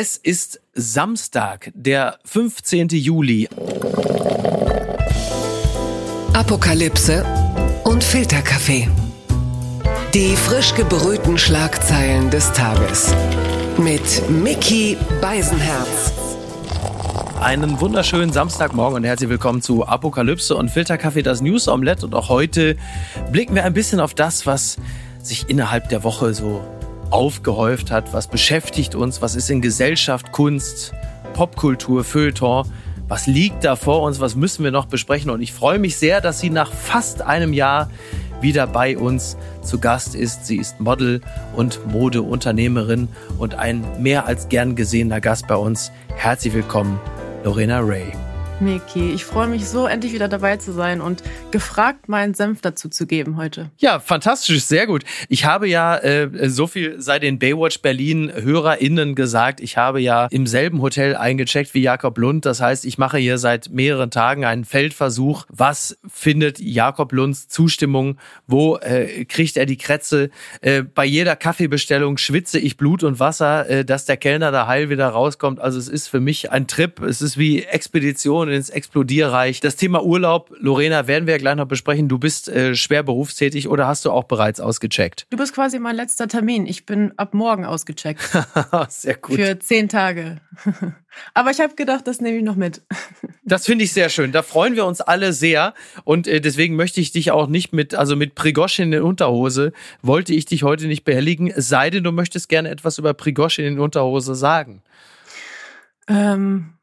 Es 0.00 0.16
ist 0.16 0.60
Samstag, 0.74 1.72
der 1.74 2.20
15. 2.24 2.90
Juli. 2.90 3.48
Apokalypse 6.32 7.26
und 7.82 8.04
Filterkaffee. 8.04 8.88
Die 10.14 10.36
frisch 10.36 10.72
gebrühten 10.76 11.36
Schlagzeilen 11.36 12.30
des 12.30 12.52
Tages. 12.52 13.12
Mit 13.76 14.30
Mickey 14.30 14.96
Beisenherz. 15.20 16.12
Einen 17.40 17.80
wunderschönen 17.80 18.32
Samstagmorgen 18.32 18.98
und 18.98 19.04
herzlich 19.04 19.30
willkommen 19.30 19.62
zu 19.62 19.84
Apokalypse 19.84 20.54
und 20.54 20.70
Filterkaffee, 20.70 21.22
das 21.22 21.40
News 21.40 21.66
Omelette. 21.66 22.06
Und 22.06 22.14
auch 22.14 22.28
heute 22.28 22.76
blicken 23.32 23.56
wir 23.56 23.64
ein 23.64 23.74
bisschen 23.74 23.98
auf 23.98 24.14
das, 24.14 24.46
was 24.46 24.76
sich 25.20 25.50
innerhalb 25.50 25.88
der 25.88 26.04
Woche 26.04 26.34
so 26.34 26.62
aufgehäuft 27.10 27.90
hat, 27.90 28.12
was 28.12 28.26
beschäftigt 28.26 28.94
uns, 28.94 29.22
was 29.22 29.34
ist 29.34 29.50
in 29.50 29.60
Gesellschaft, 29.60 30.32
Kunst, 30.32 30.92
Popkultur, 31.34 32.04
Feuilleton, 32.04 32.70
was 33.08 33.26
liegt 33.26 33.64
da 33.64 33.76
vor 33.76 34.02
uns, 34.02 34.20
was 34.20 34.36
müssen 34.36 34.64
wir 34.64 34.70
noch 34.70 34.86
besprechen. 34.86 35.30
Und 35.30 35.40
ich 35.40 35.52
freue 35.52 35.78
mich 35.78 35.96
sehr, 35.96 36.20
dass 36.20 36.40
sie 36.40 36.50
nach 36.50 36.72
fast 36.72 37.22
einem 37.22 37.52
Jahr 37.52 37.90
wieder 38.40 38.66
bei 38.66 38.96
uns 38.96 39.36
zu 39.62 39.78
Gast 39.78 40.14
ist. 40.14 40.46
Sie 40.46 40.56
ist 40.56 40.80
Model 40.80 41.20
und 41.56 41.80
Modeunternehmerin 41.90 43.08
und 43.38 43.54
ein 43.54 43.84
mehr 44.00 44.26
als 44.26 44.48
gern 44.48 44.76
gesehener 44.76 45.20
Gast 45.20 45.48
bei 45.48 45.56
uns. 45.56 45.90
Herzlich 46.14 46.54
willkommen, 46.54 47.00
Lorena 47.44 47.80
Ray. 47.80 48.27
Miki, 48.60 49.12
ich 49.12 49.24
freue 49.24 49.46
mich 49.46 49.68
so, 49.68 49.86
endlich 49.86 50.12
wieder 50.12 50.26
dabei 50.26 50.56
zu 50.56 50.72
sein 50.72 51.00
und 51.00 51.22
gefragt, 51.52 52.08
meinen 52.08 52.34
Senf 52.34 52.60
dazu 52.60 52.88
zu 52.88 53.06
geben 53.06 53.36
heute. 53.36 53.70
Ja, 53.78 54.00
fantastisch, 54.00 54.64
sehr 54.64 54.88
gut. 54.88 55.04
Ich 55.28 55.44
habe 55.44 55.68
ja 55.68 55.96
äh, 55.96 56.50
so 56.50 56.66
viel 56.66 57.00
seit 57.00 57.22
den 57.22 57.38
Baywatch 57.38 57.82
Berlin 57.82 58.32
HörerInnen 58.34 59.14
gesagt. 59.14 59.60
Ich 59.60 59.76
habe 59.76 60.00
ja 60.00 60.26
im 60.32 60.48
selben 60.48 60.82
Hotel 60.82 61.14
eingecheckt 61.14 61.72
wie 61.74 61.82
Jakob 61.82 62.18
Lund. 62.18 62.46
Das 62.46 62.60
heißt, 62.60 62.84
ich 62.84 62.98
mache 62.98 63.18
hier 63.18 63.38
seit 63.38 63.70
mehreren 63.70 64.10
Tagen 64.10 64.44
einen 64.44 64.64
Feldversuch. 64.64 65.46
Was 65.50 65.96
findet 66.08 66.58
Jakob 66.58 67.12
Lunds 67.12 67.46
Zustimmung? 67.46 68.18
Wo 68.48 68.76
äh, 68.78 69.24
kriegt 69.24 69.56
er 69.56 69.66
die 69.66 69.78
Krätze? 69.78 70.30
Äh, 70.62 70.82
bei 70.82 71.04
jeder 71.04 71.36
Kaffeebestellung 71.36 72.18
schwitze 72.18 72.58
ich 72.58 72.76
Blut 72.76 73.04
und 73.04 73.20
Wasser, 73.20 73.70
äh, 73.70 73.84
dass 73.84 74.04
der 74.04 74.16
Kellner 74.16 74.50
da 74.50 74.66
heil 74.66 74.90
wieder 74.90 75.08
rauskommt. 75.08 75.60
Also 75.60 75.78
es 75.78 75.86
ist 75.86 76.08
für 76.08 76.20
mich 76.20 76.50
ein 76.50 76.66
Trip. 76.66 77.00
Es 77.02 77.22
ist 77.22 77.38
wie 77.38 77.62
Expedition 77.62 78.47
und 78.48 78.54
ins 78.54 78.70
Explodierreich. 78.70 79.60
Das 79.60 79.76
Thema 79.76 80.02
Urlaub, 80.02 80.50
Lorena, 80.58 81.06
werden 81.06 81.26
wir 81.26 81.34
ja 81.34 81.38
gleich 81.38 81.56
noch 81.56 81.68
besprechen. 81.68 82.08
Du 82.08 82.18
bist 82.18 82.48
äh, 82.48 82.74
schwer 82.74 83.02
berufstätig 83.02 83.68
oder 83.68 83.86
hast 83.86 84.04
du 84.04 84.10
auch 84.10 84.24
bereits 84.24 84.60
ausgecheckt? 84.60 85.26
Du 85.30 85.36
bist 85.36 85.54
quasi 85.54 85.78
mein 85.78 85.96
letzter 85.96 86.28
Termin. 86.28 86.66
Ich 86.66 86.86
bin 86.86 87.12
ab 87.16 87.34
morgen 87.34 87.64
ausgecheckt. 87.64 88.20
Sehr 88.88 89.14
gut. 89.14 89.36
Für 89.36 89.58
zehn 89.58 89.88
Tage. 89.88 90.40
Aber 91.34 91.50
ich 91.50 91.60
habe 91.60 91.74
gedacht, 91.74 92.06
das 92.06 92.20
nehme 92.20 92.38
ich 92.38 92.44
noch 92.44 92.56
mit. 92.56 92.82
Das 93.44 93.64
finde 93.64 93.82
ich 93.82 93.94
sehr 93.94 94.10
schön. 94.10 94.30
Da 94.30 94.42
freuen 94.42 94.76
wir 94.76 94.84
uns 94.84 95.00
alle 95.00 95.32
sehr. 95.32 95.72
Und 96.04 96.26
äh, 96.26 96.38
deswegen 96.38 96.76
möchte 96.76 97.00
ich 97.00 97.12
dich 97.12 97.30
auch 97.30 97.46
nicht 97.46 97.72
mit, 97.72 97.94
also 97.94 98.14
mit 98.14 98.34
Prigoschin 98.34 98.84
in 98.84 98.90
der 98.90 99.04
Unterhose, 99.06 99.72
wollte 100.02 100.34
ich 100.34 100.44
dich 100.44 100.64
heute 100.64 100.86
nicht 100.86 101.02
behelligen. 101.04 101.46
Es 101.46 101.66
sei 101.66 101.88
denn, 101.88 102.04
du 102.04 102.12
möchtest 102.12 102.50
gerne 102.50 102.68
etwas 102.68 102.98
über 102.98 103.14
Prigoschin 103.14 103.64
in 103.64 103.78
Unterhose 103.78 104.34
sagen. 104.34 104.82
Ähm, 106.08 106.74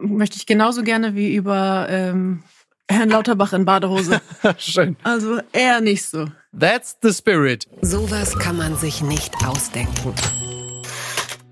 möchte 0.00 0.36
ich 0.36 0.46
genauso 0.46 0.82
gerne 0.82 1.14
wie 1.14 1.34
über 1.34 1.86
ähm, 1.88 2.42
Herrn 2.88 3.10
Lauterbach 3.10 3.52
in 3.52 3.64
Badehose. 3.64 4.20
Schön. 4.58 4.96
Also 5.02 5.40
eher 5.52 5.80
nicht 5.80 6.04
so. 6.04 6.26
That's 6.58 6.96
the 7.02 7.12
spirit. 7.12 7.68
Sowas 7.82 8.36
kann 8.38 8.56
man 8.56 8.76
sich 8.76 9.02
nicht 9.02 9.34
ausdenken. 9.46 10.14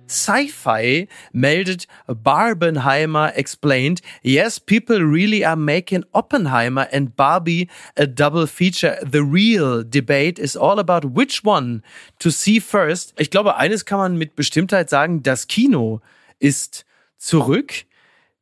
Sci-Fi 0.08 1.06
meldet 1.32 1.86
Barbenheimer 2.06 3.36
explained, 3.36 4.00
yes, 4.22 4.58
people 4.58 4.98
really 5.00 5.44
are 5.44 5.56
making 5.56 6.04
Oppenheimer 6.12 6.88
and 6.91 7.14
Barbie 7.14 7.69
a 7.96 8.06
double 8.06 8.46
feature. 8.46 8.98
The 9.03 9.22
real 9.22 9.84
debate 9.84 10.38
is 10.38 10.56
all 10.56 10.78
about 10.78 11.14
which 11.14 11.44
one 11.44 11.82
to 12.20 12.31
see 12.31 12.58
first. 12.58 13.12
Ich 13.19 13.31
glaube, 13.31 13.56
eines 13.56 13.84
kann 13.84 13.98
man 13.98 14.16
mit 14.16 14.34
Bestimmtheit 14.34 14.88
sagen, 14.88 15.22
das 15.22 15.47
Kino 15.47 16.00
ist 16.38 16.87
zurück 17.19 17.84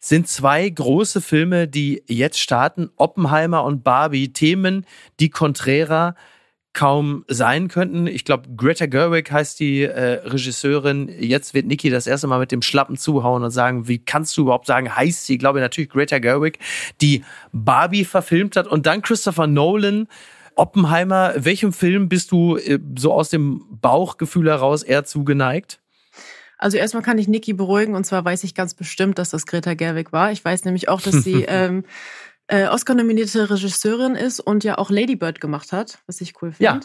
sind 0.09 0.29
zwei 0.29 0.69
große 0.69 1.21
Filme, 1.21 1.67
die 1.67 2.03
jetzt 2.07 2.39
starten. 2.39 2.91
Oppenheimer 2.97 3.65
und 3.65 3.83
Barbie. 3.83 4.33
Themen, 4.33 4.87
die 5.19 5.31
konträrer 5.31 6.15
kaum 6.73 7.25
sein 7.27 7.69
könnten. 7.69 8.07
Ich 8.07 8.25
glaube, 8.25 8.51
Greta 8.55 8.85
Gerwig 8.87 9.33
heißt 9.33 9.59
die 9.59 9.83
äh, 9.83 10.21
Regisseurin. 10.29 11.09
Jetzt 11.09 11.55
wird 11.55 11.67
Niki 11.67 11.89
das 11.89 12.07
erste 12.07 12.27
Mal 12.27 12.39
mit 12.39 12.53
dem 12.53 12.61
Schlappen 12.61 12.99
zuhauen 12.99 13.43
und 13.43 13.51
sagen, 13.51 13.89
wie 13.89 13.99
kannst 13.99 14.37
du 14.37 14.43
überhaupt 14.43 14.67
sagen, 14.67 14.95
heißt 14.95 15.27
sie? 15.27 15.35
Ich 15.35 15.39
glaube 15.39 15.61
natürlich 15.61 15.89
Greta 15.89 16.19
Gerwig, 16.19 16.59
die 17.01 17.25
Barbie 17.53 18.05
verfilmt 18.05 18.57
hat. 18.57 18.67
Und 18.67 18.87
dann 18.87 19.03
Christopher 19.03 19.47
Nolan. 19.47 20.07
Oppenheimer, 20.55 21.35
welchem 21.37 21.73
Film 21.73 22.09
bist 22.09 22.31
du 22.33 22.57
äh, 22.57 22.79
so 22.97 23.13
aus 23.13 23.31
dem 23.31 23.65
Bauchgefühl 23.81 24.49
heraus 24.49 24.83
eher 24.83 25.05
zugeneigt? 25.05 25.81
Also 26.59 26.77
erstmal 26.77 27.03
kann 27.03 27.19
ich 27.19 27.29
Niki 27.29 27.53
beruhigen 27.53 27.95
und 27.95 28.05
zwar 28.05 28.25
weiß 28.25 28.45
ich 28.45 28.55
ganz 28.55 28.75
bestimmt, 28.75 29.19
dass 29.19 29.31
das 29.31 29.47
Greta 29.47 29.75
Gerwig 29.75 30.13
war. 30.13 30.33
Ich 30.33 30.45
weiß 30.45 30.65
nämlich 30.65 30.89
auch, 30.89 31.01
dass 31.01 31.17
sie 31.17 31.45
ähm, 31.49 31.85
äh, 32.49 32.67
Oscar-nominierte 32.67 33.51
Regisseurin 33.51 34.15
ist 34.15 34.41
und 34.41 34.65
ja 34.65 34.79
auch 34.79 34.91
Lady 34.91 35.17
Bird 35.17 35.41
gemacht 35.41 35.73
hat, 35.73 35.99
was 36.07 36.21
ich 36.21 36.41
cool 36.41 36.53
finde. 36.53 36.65
Ja. 36.65 36.81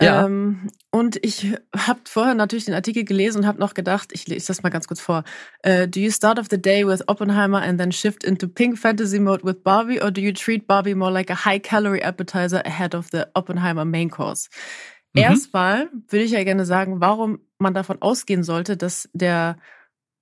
Ja. 0.00 0.26
Ähm, 0.26 0.70
und 0.92 1.18
ich 1.24 1.54
habe 1.76 2.00
vorher 2.04 2.34
natürlich 2.34 2.66
den 2.66 2.74
Artikel 2.74 3.04
gelesen 3.04 3.38
und 3.38 3.46
habe 3.46 3.58
noch 3.58 3.74
gedacht, 3.74 4.10
ich 4.12 4.28
lese 4.28 4.46
das 4.46 4.62
mal 4.62 4.68
ganz 4.68 4.86
kurz 4.86 5.00
vor. 5.00 5.24
Uh, 5.66 5.86
do 5.86 5.98
you 5.98 6.10
start 6.10 6.38
off 6.38 6.46
the 6.50 6.60
day 6.60 6.86
with 6.86 7.08
Oppenheimer 7.08 7.60
and 7.60 7.80
then 7.80 7.90
shift 7.90 8.22
into 8.22 8.46
pink 8.46 8.78
fantasy 8.78 9.18
mode 9.18 9.44
with 9.44 9.56
Barbie 9.64 10.00
or 10.00 10.12
do 10.12 10.20
you 10.20 10.32
treat 10.32 10.68
Barbie 10.68 10.94
more 10.94 11.10
like 11.10 11.30
a 11.30 11.44
high 11.44 11.58
calorie 11.58 12.02
appetizer 12.02 12.62
ahead 12.64 12.94
of 12.94 13.08
the 13.10 13.26
Oppenheimer 13.34 13.84
main 13.84 14.08
course? 14.08 14.48
Mhm. 15.14 15.22
Erstmal 15.22 15.88
würde 16.08 16.24
ich 16.24 16.30
ja 16.30 16.44
gerne 16.44 16.64
sagen, 16.64 17.00
warum 17.00 17.40
man 17.58 17.74
davon 17.74 18.00
ausgehen 18.02 18.42
sollte, 18.42 18.76
dass 18.76 19.08
der 19.12 19.58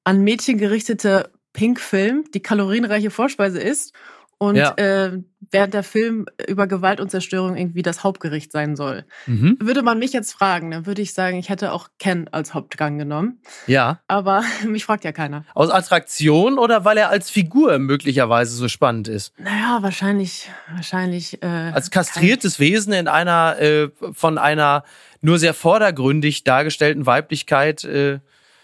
an 0.04 0.22
Mädchen 0.22 0.58
gerichtete 0.58 1.32
Pink-Film 1.52 2.24
die 2.32 2.42
kalorienreiche 2.42 3.10
Vorspeise 3.10 3.60
ist 3.60 3.94
und 4.38 4.56
ja. 4.56 4.72
äh, 4.76 5.22
während 5.50 5.74
der 5.74 5.82
Film 5.82 6.26
über 6.46 6.66
Gewalt 6.66 7.00
und 7.00 7.10
Zerstörung 7.10 7.56
irgendwie 7.56 7.82
das 7.82 8.04
Hauptgericht 8.04 8.52
sein 8.52 8.76
soll. 8.76 9.04
Mhm. 9.26 9.56
Würde 9.60 9.82
man 9.82 9.98
mich 9.98 10.12
jetzt 10.12 10.32
fragen, 10.32 10.70
dann 10.70 10.86
würde 10.86 11.02
ich 11.02 11.14
sagen, 11.14 11.38
ich 11.38 11.48
hätte 11.48 11.72
auch 11.72 11.88
Ken 11.98 12.28
als 12.32 12.52
Hauptgang 12.52 12.98
genommen. 12.98 13.40
Ja. 13.66 14.00
Aber 14.08 14.42
mich 14.66 14.84
fragt 14.84 15.04
ja 15.04 15.12
keiner. 15.12 15.44
Aus 15.54 15.70
Attraktion 15.70 16.58
oder 16.58 16.84
weil 16.84 16.98
er 16.98 17.08
als 17.08 17.30
Figur 17.30 17.78
möglicherweise 17.78 18.54
so 18.56 18.68
spannend 18.68 19.08
ist? 19.08 19.32
Naja, 19.38 19.78
wahrscheinlich, 19.80 20.50
wahrscheinlich. 20.74 21.42
Äh, 21.42 21.46
als 21.46 21.90
kastriertes 21.90 22.60
Wesen 22.60 22.92
in 22.92 23.08
einer 23.08 23.58
äh, 23.58 23.88
von 24.12 24.38
einer 24.38 24.84
nur 25.22 25.38
sehr 25.38 25.54
vordergründig 25.54 26.44
dargestellten 26.44 27.06
Weiblichkeit 27.06 27.84
äh, 27.84 28.20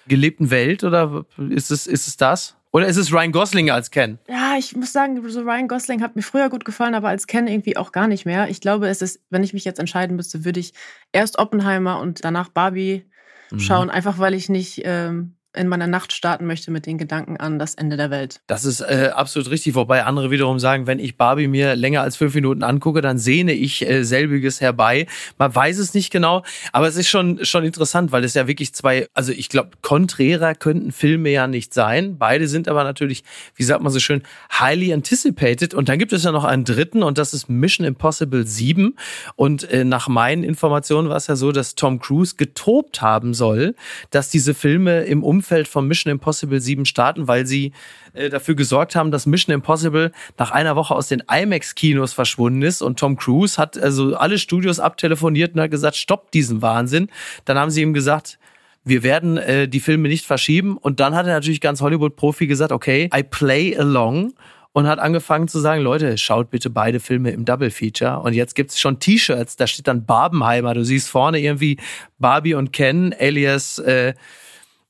gelebten 0.07 0.51
Welt 0.51 0.85
oder 0.85 1.25
ist 1.49 1.71
es 1.71 1.87
ist 1.87 2.09
es 2.09 2.17
das? 2.17 2.57
Oder 2.73 2.87
ist 2.87 2.97
es 2.97 3.13
Ryan 3.13 3.33
Gosling 3.33 3.71
als 3.71 3.91
Ken? 3.91 4.19
Ja, 4.29 4.57
ich 4.59 4.75
muss 4.75 4.93
sagen, 4.93 5.23
so 5.29 5.43
Ryan 5.43 5.69
Gosling 5.69 6.03
hat 6.03 6.17
mir 6.17 6.23
früher 6.23 6.49
gut 6.49 6.65
gefallen, 6.65 6.95
aber 6.95 7.09
als 7.09 7.27
Ken 7.27 7.47
irgendwie 7.47 7.77
auch 7.77 7.93
gar 7.93 8.09
nicht 8.09 8.25
mehr. 8.25 8.49
Ich 8.49 8.63
glaube, 8.63 8.89
es 8.89 9.03
ist, 9.03 9.21
wenn 9.29 9.45
ich 9.45 9.53
mich 9.53 9.65
jetzt 9.65 9.79
entscheiden 9.79 10.17
müsste, 10.17 10.47
würde 10.47 10.61
ich 10.61 10.73
erst 11.13 11.39
Oppenheimer 11.39 12.01
und 12.01 12.25
danach 12.25 12.49
Barbie 12.49 13.05
mhm. 13.51 13.61
schauen, 13.61 13.91
einfach 13.91 14.19
weil 14.19 14.33
ich 14.33 14.49
nicht 14.49 14.81
ähm, 14.85 15.37
in 15.55 15.69
meiner 15.69 15.87
Nacht 15.87 16.13
starten 16.13 16.47
möchte 16.47 16.71
mit 16.71 16.87
den 16.87 16.99
Gedanken 16.99 17.37
an 17.37 17.59
das 17.59 17.75
Ende 17.75 17.97
der 17.97 18.11
Welt. 18.11 18.41
Das 18.47 18.65
ist 18.65 18.81
äh, 18.81 19.11
absolut 19.15 19.51
richtig, 19.51 19.75
wobei 19.75 20.05
andere 20.05 20.31
wiederum 20.31 20.59
sagen, 20.59 20.87
wenn 20.87 20.99
ich 20.99 21.17
Barbie 21.17 21.47
mir 21.47 21.77
länger 21.77 22.01
als 22.01 22.17
fünf 22.17 22.35
Minuten 22.35 22.63
angucke, 22.63 23.01
dann 23.03 23.19
sehne 23.19 23.53
ich 23.53 23.87
äh, 23.87 24.03
selbiges 24.05 24.61
herbei. 24.61 25.07
Man 25.39 25.55
weiß 25.55 25.79
es 25.79 25.95
nicht 25.95 26.11
genau, 26.11 26.43
aber 26.73 26.89
es 26.89 26.97
ist 26.97 27.09
schon 27.09 27.45
schon 27.45 27.65
interessant, 27.65 28.13
weil 28.13 28.25
es 28.25 28.35
ja 28.35 28.47
wirklich 28.47 28.75
zwei, 28.75 29.07
also 29.15 29.33
ich 29.33 29.49
glaube, 29.49 29.71
konträrer 29.83 30.55
könnten 30.55 30.91
Filme 30.91 31.31
ja 31.31 31.47
nicht 31.47 31.75
sein. 31.75 32.17
Beide 32.19 32.49
sind 32.49 32.69
aber 32.69 32.85
natürlich, 32.85 33.23
wie 33.55 33.65
sagt 33.65 33.83
man 33.83 33.93
so 33.93 34.01
schön, 34.01 34.23
highly 34.59 34.93
anticipated. 34.93 35.75
Und 35.75 35.89
dann 35.89 35.99
gibt 35.99 36.13
es 36.13 36.25
ja 36.25 36.33
noch 36.33 36.45
einen 36.45 36.65
dritten 36.65 37.03
und 37.03 37.19
das 37.19 37.35
ist 37.35 37.49
Mission 37.49 37.87
Impossible 37.87 38.47
7. 38.47 38.97
Und 39.37 39.71
äh, 39.71 39.85
nach 39.85 40.09
meinen 40.09 40.45
Informationen 40.45 41.09
war 41.09 41.17
es 41.17 41.27
ja 41.27 41.37
so, 41.37 41.53
dass 41.53 41.75
Tom 41.75 42.01
Cruise 42.01 42.37
getobt 42.37 43.03
haben 43.03 43.35
soll, 43.35 43.75
dass 44.11 44.31
diese 44.31 44.55
Filme 44.55 45.03
im 45.03 45.23
Umfeld 45.23 45.42
Umfeld 45.43 45.67
von 45.67 45.89
Mission 45.89 46.13
Impossible 46.13 46.61
7 46.61 46.85
starten, 46.85 47.27
weil 47.27 47.47
sie 47.47 47.73
äh, 48.13 48.31
dafür 48.31 48.55
gesorgt 48.55 48.95
haben, 48.95 49.11
dass 49.11 49.27
Mission 49.27 49.53
Impossible 49.53 50.13
nach 50.39 50.53
einer 50.53 50.77
Woche 50.77 50.95
aus 50.95 51.09
den 51.09 51.25
IMAX-Kinos 51.29 52.13
verschwunden 52.13 52.63
ist 52.63 52.81
und 52.81 52.97
Tom 52.97 53.17
Cruise 53.17 53.61
hat 53.61 53.77
also 53.77 54.15
alle 54.15 54.39
Studios 54.39 54.79
abtelefoniert 54.79 55.55
und 55.55 55.61
hat 55.61 55.73
gesagt, 55.73 55.97
stopp 55.97 56.31
diesen 56.31 56.63
Wahnsinn. 56.63 57.09
Dann 57.45 57.59
haben 57.59 57.73
sie 57.73 57.83
ihm 57.83 57.93
gesagt, 57.93 58.39
wir 58.85 59.03
werden 59.03 59.37
äh, 59.37 59.67
die 59.67 59.81
Filme 59.81 60.09
nicht 60.09 60.27
verschieben. 60.27 60.77
Und 60.77 61.01
dann 61.01 61.17
hat 61.17 61.27
er 61.27 61.35
natürlich 61.35 61.61
ganz 61.61 61.81
Hollywood-Profi 61.81 62.47
gesagt, 62.47 62.71
okay, 62.71 63.11
I 63.13 63.25
play 63.25 63.77
along 63.77 64.35
und 64.73 64.87
hat 64.87 64.99
angefangen 64.99 65.49
zu 65.49 65.61
sagen, 65.61 65.83
Leute, 65.83 66.17
schaut 66.19 66.51
bitte 66.51 66.71
beide 66.71 66.99
Filme 66.99 67.31
im 67.31 67.45
Double 67.45 67.71
Feature. 67.71 68.21
Und 68.21 68.33
jetzt 68.33 68.55
gibt's 68.55 68.81
schon 68.81 68.99
T-Shirts, 69.01 69.57
da 69.57 69.67
steht 69.67 69.87
dann 69.87 70.07
Barbenheimer. 70.07 70.75
Du 70.75 70.85
siehst 70.85 71.09
vorne 71.09 71.41
irgendwie 71.41 71.79
Barbie 72.19 72.55
und 72.55 72.73
Ken, 72.73 73.15
alias 73.19 73.79
äh, 73.81 74.15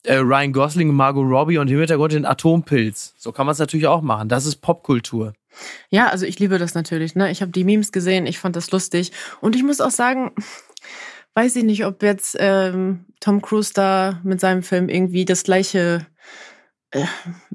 äh, 0.05 0.17
Ryan 0.17 0.53
Gosling, 0.53 0.93
Margot 0.93 1.25
Robbie 1.25 1.59
und 1.59 1.71
im 1.71 1.79
Hintergrund 1.79 2.13
den 2.13 2.27
Atompilz. 2.27 3.15
So 3.17 3.33
kann 3.33 3.47
man 3.47 3.53
es 3.53 3.59
natürlich 3.59 3.87
auch 3.87 4.03
machen. 4.03 4.29
Das 4.29 4.47
ist 4.47 4.57
Popkultur. 4.57 5.35
Ja, 5.91 6.09
also 6.09 6.27
ich 6.27 6.39
liebe 6.39 6.59
das 6.59 6.75
natürlich. 6.75 7.15
Ne? 7.15 7.31
Ich 7.31 7.43
habe 7.43 7.53
die 7.53 7.65
Memes 7.65 7.93
gesehen, 7.93 8.27
ich 8.27 8.39
fand 8.39 8.57
das 8.57 8.71
lustig. 8.71 9.13
Und 9.41 9.55
ich 9.55 9.63
muss 9.63 9.81
auch 9.81 9.91
sagen, 9.91 10.33
weiß 11.35 11.57
ich 11.57 11.65
nicht, 11.65 11.85
ob 11.85 12.03
jetzt 12.03 12.37
ähm, 12.39 13.07
Tom 13.21 13.43
Cruise 13.43 13.73
da 13.75 14.21
mit 14.25 14.41
seinem 14.41 14.63
Film 14.63 14.89
irgendwie 14.89 15.25
das 15.25 15.45
gleiche 15.45 16.07
äh, 16.91 17.05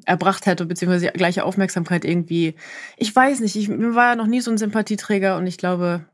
erbracht 0.05 0.45
hätte, 0.45 0.65
beziehungsweise 0.65 1.11
gleiche 1.11 1.43
Aufmerksamkeit 1.43 2.05
irgendwie. 2.05 2.55
Ich 2.97 3.15
weiß 3.15 3.39
nicht, 3.41 3.55
ich 3.55 3.69
war 3.69 4.11
ja 4.11 4.15
noch 4.15 4.27
nie 4.27 4.41
so 4.41 4.51
ein 4.51 4.57
Sympathieträger 4.57 5.37
und 5.37 5.47
ich 5.47 5.57
glaube, 5.57 6.05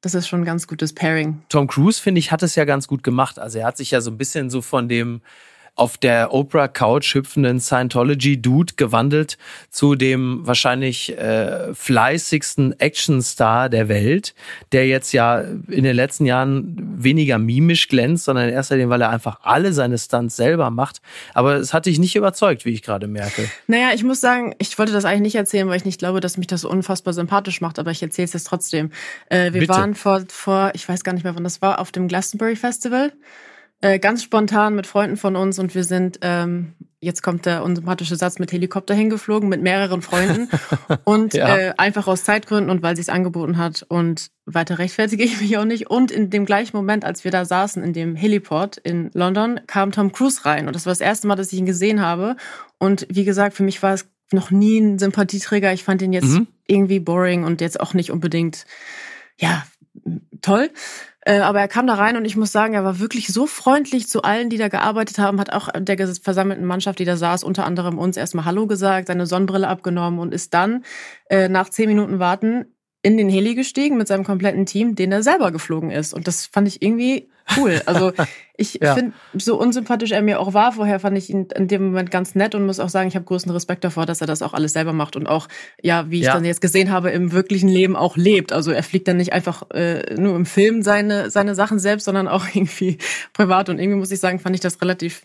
das 0.00 0.14
ist 0.14 0.28
schon 0.28 0.42
ein 0.42 0.46
ganz 0.46 0.66
gutes 0.66 0.92
Pairing. 0.94 1.42
Tom 1.48 1.66
Cruise, 1.66 2.00
finde 2.00 2.18
ich, 2.18 2.32
hat 2.32 2.42
es 2.42 2.54
ja 2.54 2.64
ganz 2.64 2.88
gut 2.88 3.02
gemacht. 3.02 3.38
Also 3.38 3.58
er 3.58 3.66
hat 3.66 3.76
sich 3.76 3.90
ja 3.90 4.00
so 4.00 4.10
ein 4.10 4.18
bisschen 4.18 4.50
so 4.50 4.62
von 4.62 4.88
dem 4.88 5.20
auf 5.80 5.96
der 5.96 6.34
Oprah 6.34 6.68
Couch 6.68 7.14
hüpfenden 7.14 7.58
Scientology 7.58 8.40
Dude 8.40 8.74
gewandelt 8.76 9.38
zu 9.70 9.94
dem 9.94 10.46
wahrscheinlich 10.46 11.16
äh, 11.16 11.72
fleißigsten 11.72 12.78
Actionstar 12.78 13.70
der 13.70 13.88
Welt, 13.88 14.34
der 14.72 14.86
jetzt 14.86 15.12
ja 15.12 15.40
in 15.40 15.84
den 15.84 15.96
letzten 15.96 16.26
Jahren 16.26 16.76
weniger 17.02 17.38
mimisch 17.38 17.88
glänzt, 17.88 18.26
sondern 18.26 18.50
in 18.50 18.54
erster 18.54 18.76
Linie, 18.76 18.90
weil 18.90 19.00
er 19.00 19.08
einfach 19.08 19.38
alle 19.42 19.72
seine 19.72 19.96
Stunts 19.96 20.36
selber 20.36 20.68
macht. 20.68 21.00
Aber 21.32 21.54
es 21.54 21.72
hat 21.72 21.86
dich 21.86 21.98
nicht 21.98 22.14
überzeugt, 22.14 22.66
wie 22.66 22.70
ich 22.70 22.82
gerade 22.82 23.06
merke. 23.06 23.48
Naja, 23.66 23.92
ich 23.94 24.04
muss 24.04 24.20
sagen, 24.20 24.54
ich 24.58 24.78
wollte 24.78 24.92
das 24.92 25.06
eigentlich 25.06 25.22
nicht 25.22 25.36
erzählen, 25.36 25.66
weil 25.68 25.78
ich 25.78 25.86
nicht 25.86 25.98
glaube, 25.98 26.20
dass 26.20 26.36
mich 26.36 26.46
das 26.46 26.60
so 26.60 26.68
unfassbar 26.68 27.14
sympathisch 27.14 27.62
macht, 27.62 27.78
aber 27.78 27.90
ich 27.90 28.02
erzähle 28.02 28.26
es 28.26 28.34
jetzt 28.34 28.48
trotzdem. 28.48 28.90
Äh, 29.30 29.54
wir 29.54 29.60
Bitte. 29.60 29.68
waren 29.68 29.94
vor, 29.94 30.24
vor, 30.28 30.72
ich 30.74 30.86
weiß 30.86 31.04
gar 31.04 31.14
nicht 31.14 31.24
mehr, 31.24 31.34
wann 31.34 31.44
das 31.44 31.62
war, 31.62 31.78
auf 31.78 31.90
dem 31.90 32.06
Glastonbury 32.06 32.56
Festival 32.56 33.12
äh, 33.80 33.98
ganz 33.98 34.22
spontan 34.22 34.74
mit 34.74 34.86
Freunden 34.86 35.16
von 35.16 35.36
uns 35.36 35.58
und 35.58 35.74
wir 35.74 35.84
sind, 35.84 36.18
ähm, 36.22 36.74
jetzt 37.00 37.22
kommt 37.22 37.46
der 37.46 37.64
unsympathische 37.64 38.16
Satz, 38.16 38.38
mit 38.38 38.52
Helikopter 38.52 38.94
hingeflogen, 38.94 39.48
mit 39.48 39.62
mehreren 39.62 40.02
Freunden 40.02 40.48
und 41.04 41.34
ja. 41.34 41.56
äh, 41.56 41.74
einfach 41.78 42.06
aus 42.06 42.24
Zeitgründen 42.24 42.70
und 42.70 42.82
weil 42.82 42.94
sie 42.96 43.02
es 43.02 43.08
angeboten 43.08 43.56
hat 43.56 43.84
und 43.88 44.30
weiter 44.44 44.78
rechtfertige 44.78 45.24
ich 45.24 45.40
mich 45.40 45.56
auch 45.56 45.64
nicht. 45.64 45.88
Und 45.88 46.10
in 46.10 46.28
dem 46.28 46.44
gleichen 46.44 46.76
Moment, 46.76 47.04
als 47.04 47.24
wir 47.24 47.30
da 47.30 47.44
saßen, 47.44 47.82
in 47.82 47.92
dem 47.92 48.16
Heliport 48.16 48.76
in 48.76 49.10
London, 49.14 49.60
kam 49.66 49.92
Tom 49.92 50.12
Cruise 50.12 50.44
rein 50.44 50.66
und 50.66 50.76
das 50.76 50.84
war 50.84 50.90
das 50.90 51.00
erste 51.00 51.26
Mal, 51.26 51.36
dass 51.36 51.52
ich 51.52 51.58
ihn 51.58 51.66
gesehen 51.66 52.02
habe 52.02 52.36
und 52.78 53.06
wie 53.10 53.24
gesagt, 53.24 53.56
für 53.56 53.62
mich 53.62 53.82
war 53.82 53.94
es 53.94 54.06
noch 54.32 54.50
nie 54.50 54.78
ein 54.78 54.98
Sympathieträger. 54.98 55.72
Ich 55.72 55.84
fand 55.84 56.02
ihn 56.02 56.12
jetzt 56.12 56.28
mhm. 56.28 56.46
irgendwie 56.66 57.00
boring 57.00 57.44
und 57.44 57.60
jetzt 57.60 57.80
auch 57.80 57.94
nicht 57.94 58.10
unbedingt, 58.10 58.66
ja, 59.38 59.64
toll. 60.42 60.70
Äh, 61.22 61.40
aber 61.40 61.60
er 61.60 61.68
kam 61.68 61.86
da 61.86 61.94
rein 61.94 62.16
und 62.16 62.24
ich 62.24 62.36
muss 62.36 62.50
sagen, 62.50 62.74
er 62.74 62.84
war 62.84 62.98
wirklich 62.98 63.28
so 63.28 63.46
freundlich 63.46 64.08
zu 64.08 64.22
allen, 64.22 64.48
die 64.48 64.56
da 64.56 64.68
gearbeitet 64.68 65.18
haben, 65.18 65.38
hat 65.38 65.52
auch 65.52 65.68
der 65.78 66.08
versammelten 66.14 66.64
Mannschaft, 66.64 66.98
die 66.98 67.04
da 67.04 67.16
saß, 67.16 67.44
unter 67.44 67.66
anderem 67.66 67.98
uns 67.98 68.16
erstmal 68.16 68.46
Hallo 68.46 68.66
gesagt, 68.66 69.08
seine 69.08 69.26
Sonnenbrille 69.26 69.68
abgenommen 69.68 70.18
und 70.18 70.32
ist 70.32 70.54
dann 70.54 70.84
äh, 71.28 71.48
nach 71.48 71.68
zehn 71.68 71.88
Minuten 71.88 72.18
Warten 72.18 72.74
in 73.02 73.16
den 73.16 73.28
Heli 73.28 73.54
gestiegen 73.54 73.96
mit 73.96 74.08
seinem 74.08 74.24
kompletten 74.24 74.66
Team, 74.66 74.94
den 74.94 75.12
er 75.12 75.22
selber 75.22 75.52
geflogen 75.52 75.90
ist. 75.90 76.12
Und 76.14 76.26
das 76.26 76.46
fand 76.46 76.68
ich 76.68 76.82
irgendwie 76.82 77.30
cool. 77.56 77.80
Also 77.86 78.12
ich 78.56 78.74
ja. 78.74 78.94
finde, 78.94 79.12
so 79.34 79.58
unsympathisch 79.58 80.12
er 80.12 80.22
mir 80.22 80.40
auch 80.40 80.54
war 80.54 80.72
vorher, 80.72 81.00
fand 81.00 81.16
ich 81.16 81.30
ihn 81.30 81.46
in 81.54 81.68
dem 81.68 81.86
Moment 81.86 82.10
ganz 82.10 82.34
nett 82.34 82.54
und 82.54 82.66
muss 82.66 82.80
auch 82.80 82.88
sagen, 82.88 83.08
ich 83.08 83.14
habe 83.14 83.24
großen 83.24 83.50
Respekt 83.50 83.84
davor, 83.84 84.06
dass 84.06 84.20
er 84.20 84.26
das 84.26 84.42
auch 84.42 84.54
alles 84.54 84.72
selber 84.72 84.92
macht 84.92 85.16
und 85.16 85.26
auch, 85.26 85.48
ja, 85.82 86.10
wie 86.10 86.20
ich 86.20 86.26
ja. 86.26 86.34
dann 86.34 86.44
jetzt 86.44 86.60
gesehen 86.60 86.90
habe, 86.90 87.10
im 87.10 87.32
wirklichen 87.32 87.68
Leben 87.68 87.96
auch 87.96 88.16
lebt. 88.16 88.52
Also 88.52 88.70
er 88.70 88.82
fliegt 88.82 89.08
dann 89.08 89.16
nicht 89.16 89.32
einfach 89.32 89.70
äh, 89.70 90.14
nur 90.14 90.36
im 90.36 90.46
Film 90.46 90.82
seine, 90.82 91.30
seine 91.30 91.54
Sachen 91.54 91.78
selbst, 91.78 92.04
sondern 92.04 92.28
auch 92.28 92.46
irgendwie 92.54 92.98
privat. 93.32 93.68
Und 93.68 93.78
irgendwie 93.78 93.98
muss 93.98 94.10
ich 94.10 94.20
sagen, 94.20 94.38
fand 94.38 94.54
ich 94.54 94.60
das 94.60 94.80
relativ 94.82 95.22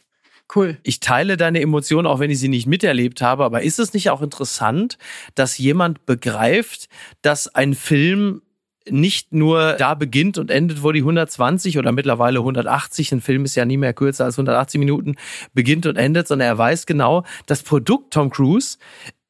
Cool. 0.54 0.78
Ich 0.84 1.00
teile 1.00 1.38
deine 1.38 1.60
Emotionen, 1.60 2.06
auch 2.06 2.20
wenn 2.20 2.30
ich 2.30 2.40
sie 2.40 2.50
nicht 2.50 2.68
miterlebt 2.68 3.22
habe. 3.22 3.44
Aber 3.44 3.64
ist 3.64 3.80
es 3.80 3.94
nicht 3.94 4.12
auch 4.12 4.22
interessant, 4.22 4.98
dass 5.34 5.58
jemand 5.58 6.06
begreift, 6.06 6.88
dass 7.24 7.48
ein 7.48 7.74
Film 7.74 8.44
nicht 8.90 9.34
nur 9.34 9.74
da 9.74 9.96
beginnt 9.96 10.38
und 10.38 10.52
endet, 10.52 10.84
wo 10.84 10.92
die 10.92 11.00
120 11.00 11.78
oder 11.78 11.92
mittlerweile 11.92 12.40
180, 12.40 13.12
ein 13.12 13.22
Film 13.22 13.46
ist 13.46 13.56
ja 13.56 13.66
nie 13.66 13.78
mehr 13.78 13.94
kürzer 13.94 14.26
als 14.26 14.36
180 14.36 14.80
Minuten, 14.80 15.16
beginnt 15.54 15.86
und 15.86 15.96
endet, 15.96 16.28
sondern 16.28 16.48
er 16.48 16.58
weiß 16.58 16.86
genau, 16.86 17.24
das 17.48 17.64
Produkt 17.64 18.14
Tom 18.14 18.30
Cruise 18.30 18.78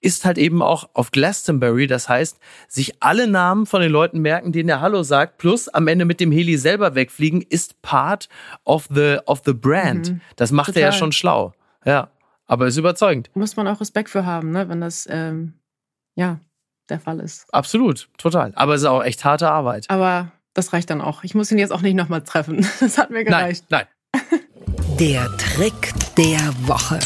ist 0.06 0.24
halt 0.24 0.38
eben 0.38 0.62
auch 0.62 0.88
auf 0.94 1.10
Glastonbury. 1.10 1.88
Das 1.88 2.08
heißt, 2.08 2.38
sich 2.68 3.02
alle 3.02 3.28
Namen 3.28 3.66
von 3.66 3.82
den 3.82 3.92
Leuten 3.92 4.20
merken, 4.20 4.52
denen 4.52 4.70
er 4.70 4.80
Hallo 4.80 5.02
sagt, 5.02 5.40
plus 5.40 5.68
am 5.68 5.88
Ende 5.88 6.06
mit 6.06 6.20
dem 6.20 6.32
Heli 6.32 6.58
selber 6.58 6.94
wegfliegen, 6.94 7.42
ist 7.42 7.82
part 7.82 8.30
of 8.66 8.88
the, 8.94 9.18
of 9.26 9.42
the 9.46 9.54
brand. 9.54 10.12
Mhm. 10.12 10.22
Das 10.36 10.52
macht 10.52 10.68
Total. 10.68 10.84
er 10.84 10.90
ja 10.90 10.92
schon 10.92 11.12
schlau. 11.12 11.54
Ja. 11.86 12.12
Aber 12.46 12.68
ist 12.68 12.78
überzeugend. 12.78 13.32
Muss 13.34 13.56
man 13.56 13.68
auch 13.68 13.82
Respekt 13.82 14.12
für 14.12 14.26
haben, 14.28 14.52
ne? 14.52 14.70
wenn 14.70 14.80
das, 14.80 15.08
ähm, 15.10 15.54
ja, 16.14 16.40
der 16.90 17.00
Fall 17.00 17.20
ist. 17.20 17.46
Absolut, 17.54 18.10
total. 18.18 18.52
Aber 18.56 18.76
es 18.76 18.82
ist 18.82 18.88
auch 18.88 19.04
echt 19.04 19.26
harte 19.26 19.50
Arbeit. 19.50 19.90
Aber 19.90 20.32
das 20.54 20.74
reicht 20.74 20.90
dann 20.90 21.02
auch. 21.02 21.24
Ich 21.24 21.36
muss 21.36 21.52
ihn 21.52 21.58
jetzt 21.58 21.72
auch 21.72 21.82
nicht 21.82 21.96
nochmal 21.96 22.22
treffen. 22.22 22.66
Das 22.80 22.98
hat 22.98 23.10
mir 23.10 23.24
gereicht. 23.24 23.66
Nein, 23.70 23.86
nein. 24.14 24.40
Der 25.00 25.30
Trick 25.38 25.94
der 26.18 26.54
Woche. 26.68 27.00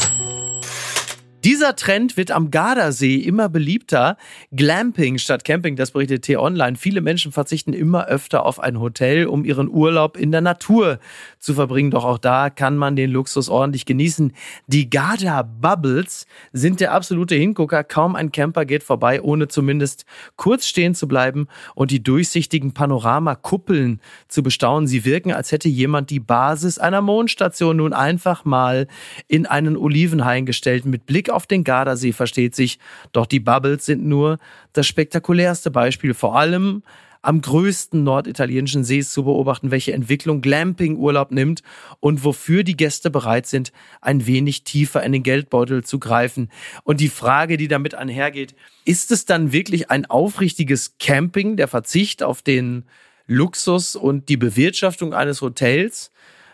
Dieser 1.42 1.74
Trend 1.74 2.18
wird 2.18 2.32
am 2.32 2.50
Gardasee 2.50 3.16
immer 3.16 3.48
beliebter. 3.48 4.18
Glamping 4.52 5.16
statt 5.16 5.42
Camping, 5.42 5.74
das 5.74 5.92
berichtet 5.92 6.22
T-Online. 6.22 6.76
Viele 6.76 7.00
Menschen 7.00 7.32
verzichten 7.32 7.72
immer 7.72 8.06
öfter 8.06 8.44
auf 8.44 8.60
ein 8.60 8.78
Hotel, 8.78 9.26
um 9.26 9.46
ihren 9.46 9.68
Urlaub 9.70 10.18
in 10.18 10.32
der 10.32 10.42
Natur 10.42 10.98
zu 11.40 11.54
verbringen. 11.54 11.90
Doch 11.90 12.04
auch 12.04 12.18
da 12.18 12.50
kann 12.50 12.76
man 12.76 12.96
den 12.96 13.10
Luxus 13.10 13.48
ordentlich 13.48 13.86
genießen. 13.86 14.32
Die 14.66 14.88
Garda 14.90 15.42
Bubbles 15.42 16.26
sind 16.52 16.80
der 16.80 16.92
absolute 16.92 17.34
Hingucker. 17.34 17.82
Kaum 17.82 18.14
ein 18.14 18.30
Camper 18.30 18.64
geht 18.64 18.82
vorbei, 18.82 19.22
ohne 19.22 19.48
zumindest 19.48 20.04
kurz 20.36 20.66
stehen 20.66 20.94
zu 20.94 21.08
bleiben 21.08 21.48
und 21.74 21.90
die 21.90 22.02
durchsichtigen 22.02 22.72
Panoramakuppeln 22.72 24.00
zu 24.28 24.42
bestaunen. 24.42 24.86
Sie 24.86 25.04
wirken, 25.04 25.32
als 25.32 25.50
hätte 25.50 25.68
jemand 25.68 26.10
die 26.10 26.20
Basis 26.20 26.78
einer 26.78 27.00
Mondstation 27.00 27.78
nun 27.78 27.92
einfach 27.92 28.44
mal 28.44 28.86
in 29.26 29.46
einen 29.46 29.76
Olivenhain 29.76 30.44
gestellt 30.46 30.84
mit 30.84 31.06
Blick 31.06 31.30
auf 31.30 31.46
den 31.46 31.64
Gardasee 31.64 32.12
versteht 32.12 32.54
sich, 32.54 32.78
doch 33.12 33.26
die 33.26 33.40
Bubbles 33.40 33.86
sind 33.86 34.04
nur 34.04 34.38
das 34.72 34.86
spektakulärste 34.86 35.70
Beispiel, 35.70 36.14
vor 36.14 36.36
allem 36.36 36.82
am 37.22 37.40
größten 37.40 38.02
norditalienischen 38.02 38.84
See 38.84 39.02
zu 39.02 39.24
beobachten, 39.24 39.70
welche 39.70 39.92
Entwicklung 39.92 40.40
Glamping-Urlaub 40.40 41.30
nimmt 41.30 41.62
und 42.00 42.24
wofür 42.24 42.64
die 42.64 42.76
Gäste 42.76 43.10
bereit 43.10 43.46
sind, 43.46 43.72
ein 44.00 44.26
wenig 44.26 44.64
tiefer 44.64 45.02
in 45.02 45.12
den 45.12 45.22
Geldbeutel 45.22 45.84
zu 45.84 45.98
greifen. 45.98 46.50
Und 46.82 47.00
die 47.00 47.08
Frage, 47.08 47.56
die 47.56 47.68
damit 47.68 47.94
einhergeht, 47.94 48.54
ist 48.84 49.10
es 49.10 49.26
dann 49.26 49.52
wirklich 49.52 49.90
ein 49.90 50.06
aufrichtiges 50.06 50.96
Camping, 50.98 51.56
der 51.56 51.68
Verzicht 51.68 52.22
auf 52.22 52.42
den 52.42 52.84
Luxus 53.26 53.96
und 53.96 54.28
die 54.28 54.36
Bewirtschaftung 54.36 55.14
eines 55.14 55.42
Hotels? 55.42 56.10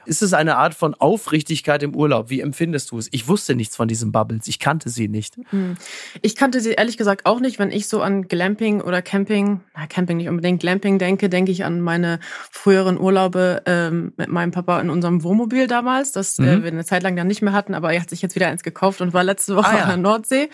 Ist 0.06 0.22
es 0.22 0.32
eine 0.32 0.56
Art 0.56 0.74
von 0.74 0.94
Aufrichtigkeit 0.94 1.82
im 1.82 1.94
Urlaub? 1.94 2.30
Wie 2.30 2.40
empfindest 2.40 2.90
du 2.90 2.98
es? 2.98 3.08
Ich 3.10 3.28
wusste 3.28 3.54
nichts 3.54 3.76
von 3.76 3.88
diesen 3.88 4.12
Bubbles. 4.12 4.46
Ich 4.48 4.58
kannte 4.58 4.88
sie 4.88 5.08
nicht. 5.08 5.36
Hm. 5.50 5.76
Ich 6.22 6.36
kannte 6.36 6.60
sie 6.60 6.72
ehrlich 6.72 6.96
gesagt 6.96 7.26
auch 7.26 7.40
nicht. 7.40 7.58
Wenn 7.58 7.70
ich 7.70 7.88
so 7.88 8.00
an 8.02 8.28
Glamping 8.28 8.80
oder 8.80 9.02
Camping, 9.02 9.60
na, 9.74 9.86
Camping 9.86 10.16
nicht 10.16 10.28
unbedingt, 10.28 10.60
Glamping 10.60 10.98
denke, 10.98 11.28
denke 11.28 11.52
ich 11.52 11.64
an 11.64 11.80
meine 11.80 12.20
früheren 12.50 12.98
Urlaube 12.98 13.62
ähm, 13.66 14.12
mit 14.16 14.28
meinem 14.28 14.52
Papa 14.52 14.80
in 14.80 14.90
unserem 14.90 15.22
Wohnmobil 15.22 15.66
damals, 15.66 16.12
das 16.12 16.38
äh, 16.38 16.42
mhm. 16.42 16.48
äh, 16.48 16.62
wir 16.62 16.72
eine 16.72 16.84
Zeit 16.84 17.02
lang 17.02 17.16
dann 17.16 17.26
nicht 17.26 17.42
mehr 17.42 17.52
hatten, 17.52 17.74
aber 17.74 17.92
er 17.92 18.00
hat 18.00 18.10
sich 18.10 18.22
jetzt 18.22 18.34
wieder 18.34 18.48
eins 18.48 18.62
gekauft 18.62 19.00
und 19.00 19.12
war 19.12 19.24
letzte 19.24 19.56
Woche 19.56 19.68
ah, 19.68 19.76
ja. 19.76 19.82
an 19.82 19.88
der 19.88 19.96
Nordsee. 19.96 20.50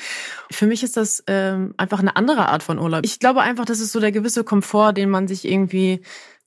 Für 0.51 0.67
mich 0.67 0.83
ist 0.83 0.97
das 0.97 1.23
ähm, 1.27 1.75
einfach 1.77 2.01
eine 2.01 2.17
andere 2.17 2.49
Art 2.49 2.63
von 2.63 2.79
Urlaub. 2.79 3.05
Ich 3.05 3.19
glaube 3.19 3.43
einfach, 3.43 3.65
das 3.65 3.81
ist 3.81 3.93
so 3.93 4.01
der 4.01 4.13
gewisse 4.13 4.45
Komfort, 4.45 4.95
den 4.95 5.11
man 5.11 5.29
sich 5.29 5.47
irgendwie 5.47 6.01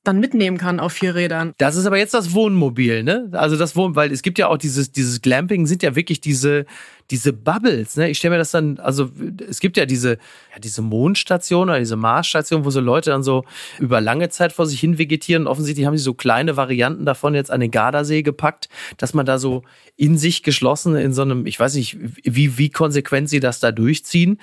dann 0.08 0.20
mitnehmen 0.20 0.58
kann 0.58 0.80
auf 0.80 0.94
vier 0.94 1.16
Rädern. 1.16 1.54
Das 1.58 1.76
ist 1.76 1.86
aber 1.86 1.98
jetzt 1.98 2.14
das 2.14 2.34
Wohnmobil, 2.34 3.04
ne? 3.04 3.30
Also 3.32 3.58
das 3.58 3.76
Wohn, 3.76 3.96
weil 3.96 4.12
es 4.12 4.22
gibt 4.22 4.40
ja 4.40 4.48
auch 4.48 4.58
dieses 4.58 4.92
dieses 4.92 5.22
Glamping 5.22 5.66
sind 5.68 5.84
ja 5.84 5.96
wirklich 5.96 6.22
diese 6.22 6.66
diese 7.12 7.34
Bubbles, 7.34 7.98
ne? 7.98 8.10
Ich 8.10 8.18
stelle 8.18 8.34
mir 8.34 8.38
das 8.40 8.52
dann, 8.52 8.80
also 8.80 9.10
es 9.48 9.60
gibt 9.60 9.78
ja 9.78 9.86
diese 9.86 10.12
ja, 10.12 10.60
diese 10.64 10.82
Mondstation 10.82 11.70
oder 11.70 11.80
diese 11.80 11.96
Marsstation, 11.96 12.66
wo 12.66 12.70
so 12.70 12.80
Leute 12.80 13.12
dann 13.12 13.24
so 13.24 13.46
über 13.80 14.02
lange 14.02 14.30
Zeit 14.30 14.54
vor 14.54 14.66
sich 14.66 14.80
hin 14.80 14.98
vegetieren. 14.98 15.48
Offensichtlich 15.48 15.86
haben 15.86 15.98
sie 15.98 16.04
so 16.04 16.14
kleine 16.14 16.58
Varianten 16.58 17.06
davon 17.06 17.36
jetzt 17.36 17.52
an 17.52 17.60
den 17.60 17.72
Gardasee 17.72 18.24
gepackt, 18.24 18.70
dass 18.98 19.14
man 19.14 19.26
da 19.26 19.38
so 19.38 19.64
in 19.98 20.18
sich 20.18 20.44
geschlossen 20.44 20.96
in 20.96 21.14
so 21.14 21.22
einem, 21.22 21.46
ich 21.46 21.60
weiß 21.60 21.76
nicht, 21.76 21.98
wie 22.24 22.58
wie 22.58 22.70
konsequent 22.70 23.30
sie 23.30 23.40
das 23.40 23.60
da 23.60 23.72
durchziehen. 23.72 24.40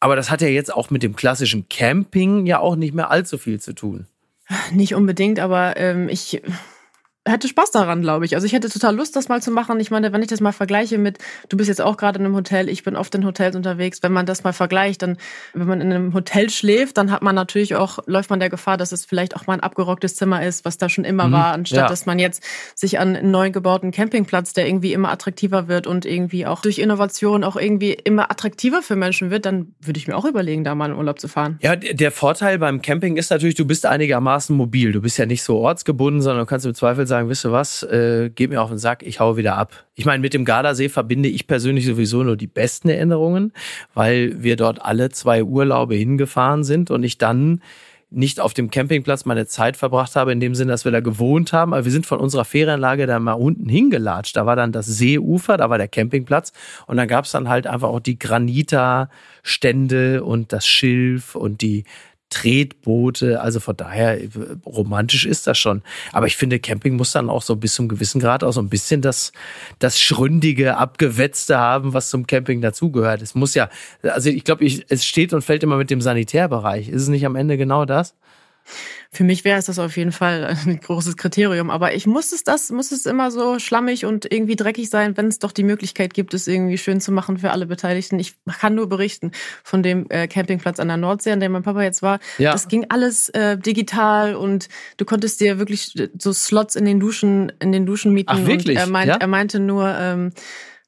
Aber 0.00 0.16
das 0.16 0.30
hat 0.30 0.40
ja 0.40 0.48
jetzt 0.48 0.72
auch 0.72 0.90
mit 0.90 1.02
dem 1.02 1.14
klassischen 1.14 1.68
Camping 1.68 2.46
ja 2.46 2.58
auch 2.58 2.74
nicht 2.74 2.94
mehr 2.94 3.10
allzu 3.10 3.36
viel 3.36 3.60
zu 3.60 3.74
tun. 3.74 4.06
Nicht 4.72 4.94
unbedingt, 4.94 5.38
aber 5.40 5.76
ähm, 5.76 6.08
ich 6.08 6.42
hätte 7.26 7.48
Spaß 7.48 7.70
daran, 7.70 8.00
glaube 8.00 8.24
ich. 8.24 8.34
Also 8.34 8.46
ich 8.46 8.52
hätte 8.54 8.70
total 8.70 8.96
Lust, 8.96 9.14
das 9.14 9.28
mal 9.28 9.42
zu 9.42 9.50
machen. 9.50 9.78
Ich 9.78 9.90
meine, 9.90 10.12
wenn 10.12 10.22
ich 10.22 10.28
das 10.28 10.40
mal 10.40 10.52
vergleiche 10.52 10.96
mit, 10.96 11.18
du 11.50 11.56
bist 11.58 11.68
jetzt 11.68 11.82
auch 11.82 11.98
gerade 11.98 12.18
in 12.18 12.24
einem 12.24 12.34
Hotel, 12.34 12.68
ich 12.70 12.82
bin 12.82 12.96
oft 12.96 13.14
in 13.14 13.26
Hotels 13.26 13.56
unterwegs. 13.56 14.02
Wenn 14.02 14.12
man 14.12 14.24
das 14.24 14.42
mal 14.42 14.54
vergleicht, 14.54 15.02
dann, 15.02 15.18
wenn 15.52 15.66
man 15.66 15.80
in 15.82 15.92
einem 15.92 16.14
Hotel 16.14 16.48
schläft, 16.48 16.96
dann 16.96 17.10
hat 17.10 17.20
man 17.22 17.34
natürlich 17.34 17.74
auch, 17.74 17.98
läuft 18.06 18.30
man 18.30 18.40
der 18.40 18.48
Gefahr, 18.48 18.78
dass 18.78 18.92
es 18.92 19.04
vielleicht 19.04 19.36
auch 19.36 19.46
mal 19.46 19.54
ein 19.54 19.60
abgerocktes 19.60 20.16
Zimmer 20.16 20.42
ist, 20.42 20.64
was 20.64 20.78
da 20.78 20.88
schon 20.88 21.04
immer 21.04 21.28
mhm, 21.28 21.32
war, 21.32 21.52
anstatt 21.52 21.78
ja. 21.78 21.88
dass 21.88 22.06
man 22.06 22.18
jetzt 22.18 22.42
sich 22.74 22.98
an 22.98 23.14
einen 23.14 23.30
neu 23.30 23.50
gebauten 23.50 23.90
Campingplatz, 23.90 24.54
der 24.54 24.66
irgendwie 24.66 24.94
immer 24.94 25.10
attraktiver 25.10 25.68
wird 25.68 25.86
und 25.86 26.06
irgendwie 26.06 26.46
auch 26.46 26.62
durch 26.62 26.78
Innovation 26.78 27.44
auch 27.44 27.56
irgendwie 27.56 27.92
immer 27.92 28.30
attraktiver 28.30 28.80
für 28.82 28.96
Menschen 28.96 29.30
wird, 29.30 29.44
dann 29.44 29.74
würde 29.80 29.98
ich 29.98 30.08
mir 30.08 30.16
auch 30.16 30.24
überlegen, 30.24 30.64
da 30.64 30.74
mal 30.74 30.90
in 30.90 30.96
Urlaub 30.96 31.20
zu 31.20 31.28
fahren. 31.28 31.58
Ja, 31.60 31.76
der 31.76 32.12
Vorteil 32.12 32.58
beim 32.58 32.80
Camping 32.80 33.18
ist 33.18 33.30
natürlich, 33.30 33.56
du 33.56 33.66
bist 33.66 33.84
einigermaßen 33.84 34.56
mobil. 34.56 34.92
Du 34.92 35.02
bist 35.02 35.18
ja 35.18 35.26
nicht 35.26 35.42
so 35.42 35.58
ortsgebunden, 35.58 36.22
sondern 36.22 36.44
du 36.44 36.46
kannst 36.46 36.64
im 36.64 36.74
Zweifel 36.74 37.06
sagen, 37.10 37.28
wisst 37.28 37.44
ihr 37.44 37.52
was, 37.52 37.82
äh, 37.82 38.30
geht 38.34 38.50
mir 38.50 38.62
auf 38.62 38.70
den 38.70 38.78
Sack, 38.78 39.02
ich 39.02 39.20
hau 39.20 39.36
wieder 39.36 39.56
ab. 39.56 39.84
Ich 39.94 40.06
meine, 40.06 40.20
mit 40.20 40.32
dem 40.32 40.44
Gardasee 40.44 40.88
verbinde 40.88 41.28
ich 41.28 41.46
persönlich 41.46 41.84
sowieso 41.84 42.22
nur 42.22 42.36
die 42.36 42.46
besten 42.46 42.88
Erinnerungen, 42.88 43.52
weil 43.92 44.42
wir 44.42 44.56
dort 44.56 44.82
alle 44.82 45.10
zwei 45.10 45.44
Urlaube 45.44 45.94
hingefahren 45.94 46.64
sind 46.64 46.90
und 46.90 47.02
ich 47.02 47.18
dann 47.18 47.60
nicht 48.10 48.40
auf 48.40 48.54
dem 48.54 48.70
Campingplatz 48.70 49.24
meine 49.24 49.46
Zeit 49.46 49.76
verbracht 49.76 50.16
habe, 50.16 50.32
in 50.32 50.40
dem 50.40 50.56
Sinne, 50.56 50.72
dass 50.72 50.84
wir 50.84 50.90
da 50.90 50.98
gewohnt 51.00 51.52
haben. 51.52 51.72
Aber 51.72 51.84
wir 51.84 51.92
sind 51.92 52.06
von 52.06 52.18
unserer 52.18 52.44
Ferienlage 52.44 53.06
da 53.06 53.20
mal 53.20 53.34
unten 53.34 53.68
hingelatscht. 53.68 54.36
Da 54.36 54.46
war 54.46 54.56
dann 54.56 54.72
das 54.72 54.86
Seeufer, 54.86 55.56
da 55.56 55.70
war 55.70 55.78
der 55.78 55.86
Campingplatz. 55.86 56.52
Und 56.86 56.96
dann 56.96 57.06
gab's 57.06 57.30
dann 57.30 57.48
halt 57.48 57.68
einfach 57.68 57.88
auch 57.88 58.00
die 58.00 58.18
Granita-Stände 58.18 60.24
und 60.24 60.52
das 60.52 60.66
Schilf 60.66 61.36
und 61.36 61.62
die 61.62 61.84
Tretboote. 62.30 63.40
Also 63.40 63.60
von 63.60 63.76
daher, 63.76 64.18
romantisch 64.64 65.26
ist 65.26 65.46
das 65.46 65.58
schon. 65.58 65.82
Aber 66.12 66.26
ich 66.26 66.36
finde, 66.36 66.58
Camping 66.58 66.96
muss 66.96 67.12
dann 67.12 67.28
auch 67.28 67.42
so 67.42 67.56
bis 67.56 67.74
zum 67.74 67.88
gewissen 67.88 68.20
Grad 68.20 68.42
auch 68.42 68.52
so 68.52 68.60
ein 68.60 68.68
bisschen 68.68 69.02
das, 69.02 69.32
das 69.78 70.00
Schründige, 70.00 70.76
Abgewetzte 70.76 71.58
haben, 71.58 71.92
was 71.92 72.08
zum 72.08 72.26
Camping 72.26 72.60
dazugehört. 72.60 73.20
Es 73.20 73.34
muss 73.34 73.54
ja, 73.54 73.68
also 74.02 74.30
ich 74.30 74.44
glaube, 74.44 74.64
es 74.64 75.04
steht 75.04 75.32
und 75.32 75.42
fällt 75.42 75.62
immer 75.62 75.76
mit 75.76 75.90
dem 75.90 76.00
Sanitärbereich. 76.00 76.88
Ist 76.88 77.02
es 77.02 77.08
nicht 77.08 77.26
am 77.26 77.36
Ende 77.36 77.56
genau 77.58 77.84
das? 77.84 78.14
Für 79.12 79.24
mich 79.24 79.44
wäre 79.44 79.58
es 79.58 79.66
das 79.66 79.78
auf 79.78 79.96
jeden 79.96 80.12
Fall 80.12 80.56
ein 80.66 80.80
großes 80.80 81.16
Kriterium. 81.16 81.70
Aber 81.70 81.94
ich 81.94 82.06
muss 82.06 82.32
es 82.32 82.44
das, 82.44 82.70
muss 82.70 82.92
es 82.92 83.06
immer 83.06 83.30
so 83.30 83.58
schlammig 83.58 84.04
und 84.04 84.30
irgendwie 84.30 84.56
dreckig 84.56 84.88
sein, 84.88 85.16
wenn 85.16 85.26
es 85.26 85.38
doch 85.38 85.52
die 85.52 85.64
Möglichkeit 85.64 86.14
gibt, 86.14 86.34
es 86.34 86.46
irgendwie 86.46 86.78
schön 86.78 87.00
zu 87.00 87.12
machen 87.12 87.38
für 87.38 87.50
alle 87.50 87.66
Beteiligten. 87.66 88.18
Ich 88.18 88.34
kann 88.58 88.74
nur 88.74 88.88
berichten 88.88 89.32
von 89.64 89.82
dem 89.82 90.06
äh, 90.10 90.28
Campingplatz 90.28 90.78
an 90.78 90.88
der 90.88 90.96
Nordsee, 90.96 91.32
an 91.32 91.40
dem 91.40 91.52
mein 91.52 91.62
Papa 91.62 91.82
jetzt 91.82 92.02
war. 92.02 92.20
Ja. 92.38 92.52
Das 92.52 92.68
ging 92.68 92.86
alles 92.88 93.28
äh, 93.30 93.58
digital 93.58 94.36
und 94.36 94.68
du 94.96 95.04
konntest 95.04 95.40
dir 95.40 95.58
wirklich 95.58 95.94
so 96.18 96.32
Slots 96.32 96.76
in 96.76 96.84
den 96.84 97.00
Duschen, 97.00 97.52
in 97.60 97.72
den 97.72 97.86
Duschen 97.86 98.12
mieten. 98.12 98.30
Ach, 98.32 98.46
wirklich? 98.46 98.76
Und 98.76 98.84
er, 98.84 98.86
meint, 98.86 99.08
ja? 99.08 99.16
er 99.16 99.26
meinte 99.26 99.58
nur, 99.58 99.88
ähm, 99.98 100.32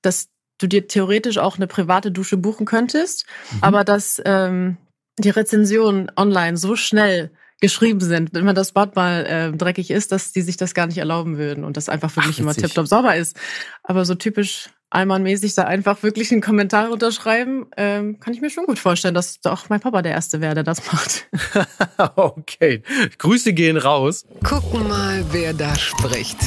dass 0.02 0.28
du 0.58 0.66
dir 0.66 0.86
theoretisch 0.86 1.38
auch 1.38 1.56
eine 1.56 1.66
private 1.66 2.12
Dusche 2.12 2.36
buchen 2.36 2.66
könntest, 2.66 3.26
mhm. 3.50 3.58
aber 3.62 3.84
dass 3.84 4.22
ähm, 4.24 4.76
die 5.18 5.30
Rezensionen 5.30 6.10
online 6.16 6.56
so 6.56 6.76
schnell 6.76 7.30
geschrieben 7.62 8.00
sind, 8.00 8.34
wenn 8.34 8.44
man 8.44 8.56
das 8.56 8.72
Bad 8.72 8.96
mal 8.96 9.24
äh, 9.24 9.56
dreckig 9.56 9.90
ist, 9.90 10.10
dass 10.10 10.32
die 10.32 10.42
sich 10.42 10.56
das 10.56 10.74
gar 10.74 10.88
nicht 10.88 10.98
erlauben 10.98 11.38
würden 11.38 11.62
und 11.64 11.76
das 11.76 11.88
einfach 11.88 12.14
wirklich 12.16 12.36
Ach, 12.36 12.40
immer 12.40 12.54
tiptop 12.54 12.88
sauber 12.88 13.14
ist. 13.14 13.38
Aber 13.84 14.04
so 14.04 14.16
typisch 14.16 14.68
Allmann-mäßig 14.90 15.54
da 15.54 15.62
einfach 15.62 16.02
wirklich 16.02 16.32
einen 16.32 16.40
Kommentar 16.40 16.90
unterschreiben, 16.90 17.66
ähm, 17.76 18.18
kann 18.18 18.34
ich 18.34 18.40
mir 18.40 18.50
schon 18.50 18.66
gut 18.66 18.80
vorstellen, 18.80 19.14
dass 19.14 19.38
auch 19.44 19.68
mein 19.68 19.80
Papa 19.80 20.02
der 20.02 20.12
Erste 20.12 20.40
wäre, 20.40 20.54
der 20.54 20.64
das 20.64 20.92
macht. 20.92 21.28
okay. 22.16 22.82
Grüße 23.18 23.52
gehen 23.52 23.76
raus. 23.76 24.26
Gucken 24.42 24.88
mal, 24.88 25.24
wer 25.30 25.54
da 25.54 25.74
spricht. 25.76 26.38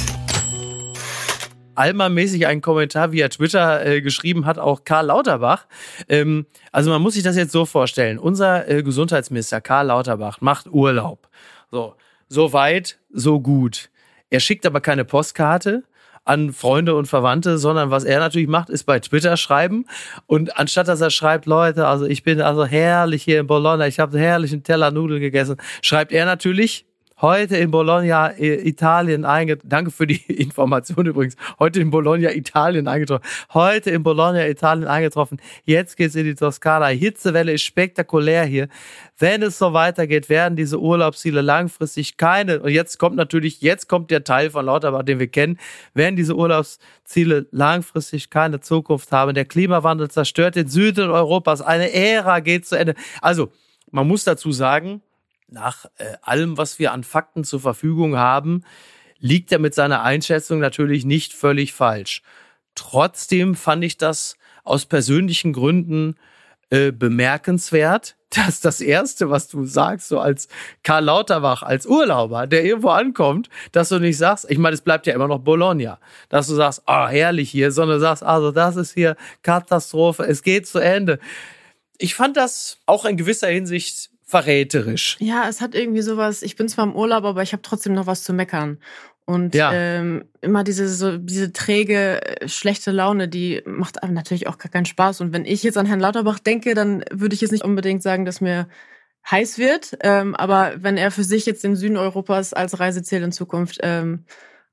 Alma-mäßig 1.76 2.48
einen 2.48 2.62
Kommentar 2.62 3.12
via 3.12 3.30
Twitter 3.30 3.86
äh, 3.86 4.02
geschrieben 4.02 4.46
hat, 4.46 4.60
auch 4.60 4.84
Karl 4.84 5.08
Lauterbach. 5.08 5.68
Ähm, 6.08 6.46
also 6.75 6.91
man 6.91 7.01
muss 7.01 7.13
sich 7.13 7.24
das 7.24 7.38
jetzt 7.38 7.53
so 7.53 7.65
vorstellen. 7.65 8.20
Unser 8.20 8.67
äh, 8.70 8.84
Gesundheitsminister 8.84 9.62
Karl 9.62 9.88
Lauterbach 9.88 10.41
macht 10.41 10.67
Urlaub. 10.67 11.29
So, 11.72 11.96
so 12.27 12.51
weit, 12.51 13.00
so 13.13 13.39
gut. 13.39 13.89
Er 14.29 14.41
schickt 14.41 14.65
aber 14.65 14.82
keine 14.82 15.05
Postkarte 15.05 15.84
an 16.25 16.51
Freunde 16.51 16.96
und 16.96 17.05
Verwandte, 17.05 17.60
sondern 17.60 17.91
was 17.91 18.03
er 18.03 18.20
natürlich 18.20 18.50
macht, 18.50 18.70
ist 18.70 18.84
bei 18.84 19.00
Twitter 19.00 19.38
schreiben. 19.38 19.86
Und 20.27 20.58
anstatt 20.58 20.89
dass 20.89 21.00
er 21.00 21.12
schreibt, 21.12 21.46
Leute, 21.46 21.88
also 21.88 22.08
ich 22.08 22.24
bin 22.24 22.41
also 22.41 22.65
herrlich 22.65 23.24
hier 23.24 23.39
in 23.39 23.48
Bologna, 23.48 23.88
ich 23.88 24.00
habe 24.00 24.20
herrlichen 24.20 24.63
Teller 24.63 24.91
Nudeln 24.91 25.22
gegessen, 25.22 25.55
schreibt 25.82 26.12
er 26.12 26.25
natürlich, 26.25 26.86
heute 27.22 27.58
in 27.58 27.72
Bologna, 27.72 28.38
Italien 28.38 29.26
eingetroffen. 29.26 29.70
Danke 29.70 29.92
für 29.92 30.08
die 30.08 30.22
Information 30.28 31.06
übrigens. 31.06 31.36
Heute 31.60 31.80
in 31.80 31.90
Bologna, 31.90 32.32
Italien 32.32 32.88
eingetroffen. 32.88 33.26
Heute 33.54 33.92
in 33.92 34.04
Bologna, 34.04 34.48
Italien 34.48 34.88
eingetroffen. 34.88 35.42
Jetzt 35.64 35.98
geht's 35.98 36.16
in 36.16 36.26
die 36.26 36.36
Toskana. 36.36 36.88
Hitzewelle 36.88 37.54
ist 37.54 37.64
spektakulär 37.64 38.46
hier. 38.46 38.68
Wenn 39.18 39.44
es 39.44 39.58
so 39.58 39.72
weitergeht, 39.72 40.28
werden 40.28 40.56
diese 40.56 40.80
Urlaubsziele 40.80 41.42
langfristig 41.42 42.18
keine, 42.18 42.62
und 42.62 42.72
jetzt 42.72 43.00
kommt 43.00 43.16
natürlich, 43.16 43.62
jetzt 43.62 43.88
kommt 43.88 44.12
der 44.12 44.24
Teil 44.24 44.50
von 44.50 44.66
Lauterbach, 44.66 45.04
den 45.04 45.20
wir 45.20 45.28
kennen, 45.28 45.58
werden 45.94 46.18
diese 46.18 46.36
Urlaubsziele 46.36 47.48
langfristig 47.52 48.30
keine 48.30 48.60
Zukunft 48.60 49.12
haben. 49.12 49.34
Der 49.34 49.46
Klimawandel 49.46 50.10
zerstört 50.10 50.56
den 50.56 50.68
Süden 50.68 51.10
Europas. 51.10 51.62
Eine 51.62 51.94
Ära 51.94 52.42
geht 52.42 52.66
zu 52.66 52.78
Ende. 52.78 52.96
Also, 53.22 53.52
man 53.92 54.08
muss 54.08 54.26
dazu 54.26 54.52
sagen, 54.52 55.02
nach 55.48 55.86
äh, 55.98 56.16
allem, 56.22 56.58
was 56.58 56.80
wir 56.80 56.92
an 56.92 57.04
Fakten 57.04 57.44
zur 57.44 57.60
Verfügung 57.60 58.18
haben, 58.18 58.64
liegt 59.20 59.52
er 59.52 59.60
mit 59.60 59.74
seiner 59.74 60.04
Einschätzung 60.04 60.60
natürlich 60.60 61.06
nicht 61.06 61.34
völlig 61.34 61.74
falsch. 61.74 62.22
Trotzdem 62.75 63.56
fand 63.56 63.84
ich 63.84 63.98
das 63.98 64.38
aus 64.64 64.86
persönlichen 64.86 65.54
Gründen 65.54 66.16
äh, 66.70 66.92
bemerkenswert, 66.92 68.16
dass 68.30 68.60
das 68.60 68.82
Erste, 68.82 69.30
was 69.30 69.48
du 69.48 69.66
sagst, 69.66 70.10
so 70.10 70.20
als 70.20 70.50
Karl 70.84 71.06
Lauterbach, 71.06 71.64
als 71.64 71.86
Urlauber, 71.86 72.48
der 72.48 72.66
irgendwo 72.66 72.90
ankommt, 72.90 73.50
dass 73.72 73.90
du 73.90 74.00
nicht 74.00 74.18
sagst, 74.18 74.50
ich 74.50 74.58
meine, 74.58 74.74
es 74.74 74.82
bleibt 74.82 75.08
ja 75.08 75.14
immer 75.14 75.28
noch 75.28 75.40
Bologna, 75.40 76.00
dass 76.28 76.48
du 76.48 76.56
sagst, 76.56 76.84
oh, 76.88 77.08
herrlich 77.08 77.50
hier, 77.50 77.72
sondern 77.72 78.00
sagst, 78.00 78.24
also 78.24 78.52
das 78.52 78.75
ist 78.75 78.94
hier 78.94 79.16
Katastrophe, 79.42 80.24
es 80.24 80.42
geht 80.42 80.68
zu 80.68 80.80
Ende. 80.80 81.20
Ich 81.98 82.16
fand 82.16 82.36
das 82.36 82.80
auch 82.88 83.06
in 83.06 83.16
gewisser 83.16 83.48
Hinsicht 83.48 84.10
verräterisch. 84.25 85.17
Ja, 85.20 85.48
es 85.48 85.62
hat 85.62 85.75
irgendwie 85.75 86.01
sowas, 86.01 86.41
ich 86.41 86.55
bin 86.55 86.67
zwar 86.67 86.86
im 86.86 86.96
Urlaub, 86.96 87.24
aber 87.24 87.44
ich 87.44 87.53
habe 87.53 87.62
trotzdem 87.62 87.94
noch 87.94 88.08
was 88.08 88.24
zu 88.24 88.34
meckern. 88.34 88.79
Und 89.25 89.55
ja. 89.55 89.72
ähm, 89.74 90.25
immer 90.41 90.63
diese 90.63 90.88
so 90.88 91.17
diese 91.17 91.51
träge, 91.51 92.41
äh, 92.41 92.48
schlechte 92.48 92.91
Laune, 92.91 93.27
die 93.27 93.63
macht 93.65 94.03
einem 94.03 94.13
natürlich 94.13 94.48
auch 94.48 94.60
gar 94.60 94.72
keinen 94.72 94.86
Spaß. 94.86 95.22
Und 95.22 95.34
wenn 95.34 95.46
ich 95.46 95.63
jetzt 95.63 95.77
an 95.77 95.88
Herrn 95.88 96.00
Lauterbach 96.00 96.38
denke, 96.38 96.75
dann 96.75 97.03
würde 97.12 97.34
ich 97.34 97.41
jetzt 97.41 97.51
nicht 97.51 97.63
unbedingt 97.63 98.03
sagen, 98.03 98.25
dass 98.25 98.41
mir 98.41 98.67
heiß 99.29 99.58
wird. 99.58 99.98
Ähm, 100.01 100.36
aber 100.36 100.74
wenn 100.77 100.98
er 100.98 101.10
für 101.10 101.24
sich 101.24 101.48
jetzt 101.48 101.63
den 101.63 101.75
Süden 101.75 101.98
Europas 101.98 102.53
als 102.53 102.79
Reiseziel 102.79 103.24
in 103.24 103.32
Zukunft 103.32 103.79
ähm, 103.82 104.25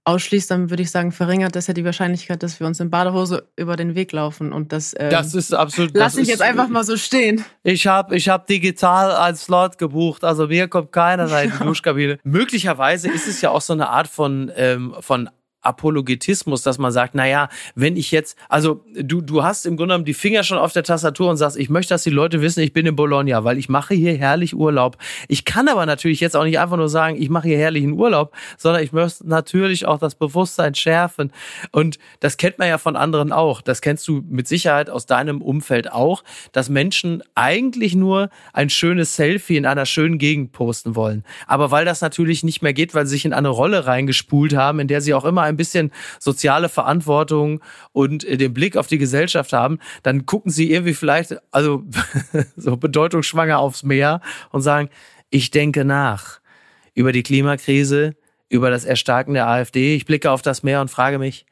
ausschließt, 0.05 0.51
dann 0.51 0.71
würde 0.71 0.83
ich 0.83 0.91
sagen, 0.91 1.13
verringert 1.13 1.55
das 1.55 1.69
ja 1.69 1.75
die 1.75 1.85
Wahrscheinlichkeit, 1.85 2.43
dass 2.43 2.59
wir 2.59 2.67
uns 2.67 2.81
in 2.81 2.91
Badehose 2.91 3.49
über 3.57 3.77
den 3.77 3.95
Weg 3.95 4.13
laufen. 4.13 4.53
Und 4.53 4.73
das, 4.73 4.95
ähm, 4.99 5.11
das 5.11 5.35
ist 5.35 5.55
absolut. 5.55 5.93
Lass 5.95 6.17
ich 6.17 6.29
jetzt 6.29 6.43
einfach 6.43 6.69
mal 6.69 6.85
so 6.85 6.97
stehen. 6.97 7.45
Ich 7.63 7.87
habe 7.87 8.17
ich 8.17 8.29
hab 8.29 8.47
digital 8.47 9.13
einen 9.13 9.37
Slot 9.37 9.79
gebucht, 9.79 10.25
also 10.25 10.49
mir 10.49 10.69
kommt 10.69 10.93
keiner 10.93 11.31
rein 11.31 11.51
in 11.51 11.59
die 11.59 11.65
Duschkabine. 11.65 12.19
Möglicherweise 12.25 13.09
ist 13.09 13.29
es 13.29 13.41
ja 13.41 13.51
auch 13.51 13.61
so 13.61 13.73
eine 13.73 13.91
Art 13.91 14.09
von, 14.09 14.51
ähm, 14.57 14.95
von 15.01 15.31
Apologetismus, 15.63 16.63
dass 16.63 16.79
man 16.79 16.93
sagt, 16.93 17.15
na 17.15 17.27
ja, 17.27 17.49
wenn 17.75 17.97
ich 17.97 18.11
jetzt, 18.11 18.37
also 18.49 18.85
du, 18.95 19.21
du 19.21 19.43
hast 19.43 19.65
im 19.65 19.77
Grunde 19.77 19.95
genommen 19.95 20.05
die 20.05 20.15
Finger 20.15 20.43
schon 20.43 20.59
auf 20.59 20.73
der 20.73 20.83
Tastatur 20.83 21.31
und 21.31 21.37
sagst, 21.37 21.57
ich 21.57 21.71
möchte, 21.71 21.95
dass 21.95 22.03
die 22.03 22.11
Leute 22.11 22.43
wissen, 22.43 22.61
ich 22.61 22.73
bin 22.73 22.87
in 22.87 22.97
Bologna, 22.97 23.45
weil 23.45 23.59
ich 23.59 23.69
mache 23.69 23.95
hier 23.95 24.17
herrlich 24.17 24.55
Urlaub. 24.55 24.99
Ich 25.29 25.45
kann 25.45 25.69
aber 25.69 25.87
natürlich 25.87 26.21
jetzt 26.21 26.37
auch 26.37 26.45
nicht 26.45 26.59
einfach 26.59 26.77
nur 26.77 26.89
sagen, 26.89 27.21
ich 27.21 27.31
mache 27.31 27.49
hier 27.49 27.59
herrlichen 27.59 27.93
Urlaub, 27.93 28.33
sondern 28.59 28.83
ich 28.83 28.93
möchte 28.93 29.29
natürlich 29.29 29.87
auch 29.87 29.99
das 29.99 30.15
Bewusstsein 30.15 30.75
schärfen. 30.75 31.33
Und 31.71 31.99
das 32.21 32.37
kennt 32.37 32.59
man 32.59 32.69
ja 32.69 32.79
von 32.79 32.97
anderen 32.97 33.33
auch. 33.33 33.61
Das 33.61 33.81
kennst 33.81 34.07
du 34.09 34.23
mit 34.29 34.49
Sicherheit 34.49 34.91
aus 34.91 35.07
deinem 35.07 35.41
Umfeld 35.41 35.93
auch, 35.93 36.25
dass 36.53 36.69
Menschen 36.69 37.23
eigentlich 37.35 37.95
nur 37.95 38.31
ein 38.53 38.71
schönes 38.71 39.17
Selfie 39.17 39.57
in 39.57 39.67
einer 39.67 39.87
schönen 39.87 40.19
Gegend 40.19 40.53
posten 40.53 40.97
wollen. 40.97 41.25
Aber 41.47 41.71
weil 41.71 41.85
das 41.85 42.01
natürlich 42.01 42.43
nicht 42.43 42.63
mehr 42.63 42.73
geht, 42.73 42.95
weil 42.95 43.07
sie 43.07 43.13
sich 43.13 43.25
in 43.25 43.33
eine 43.33 43.49
Rolle 43.49 43.87
reingespult 43.87 44.55
haben, 44.55 44.81
in 44.81 44.89
der 44.89 45.01
sie 45.01 45.15
auch 45.15 45.25
immer 45.25 45.43
ein 45.53 45.57
bisschen 45.57 45.93
soziale 46.19 46.69
Verantwortung 46.69 47.61
und 47.93 48.25
äh, 48.25 48.37
den 48.37 48.55
Blick 48.55 48.77
auf 48.77 48.87
die 48.87 48.99
Gesellschaft 48.99 49.53
haben, 49.53 49.79
dann 50.03 50.27
gucken 50.27 50.51
sie 50.51 50.71
irgendwie 50.71 50.95
vielleicht, 50.95 51.37
also 51.51 51.85
so 52.57 52.77
bedeutungsschwanger 52.77 53.59
aufs 53.59 53.83
Meer 53.83 54.21
und 54.51 54.63
sagen, 54.63 54.89
ich 55.31 55.51
denke 55.51 55.85
nach 55.85 56.41
über 56.95 57.13
die 57.13 57.23
Klimakrise, 57.23 58.15
über 58.49 58.71
das 58.71 58.85
Erstarken 58.85 59.35
der 59.35 59.49
AfD. 59.49 59.97
Ich 59.97 60.05
blicke 60.05 60.31
auf 60.31 60.43
das 60.43 60.63
Meer 60.63 60.81
und 60.81 60.91
frage 60.91 61.19
mich, 61.19 61.47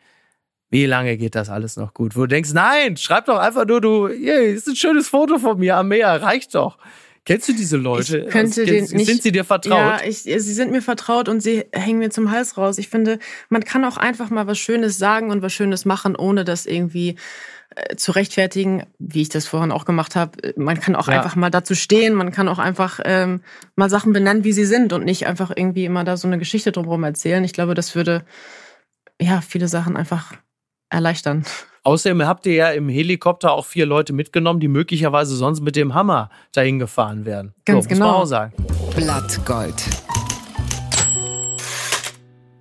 wie 0.68 0.86
lange 0.86 1.16
geht 1.16 1.34
das 1.34 1.48
alles 1.48 1.76
noch 1.76 1.94
gut? 1.94 2.14
Wo 2.14 2.20
du 2.20 2.28
denkst, 2.28 2.52
nein, 2.52 2.96
schreib 2.96 3.24
doch 3.24 3.38
einfach 3.38 3.66
nur, 3.66 3.80
du, 3.80 4.06
yeah, 4.08 4.40
ist 4.40 4.68
ein 4.68 4.76
schönes 4.76 5.08
Foto 5.08 5.38
von 5.38 5.58
mir 5.58 5.76
am 5.76 5.88
Meer, 5.88 6.22
reicht 6.22 6.54
doch. 6.54 6.78
Kennst 7.26 7.48
du 7.48 7.52
diese 7.52 7.76
Leute? 7.76 8.18
Ich 8.18 8.30
könnte 8.30 8.62
Also, 8.62 8.64
den 8.64 8.86
sind 8.86 8.96
nicht, 8.96 9.22
sie 9.22 9.32
dir 9.32 9.44
vertraut? 9.44 9.70
Ja, 9.72 10.00
ich, 10.04 10.22
sie 10.22 10.38
sind 10.38 10.72
mir 10.72 10.82
vertraut 10.82 11.28
und 11.28 11.40
sie 11.42 11.64
hängen 11.72 11.98
mir 11.98 12.10
zum 12.10 12.30
Hals 12.30 12.56
raus. 12.56 12.78
Ich 12.78 12.88
finde, 12.88 13.18
man 13.50 13.62
kann 13.64 13.84
auch 13.84 13.98
einfach 13.98 14.30
mal 14.30 14.46
was 14.46 14.58
Schönes 14.58 14.96
sagen 14.98 15.30
und 15.30 15.42
was 15.42 15.52
Schönes 15.52 15.84
machen, 15.84 16.16
ohne 16.16 16.44
das 16.44 16.64
irgendwie 16.66 17.16
äh, 17.76 17.94
zu 17.96 18.12
rechtfertigen, 18.12 18.84
wie 18.98 19.22
ich 19.22 19.28
das 19.28 19.46
vorhin 19.46 19.70
auch 19.70 19.84
gemacht 19.84 20.16
habe. 20.16 20.54
Man 20.56 20.80
kann 20.80 20.96
auch 20.96 21.08
Ja. 21.08 21.14
einfach 21.14 21.36
mal 21.36 21.50
dazu 21.50 21.74
stehen, 21.74 22.14
man 22.14 22.32
kann 22.32 22.48
auch 22.48 22.58
einfach 22.58 23.00
ähm, 23.04 23.42
mal 23.76 23.90
Sachen 23.90 24.12
benennen, 24.14 24.42
wie 24.42 24.52
sie 24.52 24.64
sind 24.64 24.92
und 24.92 25.04
nicht 25.04 25.26
einfach 25.26 25.52
irgendwie 25.54 25.84
immer 25.84 26.04
da 26.04 26.16
so 26.16 26.26
eine 26.26 26.38
Geschichte 26.38 26.72
drumherum 26.72 27.04
erzählen. 27.04 27.44
Ich 27.44 27.52
glaube, 27.52 27.74
das 27.74 27.94
würde 27.94 28.24
ja 29.20 29.40
viele 29.42 29.68
Sachen 29.68 29.96
einfach 29.96 30.32
erleichtern. 30.88 31.44
Außerdem 31.82 32.26
habt 32.26 32.44
ihr 32.44 32.52
ja 32.52 32.70
im 32.72 32.90
Helikopter 32.90 33.52
auch 33.52 33.64
vier 33.64 33.86
Leute 33.86 34.12
mitgenommen, 34.12 34.60
die 34.60 34.68
möglicherweise 34.68 35.34
sonst 35.34 35.62
mit 35.62 35.76
dem 35.76 35.94
Hammer 35.94 36.28
dahin 36.52 36.78
gefahren 36.78 37.24
wären. 37.24 37.54
Ganz 37.64 37.84
so, 37.84 37.88
Muss 37.88 37.88
genau. 37.88 38.06
man 38.06 38.14
auch 38.16 38.26
sagen. 38.26 38.52
Blattgold. 38.94 39.74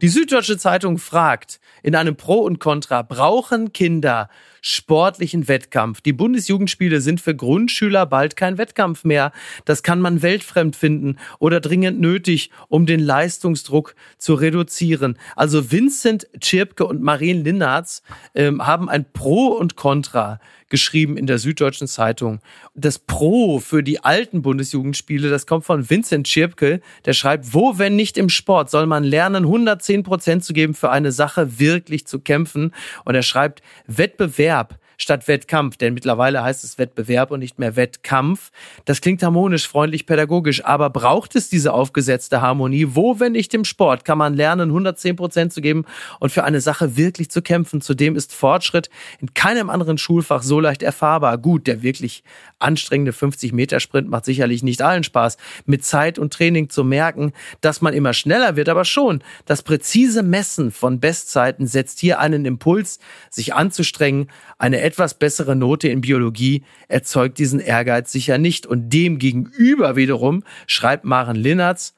Die 0.02 0.08
Süddeutsche 0.08 0.58
Zeitung 0.58 0.98
fragt 0.98 1.60
in 1.84 1.96
einem 1.96 2.16
Pro 2.16 2.36
und 2.36 2.60
Contra, 2.62 3.02
brauchen 3.02 3.74
Kinder 3.74 4.30
sportlichen 4.62 5.48
Wettkampf? 5.48 6.02
Die 6.02 6.14
Bundesjugendspiele 6.14 7.02
sind 7.02 7.22
für 7.22 7.36
Grundschüler 7.36 8.06
bald 8.06 8.36
kein 8.36 8.58
Wettkampf 8.58 9.04
mehr. 9.04 9.32
Das 9.66 9.84
kann 9.84 10.02
man 10.02 10.22
weltfremd 10.22 10.76
finden 10.76 11.18
oder 11.40 11.60
dringend 11.60 12.00
nötig, 12.00 12.52
um 12.68 12.86
den 12.86 13.00
Leistungsdruck 13.00 13.96
zu 14.18 14.34
reduzieren. 14.34 15.18
Also 15.36 15.72
Vincent 15.72 16.28
Tschirpke 16.40 16.86
und 16.86 17.02
Marien 17.02 17.44
Linnertz 17.44 18.04
ähm, 18.36 18.66
haben 18.66 18.90
ein 18.90 19.06
Pro 19.12 19.48
und 19.48 19.76
Contra 19.76 20.40
geschrieben 20.70 21.18
in 21.18 21.28
der 21.28 21.40
Süddeutschen 21.40 21.88
Zeitung. 21.88 22.40
Das 22.74 23.00
Pro 23.00 23.60
für 23.60 23.84
die 23.84 24.04
alten 24.04 24.42
Bundesjugendspiele, 24.42 25.30
das 25.30 25.46
kommt 25.46 25.66
von 25.66 25.90
Vincent 25.90 26.28
Schirpke, 26.28 26.82
der 27.06 27.14
schreibt, 27.14 27.54
wo, 27.54 27.78
wenn 27.78 27.96
nicht 27.96 28.18
im 28.18 28.30
Sport, 28.30 28.70
soll 28.70 28.86
man 28.86 29.04
lernen, 29.04 29.44
110 29.44 30.04
Prozent 30.04 30.44
zu 30.44 30.54
geben 30.54 30.74
für 30.74 30.92
eine 30.92 31.12
Sache 31.12 31.60
wirklich 31.60 32.08
zu 32.08 32.20
kämpfen. 32.20 32.74
Und 33.06 33.16
er 33.16 33.24
schreibt, 33.24 33.62
Wettbewerb 33.88 34.80
statt 35.02 35.28
Wettkampf, 35.28 35.78
denn 35.78 35.94
mittlerweile 35.94 36.44
heißt 36.44 36.64
es 36.64 36.78
Wettbewerb 36.78 37.32
und 37.32 37.40
nicht 37.40 37.58
mehr 37.58 37.76
Wettkampf. 37.76 38.52
Das 38.86 39.02
klingt 39.02 39.24
harmonisch, 39.24 39.68
freundlich, 39.68 40.06
pädagogisch, 40.06 40.64
aber 40.66 40.90
braucht 40.90 41.36
es 41.36 41.50
diese 41.50 41.74
aufgesetzte 41.74 42.42
Harmonie? 42.42 42.88
Wo, 42.90 43.20
wenn 43.20 43.32
nicht 43.32 43.54
im 43.54 43.66
Sport, 43.66 44.06
kann 44.06 44.18
man 44.18 44.34
lernen, 44.34 44.70
110 44.70 45.16
Prozent 45.16 45.54
zu 45.54 45.62
geben 45.62 45.86
und 46.20 46.32
für 46.32 46.44
eine 46.44 46.62
Sache 46.62 46.98
wirklich 46.98 47.32
zu 47.32 47.42
kämpfen? 47.42 47.82
Zudem 47.82 48.16
ist 48.16 48.34
Fortschritt 48.34 48.90
in 49.20 49.34
keinem 49.34 49.70
anderen 49.70 49.98
Schulfach 49.98 50.44
so 50.44 50.60
leicht 50.60 50.84
erfahrbar. 50.84 51.38
Gut, 51.38 51.66
der 51.68 51.82
wirklich 51.82 52.24
anstrengende 52.60 53.14
50-Meter-Sprint 53.14 54.10
macht 54.10 54.26
sicherlich 54.26 54.64
nicht 54.64 54.82
allen 54.82 55.04
Spaß. 55.04 55.38
Mit 55.66 55.86
Zeit 55.86 56.20
und 56.20 56.34
Training 56.34 56.70
zu 56.70 56.84
merken, 56.84 57.32
dass 57.62 57.82
man 57.82 57.94
immer 57.94 58.14
schneller 58.14 58.58
wird, 58.58 58.68
aber 58.68 58.84
schon. 58.84 59.24
Das 59.46 59.64
präzise 59.64 60.24
Messen 60.24 60.72
von 60.72 61.00
Bestzeiten 61.00 61.68
setzt 61.68 62.00
hier 62.00 62.20
einen 62.20 62.46
Impuls, 62.46 63.00
sich 63.30 63.54
anzustrengen. 63.54 64.30
Eine 64.58 64.82
etwas 64.90 65.14
bessere 65.14 65.56
Note 65.56 65.88
in 65.88 66.02
Biologie 66.02 66.64
erzeugt 66.88 67.38
diesen 67.38 67.60
Ehrgeiz 67.60 68.12
sicher 68.12 68.40
nicht. 68.40 68.66
Und 68.66 68.90
dem 68.90 69.20
gegenüber 69.20 69.96
wiederum 69.96 70.44
schreibt 70.66 71.06
Maren 71.06 71.36
Linnertz 71.36 71.94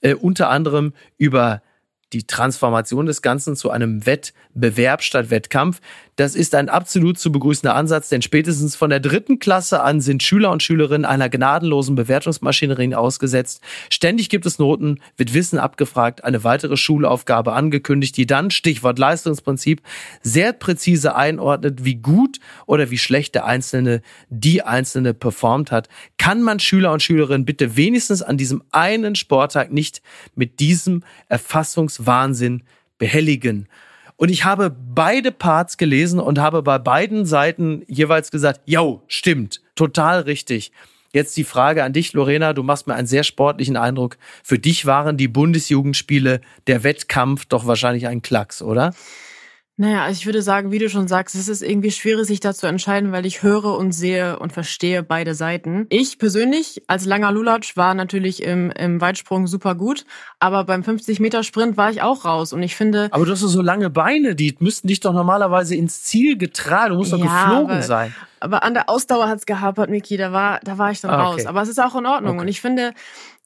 äh, 0.00 0.14
unter 0.14 0.50
anderem 0.50 0.92
über 1.18 1.62
die 2.12 2.26
Transformation 2.26 3.06
des 3.06 3.22
Ganzen 3.22 3.54
zu 3.54 3.70
einem 3.70 4.06
Wettbewerb 4.06 5.02
statt 5.04 5.30
Wettkampf. 5.30 5.80
Das 6.16 6.34
ist 6.34 6.54
ein 6.54 6.68
absolut 6.68 7.18
zu 7.18 7.32
begrüßender 7.32 7.74
Ansatz, 7.74 8.10
denn 8.10 8.20
spätestens 8.20 8.76
von 8.76 8.90
der 8.90 9.00
dritten 9.00 9.38
Klasse 9.38 9.82
an 9.82 10.02
sind 10.02 10.22
Schüler 10.22 10.50
und 10.50 10.62
Schülerinnen 10.62 11.06
einer 11.06 11.30
gnadenlosen 11.30 11.94
Bewertungsmaschinerie 11.94 12.94
ausgesetzt. 12.94 13.62
Ständig 13.88 14.28
gibt 14.28 14.44
es 14.44 14.58
Noten, 14.58 15.00
wird 15.16 15.32
Wissen 15.32 15.58
abgefragt, 15.58 16.22
eine 16.22 16.44
weitere 16.44 16.76
Schulaufgabe 16.76 17.54
angekündigt, 17.54 18.14
die 18.18 18.26
dann, 18.26 18.50
Stichwort 18.50 18.98
Leistungsprinzip, 18.98 19.80
sehr 20.22 20.52
präzise 20.52 21.16
einordnet, 21.16 21.82
wie 21.84 21.94
gut 21.94 22.40
oder 22.66 22.90
wie 22.90 22.98
schlecht 22.98 23.34
der 23.34 23.46
Einzelne, 23.46 24.02
die 24.28 24.62
Einzelne 24.62 25.14
performt 25.14 25.70
hat. 25.70 25.88
Kann 26.18 26.42
man 26.42 26.60
Schüler 26.60 26.92
und 26.92 27.02
Schülerinnen 27.02 27.46
bitte 27.46 27.76
wenigstens 27.76 28.20
an 28.20 28.36
diesem 28.36 28.62
einen 28.70 29.14
Sporttag 29.14 29.72
nicht 29.72 30.02
mit 30.34 30.60
diesem 30.60 31.04
Erfassungswahnsinn 31.28 32.64
behelligen? 32.98 33.66
Und 34.16 34.30
ich 34.30 34.44
habe 34.44 34.70
beide 34.70 35.32
Parts 35.32 35.76
gelesen 35.76 36.20
und 36.20 36.38
habe 36.38 36.62
bei 36.62 36.78
beiden 36.78 37.26
Seiten 37.26 37.82
jeweils 37.86 38.30
gesagt, 38.30 38.60
yo, 38.66 39.02
stimmt, 39.08 39.60
total 39.74 40.20
richtig. 40.20 40.72
Jetzt 41.12 41.36
die 41.36 41.44
Frage 41.44 41.84
an 41.84 41.92
dich, 41.92 42.14
Lorena. 42.14 42.54
Du 42.54 42.62
machst 42.62 42.86
mir 42.86 42.94
einen 42.94 43.06
sehr 43.06 43.22
sportlichen 43.22 43.76
Eindruck. 43.76 44.16
Für 44.42 44.58
dich 44.58 44.86
waren 44.86 45.18
die 45.18 45.28
Bundesjugendspiele 45.28 46.40
der 46.66 46.84
Wettkampf 46.84 47.44
doch 47.44 47.66
wahrscheinlich 47.66 48.06
ein 48.06 48.22
Klacks, 48.22 48.62
oder? 48.62 48.94
Naja, 49.78 50.02
also 50.04 50.18
ich 50.18 50.26
würde 50.26 50.42
sagen, 50.42 50.70
wie 50.70 50.78
du 50.78 50.90
schon 50.90 51.08
sagst, 51.08 51.34
es 51.34 51.48
ist 51.48 51.62
irgendwie 51.62 51.90
schwierig, 51.90 52.26
sich 52.26 52.40
da 52.40 52.52
zu 52.52 52.66
entscheiden, 52.66 53.10
weil 53.10 53.24
ich 53.24 53.42
höre 53.42 53.76
und 53.78 53.92
sehe 53.92 54.38
und 54.38 54.52
verstehe 54.52 55.02
beide 55.02 55.34
Seiten. 55.34 55.86
Ich 55.88 56.18
persönlich 56.18 56.82
als 56.88 57.06
langer 57.06 57.32
Lulatsch 57.32 57.74
war 57.76 57.94
natürlich 57.94 58.42
im, 58.42 58.70
im 58.72 59.00
Weitsprung 59.00 59.46
super 59.46 59.74
gut, 59.74 60.04
aber 60.40 60.64
beim 60.64 60.82
50-Meter-Sprint 60.82 61.78
war 61.78 61.90
ich 61.90 62.02
auch 62.02 62.26
raus 62.26 62.52
und 62.52 62.62
ich 62.62 62.76
finde, 62.76 63.08
Aber 63.12 63.24
du 63.24 63.32
hast 63.32 63.42
doch 63.42 63.48
so 63.48 63.62
lange 63.62 63.88
Beine, 63.88 64.34
die 64.34 64.54
müssten 64.60 64.88
dich 64.88 65.00
doch 65.00 65.14
normalerweise 65.14 65.74
ins 65.74 66.02
Ziel 66.02 66.36
getragen. 66.36 66.90
Du 66.92 66.98
musst 66.98 67.12
doch 67.14 67.18
Ja, 67.18 67.44
geflogen 67.46 67.70
aber- 67.72 67.82
sein. 67.82 68.14
aber 68.40 68.62
an 68.64 68.74
der 68.74 68.90
Ausdauer 68.90 69.26
hat's 69.28 69.46
gehapert, 69.46 69.88
Miki, 69.88 70.18
da 70.18 70.32
war, 70.32 70.60
da 70.62 70.76
war 70.76 70.90
ich 70.90 71.00
dann 71.00 71.10
Ah, 71.12 71.30
okay. 71.30 71.40
raus. 71.40 71.46
Aber 71.46 71.62
es 71.62 71.70
ist 71.70 71.80
auch 71.80 71.96
in 71.96 72.04
Ordnung 72.04 72.32
Okay. 72.34 72.40
und 72.42 72.48
ich 72.48 72.60
finde, 72.60 72.92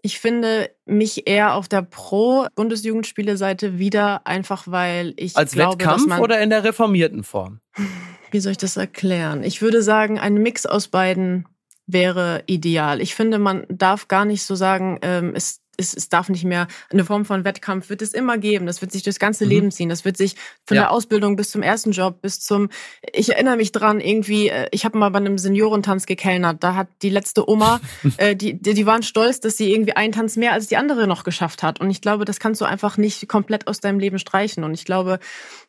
ich 0.02 0.18
finde 0.20 0.70
mich 0.85 1.26
eher 1.26 1.54
auf 1.54 1.68
der 1.68 1.82
Pro-Bundesjugendspiele-Seite 1.82 3.78
wieder, 3.78 4.26
einfach 4.26 4.64
weil 4.66 5.14
ich 5.16 5.37
Als 5.37 5.52
glaube, 5.52 5.85
dass 5.85 6.02
Wettkampf 6.02 6.20
oder 6.20 6.40
in 6.40 6.50
der 6.50 6.64
reformierten 6.64 7.24
Form? 7.24 7.61
wie 8.30 8.40
soll 8.40 8.52
ich 8.52 8.59
das 8.59 8.76
erklären? 8.76 9.42
Ich 9.42 9.62
würde 9.62 9.82
sagen, 9.82 10.18
ein 10.18 10.35
Mix 10.35 10.66
aus 10.66 10.88
beiden 10.88 11.46
wäre 11.87 12.42
ideal. 12.46 13.00
Ich 13.00 13.14
finde, 13.14 13.38
man 13.38 13.64
darf 13.68 14.09
gar 14.09 14.24
nicht 14.24 14.42
so 14.42 14.54
sagen, 14.54 14.98
ähm, 15.02 15.32
es, 15.35 15.61
es, 15.76 15.94
es 15.94 16.08
darf 16.08 16.28
nicht 16.28 16.44
mehr 16.44 16.68
eine 16.90 17.04
Form 17.04 17.24
von 17.24 17.44
Wettkampf 17.44 17.88
wird 17.90 18.02
es 18.02 18.12
immer 18.14 18.38
geben. 18.38 18.66
Das 18.66 18.80
wird 18.80 18.92
sich 18.92 19.02
durchs 19.02 19.18
ganze 19.18 19.44
Mhm. 19.44 19.50
Leben 19.50 19.70
ziehen. 19.70 19.88
Das 19.88 20.04
wird 20.04 20.16
sich 20.16 20.34
von 20.64 20.76
Ja. 20.76 20.82
der 20.84 20.90
Ausbildung 20.90 21.36
bis 21.36 21.50
zum 21.50 21.62
ersten 21.62 21.90
Job 21.92 22.20
bis 22.22 22.40
zum. 22.40 22.68
Ich 23.12 23.30
erinnere 23.30 23.56
mich 23.56 23.72
dran 23.72 24.00
irgendwie. 24.00 24.48
äh, 24.48 24.68
Ich 24.72 24.84
habe 24.84 24.98
mal 24.98 25.10
bei 25.10 25.18
einem 25.18 25.38
Seniorentanz 25.38 26.06
gekellnert. 26.06 26.62
Da 26.62 26.74
hat 26.74 26.88
die 27.02 27.10
letzte 27.10 27.48
Oma, 27.48 27.80
äh, 28.18 28.34
die, 28.36 28.60
die 28.60 28.74
die 28.74 28.86
waren 28.86 29.02
stolz, 29.02 29.40
dass 29.40 29.56
sie 29.56 29.72
irgendwie 29.72 29.92
einen 29.92 30.12
Tanz 30.12 30.36
mehr 30.36 30.52
als 30.52 30.66
die 30.66 30.76
andere 30.76 31.06
noch 31.06 31.24
geschafft 31.24 31.62
hat. 31.62 31.80
Und 31.80 31.90
ich 31.90 32.00
glaube, 32.00 32.24
das 32.24 32.40
kannst 32.40 32.60
du 32.60 32.64
einfach 32.64 32.96
nicht 32.96 33.28
komplett 33.28 33.66
aus 33.68 33.80
deinem 33.80 33.98
Leben 33.98 34.18
streichen. 34.18 34.64
Und 34.64 34.74
ich 34.74 34.84
glaube, 34.84 35.18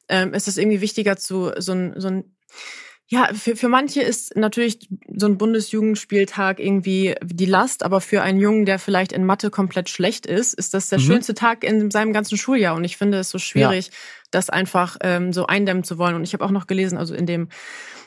ähm, 0.09 0.33
es 0.33 0.47
ist 0.47 0.57
irgendwie 0.57 0.81
wichtiger 0.81 1.17
zu 1.17 1.51
so 1.57 1.71
ein 1.73 1.93
so 1.97 2.07
ein 2.07 2.35
ja, 3.09 3.29
für, 3.33 3.55
für 3.55 3.69
manche 3.69 4.01
ist 4.01 4.35
natürlich 4.35 4.89
so 5.15 5.27
ein 5.27 5.37
Bundesjugendspieltag 5.37 6.59
irgendwie 6.59 7.15
die 7.23 7.45
Last, 7.45 7.83
aber 7.83 8.01
für 8.01 8.21
einen 8.21 8.37
Jungen, 8.37 8.65
der 8.65 8.79
vielleicht 8.79 9.13
in 9.13 9.25
Mathe 9.25 9.49
komplett 9.49 9.89
schlecht 9.89 10.25
ist, 10.25 10.53
ist 10.53 10.73
das 10.73 10.89
der 10.89 10.99
Mhm. 10.99 11.03
schönste 11.03 11.33
Tag 11.33 11.63
in 11.63 11.89
seinem 11.89 12.11
ganzen 12.11 12.37
Schuljahr. 12.37 12.75
Und 12.75 12.83
ich 12.83 12.97
finde 12.97 13.19
es 13.19 13.29
so 13.29 13.39
schwierig, 13.39 13.91
das 14.29 14.49
einfach 14.49 14.97
ähm, 15.01 15.31
so 15.31 15.47
eindämmen 15.47 15.85
zu 15.85 15.97
wollen. 15.97 16.15
Und 16.15 16.23
ich 16.23 16.33
habe 16.33 16.43
auch 16.43 16.51
noch 16.51 16.67
gelesen, 16.67 16.97
also 16.97 17.15
in 17.15 17.25
dem 17.25 17.47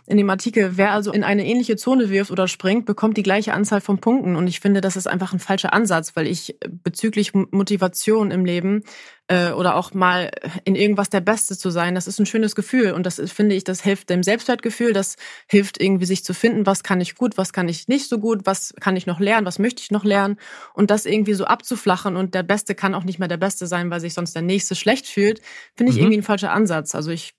in 0.06 0.16
dem 0.16 0.28
Artikel, 0.30 0.76
wer 0.76 0.92
also 0.92 1.12
in 1.12 1.24
eine 1.24 1.46
ähnliche 1.46 1.76
Zone 1.76 2.10
wirft 2.10 2.30
oder 2.30 2.48
springt, 2.48 2.84
bekommt 2.86 3.16
die 3.16 3.22
gleiche 3.22 3.52
Anzahl 3.54 3.80
von 3.80 3.98
Punkten. 3.98 4.36
Und 4.36 4.46
ich 4.48 4.60
finde, 4.60 4.80
das 4.80 4.96
ist 4.96 5.06
einfach 5.06 5.32
ein 5.32 5.38
falscher 5.38 5.72
Ansatz, 5.72 6.16
weil 6.16 6.26
ich 6.26 6.56
bezüglich 6.82 7.34
M- 7.34 7.48
Motivation 7.50 8.30
im 8.30 8.44
Leben 8.44 8.82
äh, 9.28 9.50
oder 9.52 9.76
auch 9.76 9.94
mal 9.94 10.30
in 10.64 10.74
irgendwas 10.74 11.10
der 11.10 11.20
Beste 11.20 11.56
zu 11.56 11.70
sein, 11.70 11.94
das 11.94 12.08
ist 12.08 12.18
ein 12.18 12.26
schönes 12.26 12.56
Gefühl. 12.56 12.92
Und 12.92 13.06
das 13.06 13.22
finde 13.32 13.54
ich, 13.54 13.62
das 13.62 13.82
hilft 13.82 14.10
dem 14.10 14.24
Selbstwertgefühl, 14.24 14.92
das 14.92 15.14
hilft 15.46 15.80
irgendwie 15.80 16.06
sich 16.06 16.24
zu 16.24 16.34
finden, 16.34 16.66
was 16.66 16.82
kann 16.82 17.00
ich 17.00 17.14
gut, 17.14 17.38
was 17.38 17.52
kann 17.52 17.68
ich 17.68 17.86
nicht 17.86 18.08
so 18.08 18.18
gut, 18.18 18.40
was 18.46 18.74
kann 18.80 18.96
ich 18.96 19.06
noch 19.06 19.20
lernen, 19.20 19.46
was 19.46 19.60
möchte 19.60 19.82
ich 19.82 19.92
noch 19.92 20.04
lernen 20.04 20.38
und 20.74 20.90
das 20.90 21.06
irgendwie 21.06 21.34
so 21.34 21.44
abzuflachen 21.44 22.16
und 22.16 22.34
der 22.34 22.42
Beste 22.42 22.74
kann 22.74 22.94
auch 22.94 23.04
nicht 23.04 23.20
mehr 23.20 23.28
der 23.28 23.36
Beste 23.36 23.68
sein, 23.68 23.90
weil 23.90 24.00
sich 24.00 24.14
sonst 24.14 24.34
der 24.34 24.42
Nächste 24.42 24.74
schlecht 24.74 25.06
fühlt, 25.06 25.40
finde 25.76 25.90
ich 25.92 25.96
Mhm. 25.98 26.02
irgendwie 26.04 26.18
ein 26.18 26.24
falscher 26.24 26.50
Ansatz. 26.52 26.94
Also 26.96 27.10
ich 27.12 27.34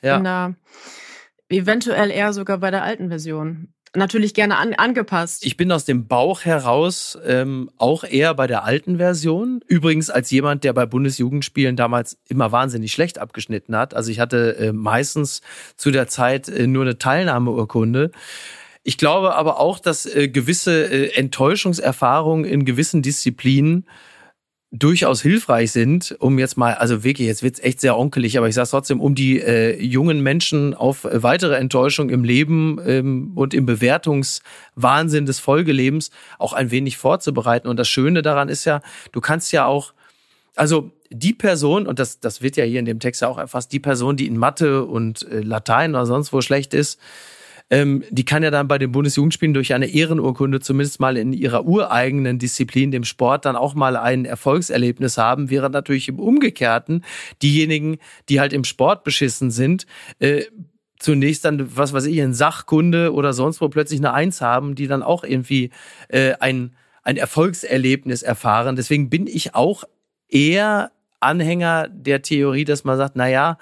Ja. 0.00 0.16
bin 0.16 0.24
da 0.24 0.54
eventuell 1.48 2.10
eher 2.10 2.32
sogar 2.32 2.58
bei 2.58 2.70
der 2.70 2.82
alten 2.82 3.08
Version. 3.08 3.68
Natürlich 3.96 4.34
gerne 4.34 4.56
an, 4.56 4.74
angepasst. 4.74 5.46
Ich 5.46 5.56
bin 5.56 5.70
aus 5.70 5.84
dem 5.84 6.08
Bauch 6.08 6.44
heraus 6.44 7.16
ähm, 7.24 7.70
auch 7.78 8.02
eher 8.02 8.34
bei 8.34 8.48
der 8.48 8.64
alten 8.64 8.96
Version. 8.96 9.60
Übrigens 9.68 10.10
als 10.10 10.32
jemand, 10.32 10.64
der 10.64 10.72
bei 10.72 10.84
Bundesjugendspielen 10.84 11.76
damals 11.76 12.18
immer 12.28 12.50
wahnsinnig 12.50 12.90
schlecht 12.90 13.18
abgeschnitten 13.18 13.76
hat. 13.76 13.94
Also 13.94 14.10
ich 14.10 14.18
hatte 14.18 14.56
äh, 14.56 14.72
meistens 14.72 15.42
zu 15.76 15.92
der 15.92 16.08
Zeit 16.08 16.48
äh, 16.48 16.66
nur 16.66 16.82
eine 16.82 16.98
Teilnahmeurkunde. 16.98 18.10
Ich 18.82 18.98
glaube 18.98 19.36
aber 19.36 19.60
auch, 19.60 19.78
dass 19.78 20.06
äh, 20.06 20.28
gewisse 20.28 20.86
äh, 20.86 21.14
Enttäuschungserfahrungen 21.14 22.44
in 22.44 22.64
gewissen 22.64 23.00
Disziplinen 23.00 23.86
durchaus 24.76 25.22
hilfreich 25.22 25.70
sind, 25.70 26.16
um 26.18 26.36
jetzt 26.38 26.56
mal, 26.56 26.74
also 26.74 27.04
wirklich, 27.04 27.28
jetzt 27.28 27.44
wird's 27.44 27.60
echt 27.60 27.80
sehr 27.80 27.96
onkelig, 27.96 28.36
aber 28.36 28.48
ich 28.48 28.56
sage 28.56 28.68
trotzdem, 28.68 29.00
um 29.00 29.14
die 29.14 29.40
äh, 29.40 29.80
jungen 29.80 30.20
Menschen 30.20 30.74
auf 30.74 31.06
weitere 31.10 31.54
Enttäuschung 31.54 32.10
im 32.10 32.24
Leben 32.24 32.80
ähm, 32.84 33.32
und 33.36 33.54
im 33.54 33.66
Bewertungswahnsinn 33.66 35.26
des 35.26 35.38
Folgelebens 35.38 36.10
auch 36.40 36.52
ein 36.52 36.72
wenig 36.72 36.96
vorzubereiten. 36.96 37.68
Und 37.68 37.78
das 37.78 37.88
Schöne 37.88 38.22
daran 38.22 38.48
ist 38.48 38.64
ja, 38.64 38.80
du 39.12 39.20
kannst 39.20 39.52
ja 39.52 39.64
auch, 39.64 39.94
also 40.56 40.90
die 41.08 41.34
Person, 41.34 41.86
und 41.86 42.00
das, 42.00 42.18
das 42.18 42.42
wird 42.42 42.56
ja 42.56 42.64
hier 42.64 42.80
in 42.80 42.84
dem 42.84 42.98
Text 42.98 43.22
ja 43.22 43.28
auch 43.28 43.38
erfasst, 43.38 43.72
die 43.72 43.80
Person, 43.80 44.16
die 44.16 44.26
in 44.26 44.36
Mathe 44.36 44.84
und 44.84 45.22
äh, 45.30 45.40
Latein 45.40 45.94
oder 45.94 46.06
sonst 46.06 46.32
wo 46.32 46.40
schlecht 46.40 46.74
ist, 46.74 46.98
ähm, 47.74 48.04
die 48.08 48.24
kann 48.24 48.44
ja 48.44 48.52
dann 48.52 48.68
bei 48.68 48.78
den 48.78 48.92
Bundesjugendspielen 48.92 49.52
durch 49.52 49.74
eine 49.74 49.86
Ehrenurkunde 49.86 50.60
zumindest 50.60 51.00
mal 51.00 51.16
in 51.16 51.32
ihrer 51.32 51.66
ureigenen 51.66 52.38
Disziplin, 52.38 52.92
dem 52.92 53.02
Sport, 53.02 53.46
dann 53.46 53.56
auch 53.56 53.74
mal 53.74 53.96
ein 53.96 54.26
Erfolgserlebnis 54.26 55.18
haben, 55.18 55.50
während 55.50 55.72
natürlich 55.72 56.08
im 56.08 56.20
Umgekehrten 56.20 57.04
diejenigen, 57.42 57.98
die 58.28 58.38
halt 58.38 58.52
im 58.52 58.62
Sport 58.62 59.02
beschissen 59.02 59.50
sind, 59.50 59.86
äh, 60.20 60.44
zunächst 61.00 61.44
dann, 61.44 61.76
was 61.76 61.92
weiß 61.92 62.04
ich, 62.04 62.16
in 62.18 62.32
Sachkunde 62.32 63.12
oder 63.12 63.32
sonst 63.32 63.60
wo 63.60 63.68
plötzlich 63.68 63.98
eine 63.98 64.12
Eins 64.12 64.40
haben, 64.40 64.76
die 64.76 64.86
dann 64.86 65.02
auch 65.02 65.24
irgendwie 65.24 65.70
äh, 66.06 66.34
ein, 66.38 66.76
ein 67.02 67.16
Erfolgserlebnis 67.16 68.22
erfahren. 68.22 68.76
Deswegen 68.76 69.10
bin 69.10 69.26
ich 69.26 69.56
auch 69.56 69.82
eher 70.28 70.92
Anhänger 71.18 71.88
der 71.88 72.22
Theorie, 72.22 72.64
dass 72.64 72.84
man 72.84 72.96
sagt, 72.98 73.16
na 73.16 73.28
ja, 73.28 73.58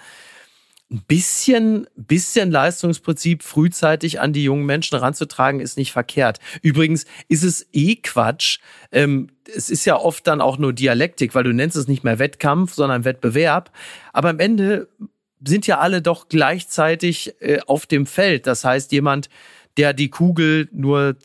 ein 0.93 1.03
bisschen, 1.09 1.87
bisschen 1.97 2.51
Leistungsprinzip 2.51 3.43
frühzeitig 3.43 4.21
an 4.21 4.33
die 4.33 4.45
jungen 4.45 4.67
Menschen 4.67 4.99
ranzutragen, 4.99 5.61
ist 5.61 5.79
nicht 5.79 5.93
verkehrt. 5.93 6.39
Übrigens 6.61 7.07
ist 7.29 7.43
es 7.43 7.67
eh 7.73 7.97
Quatsch. 7.97 8.59
Ähm, 8.93 9.31
es 9.55 9.71
ist 9.71 9.85
ja 9.87 9.97
oft 9.97 10.27
dann 10.27 10.41
auch 10.41 10.59
nur 10.59 10.73
Dialektik, 10.73 11.35
weil 11.35 11.45
du 11.45 11.53
nennst 11.53 11.77
es 11.77 11.89
nicht 11.89 12.05
mehr 12.05 12.19
Wettkampf, 12.19 12.75
sondern 12.75 13.05
Wettbewerb. 13.05 13.73
Aber 14.13 14.29
am 14.29 14.39
Ende 14.39 14.89
sind 15.45 15.67
ja 15.67 15.79
alle 15.79 16.03
doch 16.03 16.29
gleichzeitig 16.29 17.35
äh, 17.41 17.61
auf 17.67 17.87
dem 17.87 18.07
Feld. 18.07 18.47
Das 18.47 18.65
heißt, 18.65 18.93
jemand, 18.93 19.29
der 19.77 19.95
die 19.95 20.11
Kugel 20.11 20.69
nur 20.73 21.17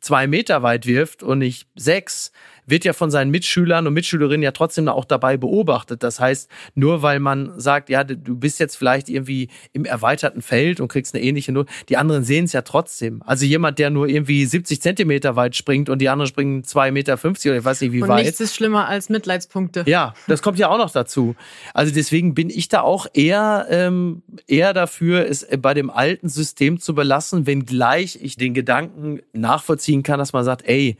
zwei 0.00 0.26
Meter 0.26 0.62
weit 0.62 0.86
wirft 0.86 1.22
und 1.22 1.40
nicht 1.40 1.66
sechs, 1.74 2.30
wird 2.66 2.84
ja 2.84 2.92
von 2.92 3.10
seinen 3.10 3.30
Mitschülern 3.30 3.86
und 3.86 3.94
Mitschülerinnen 3.94 4.42
ja 4.42 4.52
trotzdem 4.52 4.88
auch 4.88 5.04
dabei 5.04 5.36
beobachtet. 5.36 6.02
Das 6.02 6.20
heißt, 6.20 6.50
nur 6.74 7.02
weil 7.02 7.20
man 7.20 7.58
sagt, 7.58 7.88
ja, 7.88 8.04
du 8.04 8.36
bist 8.36 8.60
jetzt 8.60 8.76
vielleicht 8.76 9.08
irgendwie 9.08 9.48
im 9.72 9.84
erweiterten 9.84 10.42
Feld 10.42 10.80
und 10.80 10.88
kriegst 10.88 11.14
eine 11.14 11.24
ähnliche 11.24 11.52
Note, 11.52 11.72
die 11.88 11.96
anderen 11.96 12.24
sehen 12.24 12.44
es 12.44 12.52
ja 12.52 12.62
trotzdem. 12.62 13.22
Also 13.24 13.44
jemand, 13.44 13.78
der 13.78 13.90
nur 13.90 14.08
irgendwie 14.08 14.44
70 14.44 14.82
Zentimeter 14.82 15.36
weit 15.36 15.56
springt 15.56 15.88
und 15.88 16.00
die 16.00 16.08
anderen 16.08 16.28
springen 16.28 16.62
2,50 16.62 16.90
Meter 16.90 17.18
oder 17.24 17.58
ich 17.58 17.64
weiß 17.64 17.80
nicht 17.80 17.92
wie 17.92 18.02
und 18.02 18.08
weit. 18.08 18.24
Nichts 18.24 18.40
ist 18.40 18.54
schlimmer 18.54 18.88
als 18.88 19.08
Mitleidspunkte. 19.08 19.84
Ja, 19.86 20.14
das 20.26 20.42
kommt 20.42 20.58
ja 20.58 20.68
auch 20.68 20.78
noch 20.78 20.90
dazu. 20.90 21.36
Also 21.74 21.94
deswegen 21.94 22.34
bin 22.34 22.50
ich 22.50 22.68
da 22.68 22.82
auch 22.82 23.06
eher, 23.12 23.66
ähm, 23.70 24.22
eher 24.46 24.72
dafür, 24.72 25.28
es 25.28 25.46
bei 25.60 25.74
dem 25.74 25.90
alten 25.90 26.28
System 26.28 26.80
zu 26.80 26.94
belassen, 26.94 27.46
wenngleich 27.46 28.18
ich 28.20 28.36
den 28.36 28.54
Gedanken 28.54 29.20
nachvollziehen 29.32 30.02
kann, 30.02 30.18
dass 30.18 30.32
man 30.32 30.44
sagt, 30.44 30.66
ey, 30.66 30.96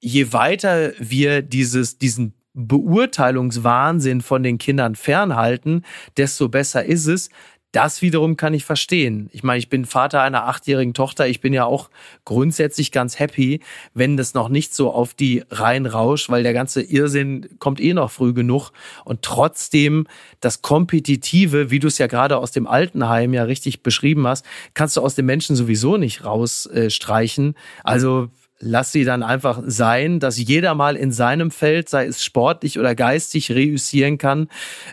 je 0.00 0.32
weiter 0.32 0.92
wir 0.98 1.42
dieses, 1.42 1.98
diesen 1.98 2.34
Beurteilungswahnsinn 2.54 4.20
von 4.20 4.42
den 4.42 4.58
Kindern 4.58 4.94
fernhalten, 4.94 5.84
desto 6.16 6.48
besser 6.48 6.84
ist 6.84 7.06
es. 7.06 7.30
Das 7.70 8.00
wiederum 8.00 8.38
kann 8.38 8.54
ich 8.54 8.64
verstehen. 8.64 9.28
Ich 9.30 9.42
meine, 9.42 9.58
ich 9.58 9.68
bin 9.68 9.84
Vater 9.84 10.22
einer 10.22 10.46
achtjährigen 10.46 10.94
Tochter. 10.94 11.28
Ich 11.28 11.42
bin 11.42 11.52
ja 11.52 11.66
auch 11.66 11.90
grundsätzlich 12.24 12.92
ganz 12.92 13.18
happy, 13.18 13.60
wenn 13.92 14.16
das 14.16 14.32
noch 14.32 14.48
nicht 14.48 14.74
so 14.74 14.90
auf 14.90 15.12
die 15.12 15.44
Reihen 15.50 15.84
rauscht, 15.84 16.30
weil 16.30 16.42
der 16.42 16.54
ganze 16.54 16.80
Irrsinn 16.80 17.46
kommt 17.58 17.78
eh 17.78 17.92
noch 17.92 18.10
früh 18.10 18.32
genug. 18.32 18.70
Und 19.04 19.20
trotzdem 19.20 20.06
das 20.40 20.62
Kompetitive, 20.62 21.70
wie 21.70 21.78
du 21.78 21.88
es 21.88 21.98
ja 21.98 22.06
gerade 22.06 22.38
aus 22.38 22.52
dem 22.52 22.66
Altenheim 22.66 23.34
ja 23.34 23.42
richtig 23.42 23.82
beschrieben 23.82 24.26
hast, 24.26 24.46
kannst 24.72 24.96
du 24.96 25.02
aus 25.02 25.14
den 25.14 25.26
Menschen 25.26 25.54
sowieso 25.54 25.98
nicht 25.98 26.24
rausstreichen. 26.24 27.54
Also 27.84 28.30
lass 28.60 28.92
sie 28.92 29.04
dann 29.04 29.22
einfach 29.22 29.62
sein, 29.66 30.20
dass 30.20 30.38
jeder 30.38 30.74
mal 30.74 30.96
in 30.96 31.12
seinem 31.12 31.50
Feld, 31.50 31.88
sei 31.88 32.06
es 32.06 32.24
sportlich 32.24 32.78
oder 32.78 32.94
geistig, 32.94 33.50
reüssieren 33.50 34.18
kann. 34.18 34.48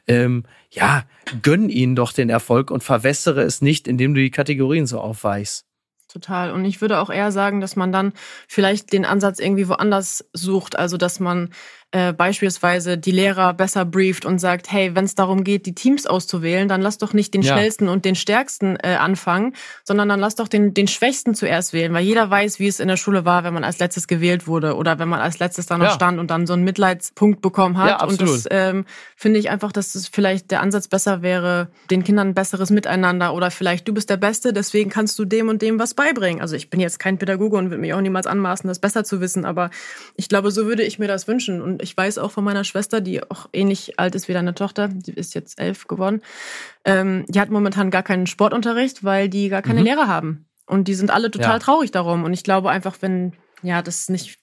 Ähm, 0.07 0.43
ja, 0.69 1.03
gönn 1.41 1.69
ihnen 1.69 1.95
doch 1.95 2.11
den 2.11 2.29
Erfolg 2.29 2.71
und 2.71 2.83
verwässere 2.83 3.41
es 3.41 3.61
nicht, 3.61 3.87
indem 3.87 4.13
du 4.13 4.21
die 4.21 4.31
Kategorien 4.31 4.87
so 4.87 4.99
aufweichst. 4.99 5.65
Total. 6.07 6.51
Und 6.51 6.63
ich 6.63 6.79
würde 6.79 6.99
auch 6.99 7.09
eher 7.09 7.31
sagen, 7.33 7.59
dass 7.59 7.75
man 7.75 7.91
dann 7.91 8.13
vielleicht 8.47 8.93
den 8.93 9.03
Ansatz 9.03 9.39
irgendwie 9.39 9.67
woanders 9.67 10.23
sucht. 10.31 10.77
Also, 10.77 10.95
dass 10.95 11.19
man 11.19 11.49
äh, 11.95 12.11
beispielsweise 12.11 12.97
die 12.97 13.11
Lehrer 13.11 13.53
besser 13.53 13.85
brieft 13.85 14.25
und 14.25 14.39
sagt, 14.39 14.69
hey, 14.69 14.95
wenn 14.95 15.05
es 15.05 15.15
darum 15.15 15.45
geht, 15.45 15.65
die 15.65 15.73
Teams 15.73 16.05
auszuwählen, 16.05 16.67
dann 16.67 16.81
lass 16.81 16.97
doch 16.97 17.13
nicht 17.13 17.33
den 17.33 17.41
ja. 17.41 17.53
schnellsten 17.53 17.87
und 17.87 18.03
den 18.03 18.15
stärksten 18.15 18.75
äh, 18.83 18.97
anfangen, 18.99 19.53
sondern 19.85 20.09
dann 20.09 20.19
lass 20.19 20.35
doch 20.35 20.49
den, 20.49 20.73
den 20.73 20.89
schwächsten 20.89 21.35
zuerst 21.35 21.71
wählen, 21.71 21.93
weil 21.93 22.03
jeder 22.03 22.29
weiß, 22.29 22.59
wie 22.59 22.67
es 22.67 22.81
in 22.81 22.89
der 22.89 22.97
Schule 22.97 23.23
war, 23.23 23.45
wenn 23.45 23.53
man 23.53 23.63
als 23.63 23.79
letztes 23.79 24.07
gewählt 24.07 24.45
wurde 24.45 24.75
oder 24.75 24.99
wenn 24.99 25.07
man 25.07 25.21
als 25.21 25.39
letztes 25.39 25.67
da 25.67 25.77
noch 25.77 25.85
ja. 25.85 25.91
stand 25.91 26.19
und 26.19 26.29
dann 26.31 26.45
so 26.47 26.51
einen 26.51 26.65
Mitleidspunkt 26.65 27.41
bekommen 27.41 27.77
hat. 27.77 28.01
Ja. 28.01 28.05
Und 28.05 28.21
das 28.21 28.45
ähm, 28.51 28.83
finde 29.15 29.39
ich 29.39 29.49
einfach, 29.49 29.71
dass 29.71 29.95
es 29.95 30.09
vielleicht 30.09 30.51
der 30.51 30.59
Ansatz 30.59 30.89
besser 30.89 31.21
wäre, 31.21 31.69
den 31.89 32.03
Kindern 32.03 32.27
ein 32.27 32.33
besseres 32.33 32.71
Miteinander 32.71 33.33
oder 33.33 33.51
vielleicht 33.51 33.87
du 33.87 33.93
bist 33.93 34.09
der 34.09 34.17
Beste, 34.17 34.51
deswegen 34.51 34.89
kannst 34.89 35.17
du 35.17 35.23
dem 35.23 35.47
und 35.47 35.61
dem 35.61 35.79
was 35.79 35.93
beibringen. 35.93 36.41
Also 36.41 36.57
ich 36.57 36.69
bin 36.69 36.81
jetzt 36.81 36.99
kein 36.99 37.17
Pädagoge 37.17 37.55
und 37.55 37.69
würde 37.69 37.79
mich 37.79 37.93
auch 37.93 38.01
niemals 38.01 38.27
anmaßen, 38.27 38.67
das 38.67 38.79
besser 38.79 39.05
zu 39.05 39.21
wissen, 39.21 39.45
aber 39.45 39.69
ich 40.17 40.27
glaube, 40.27 40.51
so 40.51 40.65
würde 40.65 40.83
ich 40.83 40.99
mir 40.99 41.07
das 41.07 41.29
wünschen 41.29 41.61
und 41.61 41.84
ich 41.85 41.95
weiß 41.95 42.17
auch 42.17 42.31
von 42.31 42.43
meiner 42.43 42.63
Schwester, 42.63 42.99
die 42.99 43.23
auch 43.23 43.47
ähnlich 43.53 43.99
alt 43.99 44.15
ist 44.15 44.27
wie 44.27 44.33
deine 44.33 44.55
Tochter, 44.55 44.89
die 44.89 45.13
ist 45.13 45.35
jetzt 45.35 45.59
elf 45.59 45.87
geworden, 45.87 46.21
ähm, 46.83 47.25
die 47.29 47.39
hat 47.39 47.51
momentan 47.51 47.91
gar 47.91 48.03
keinen 48.03 48.25
Sportunterricht, 48.25 49.03
weil 49.03 49.29
die 49.29 49.49
gar 49.49 49.61
keine 49.61 49.79
mhm. 49.81 49.85
Lehrer 49.85 50.07
haben. 50.07 50.47
Und 50.65 50.87
die 50.87 50.95
sind 50.95 51.11
alle 51.11 51.29
total 51.29 51.53
ja. 51.53 51.59
traurig 51.59 51.91
darum. 51.91 52.23
Und 52.23 52.33
ich 52.33 52.43
glaube 52.43 52.71
einfach, 52.71 52.97
wenn 53.01 53.33
ja 53.61 53.83
das 53.83 54.09
nicht 54.09 54.39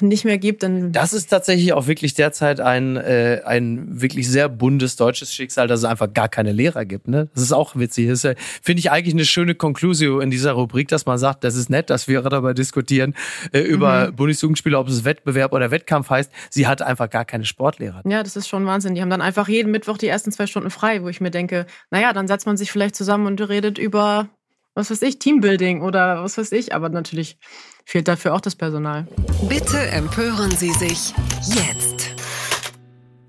nicht 0.00 0.24
mehr 0.24 0.38
gibt, 0.38 0.62
dann. 0.62 0.92
Das 0.92 1.12
ist 1.12 1.28
tatsächlich 1.28 1.72
auch 1.72 1.86
wirklich 1.86 2.14
derzeit 2.14 2.60
ein, 2.60 2.96
äh, 2.96 3.42
ein 3.44 4.00
wirklich 4.00 4.28
sehr 4.28 4.48
buntes 4.48 4.96
deutsches 4.96 5.32
Schicksal, 5.32 5.66
dass 5.66 5.80
es 5.80 5.84
einfach 5.84 6.12
gar 6.12 6.28
keine 6.28 6.52
Lehrer 6.52 6.84
gibt. 6.84 7.08
Ne? 7.08 7.28
Das 7.34 7.42
ist 7.42 7.52
auch 7.52 7.76
witzig. 7.76 8.08
Das 8.08 8.22
ja, 8.22 8.32
finde 8.62 8.80
ich 8.80 8.90
eigentlich 8.90 9.14
eine 9.14 9.24
schöne 9.24 9.54
Konklusio 9.54 10.20
in 10.20 10.30
dieser 10.30 10.52
Rubrik, 10.52 10.88
dass 10.88 11.06
man 11.06 11.18
sagt, 11.18 11.44
das 11.44 11.54
ist 11.54 11.70
nett, 11.70 11.90
dass 11.90 12.08
wir 12.08 12.22
darüber 12.22 12.54
diskutieren, 12.54 13.14
äh, 13.52 13.60
über 13.60 14.08
mhm. 14.08 14.16
Bundesjugendspieler, 14.16 14.78
ob 14.80 14.88
es 14.88 15.04
Wettbewerb 15.04 15.52
oder 15.52 15.70
Wettkampf 15.70 16.10
heißt. 16.10 16.30
Sie 16.50 16.66
hat 16.66 16.82
einfach 16.82 17.10
gar 17.10 17.24
keine 17.24 17.44
Sportlehrer. 17.44 18.02
Ja, 18.06 18.22
das 18.22 18.36
ist 18.36 18.48
schon 18.48 18.66
Wahnsinn. 18.66 18.94
Die 18.94 19.02
haben 19.02 19.10
dann 19.10 19.22
einfach 19.22 19.48
jeden 19.48 19.70
Mittwoch 19.70 19.98
die 19.98 20.08
ersten 20.08 20.32
zwei 20.32 20.46
Stunden 20.46 20.70
frei, 20.70 21.02
wo 21.02 21.08
ich 21.08 21.20
mir 21.20 21.30
denke, 21.30 21.66
naja, 21.90 22.12
dann 22.12 22.28
setzt 22.28 22.46
man 22.46 22.56
sich 22.56 22.70
vielleicht 22.70 22.96
zusammen 22.96 23.26
und 23.26 23.40
redet 23.40 23.78
über 23.78 24.28
was 24.74 24.90
weiß 24.90 25.02
ich, 25.02 25.18
Teambuilding 25.18 25.82
oder 25.82 26.22
was 26.22 26.38
weiß 26.38 26.52
ich, 26.52 26.74
aber 26.74 26.88
natürlich 26.88 27.38
fehlt 27.84 28.08
dafür 28.08 28.34
auch 28.34 28.40
das 28.40 28.56
Personal. 28.56 29.06
Bitte 29.48 29.78
empören 29.78 30.50
Sie 30.52 30.72
sich 30.72 31.14
jetzt. 31.46 32.01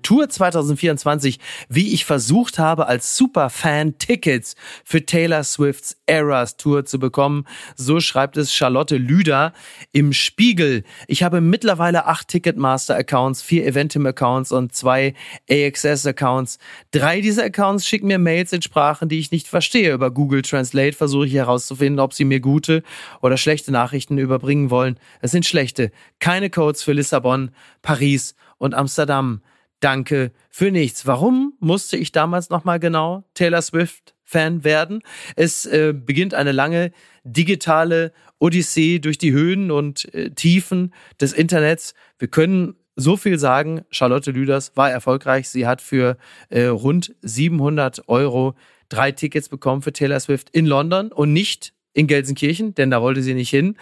Tour 0.04 0.28
2024, 0.28 1.40
wie 1.68 1.92
ich 1.94 2.04
versucht 2.04 2.58
habe, 2.60 2.86
als 2.86 3.16
Superfan 3.16 3.98
Tickets 3.98 4.54
für 4.84 5.04
Taylor 5.04 5.42
Swifts 5.42 5.96
Eras 6.06 6.56
Tour 6.56 6.84
zu 6.84 6.98
bekommen. 7.00 7.46
So 7.74 7.98
schreibt 7.98 8.36
es 8.36 8.52
Charlotte 8.52 8.96
Lüder 8.96 9.52
im 9.92 10.12
Spiegel. 10.12 10.84
Ich 11.08 11.22
habe 11.22 11.40
mittlerweile 11.40 12.04
acht 12.04 12.28
Ticketmaster-Accounts, 12.28 13.42
vier 13.42 13.66
Eventim-Accounts 13.66 14.52
und 14.52 14.74
zwei 14.74 15.14
AXS-Accounts. 15.50 16.58
Drei 16.90 17.22
dieser 17.22 17.44
Accounts 17.44 17.86
schicken 17.86 18.06
mir 18.06 18.18
Mails 18.18 18.52
in 18.52 18.60
Sprachen, 18.62 19.08
die 19.08 19.18
ich 19.18 19.32
nicht 19.32 19.48
verstehe. 19.48 19.94
Über 19.94 20.10
Google 20.10 20.42
Translate 20.42 20.96
versuche 20.96 21.26
ich 21.26 21.34
herauszufinden, 21.34 21.98
ob 21.98 22.12
sie 22.12 22.26
mir 22.26 22.40
gute 22.40 22.82
oder 23.22 23.38
schlechte 23.38 23.72
Nachrichten 23.72 24.18
überbringen 24.18 24.68
wollen. 24.68 25.00
Es 25.22 25.30
sind 25.30 25.46
schlechte. 25.46 25.90
Keine 26.18 26.50
Codes 26.50 26.82
für 26.82 26.92
Lissabon, 26.92 27.52
Paris 27.80 28.34
und 28.58 28.74
Amsterdam. 28.74 29.40
Danke 29.84 30.32
für 30.48 30.70
nichts. 30.70 31.04
Warum 31.04 31.58
musste 31.60 31.98
ich 31.98 32.10
damals 32.10 32.48
nochmal 32.48 32.80
genau 32.80 33.22
Taylor 33.34 33.60
Swift 33.60 34.14
Fan 34.22 34.64
werden? 34.64 35.02
Es 35.36 35.66
äh, 35.66 35.92
beginnt 35.92 36.32
eine 36.32 36.52
lange 36.52 36.90
digitale 37.22 38.14
Odyssee 38.38 38.98
durch 38.98 39.18
die 39.18 39.32
Höhen 39.32 39.70
und 39.70 40.06
äh, 40.14 40.30
Tiefen 40.30 40.94
des 41.20 41.34
Internets. 41.34 41.92
Wir 42.18 42.28
können 42.28 42.76
so 42.96 43.18
viel 43.18 43.38
sagen, 43.38 43.82
Charlotte 43.90 44.30
Lüders 44.30 44.74
war 44.74 44.90
erfolgreich. 44.90 45.50
Sie 45.50 45.66
hat 45.66 45.82
für 45.82 46.16
äh, 46.48 46.64
rund 46.64 47.14
700 47.20 48.08
Euro 48.08 48.54
drei 48.88 49.12
Tickets 49.12 49.50
bekommen 49.50 49.82
für 49.82 49.92
Taylor 49.92 50.18
Swift 50.18 50.48
in 50.48 50.64
London 50.64 51.12
und 51.12 51.34
nicht 51.34 51.74
in 51.92 52.06
Gelsenkirchen, 52.06 52.74
denn 52.74 52.90
da 52.90 53.02
wollte 53.02 53.22
sie 53.22 53.34
nicht 53.34 53.50
hin. 53.50 53.76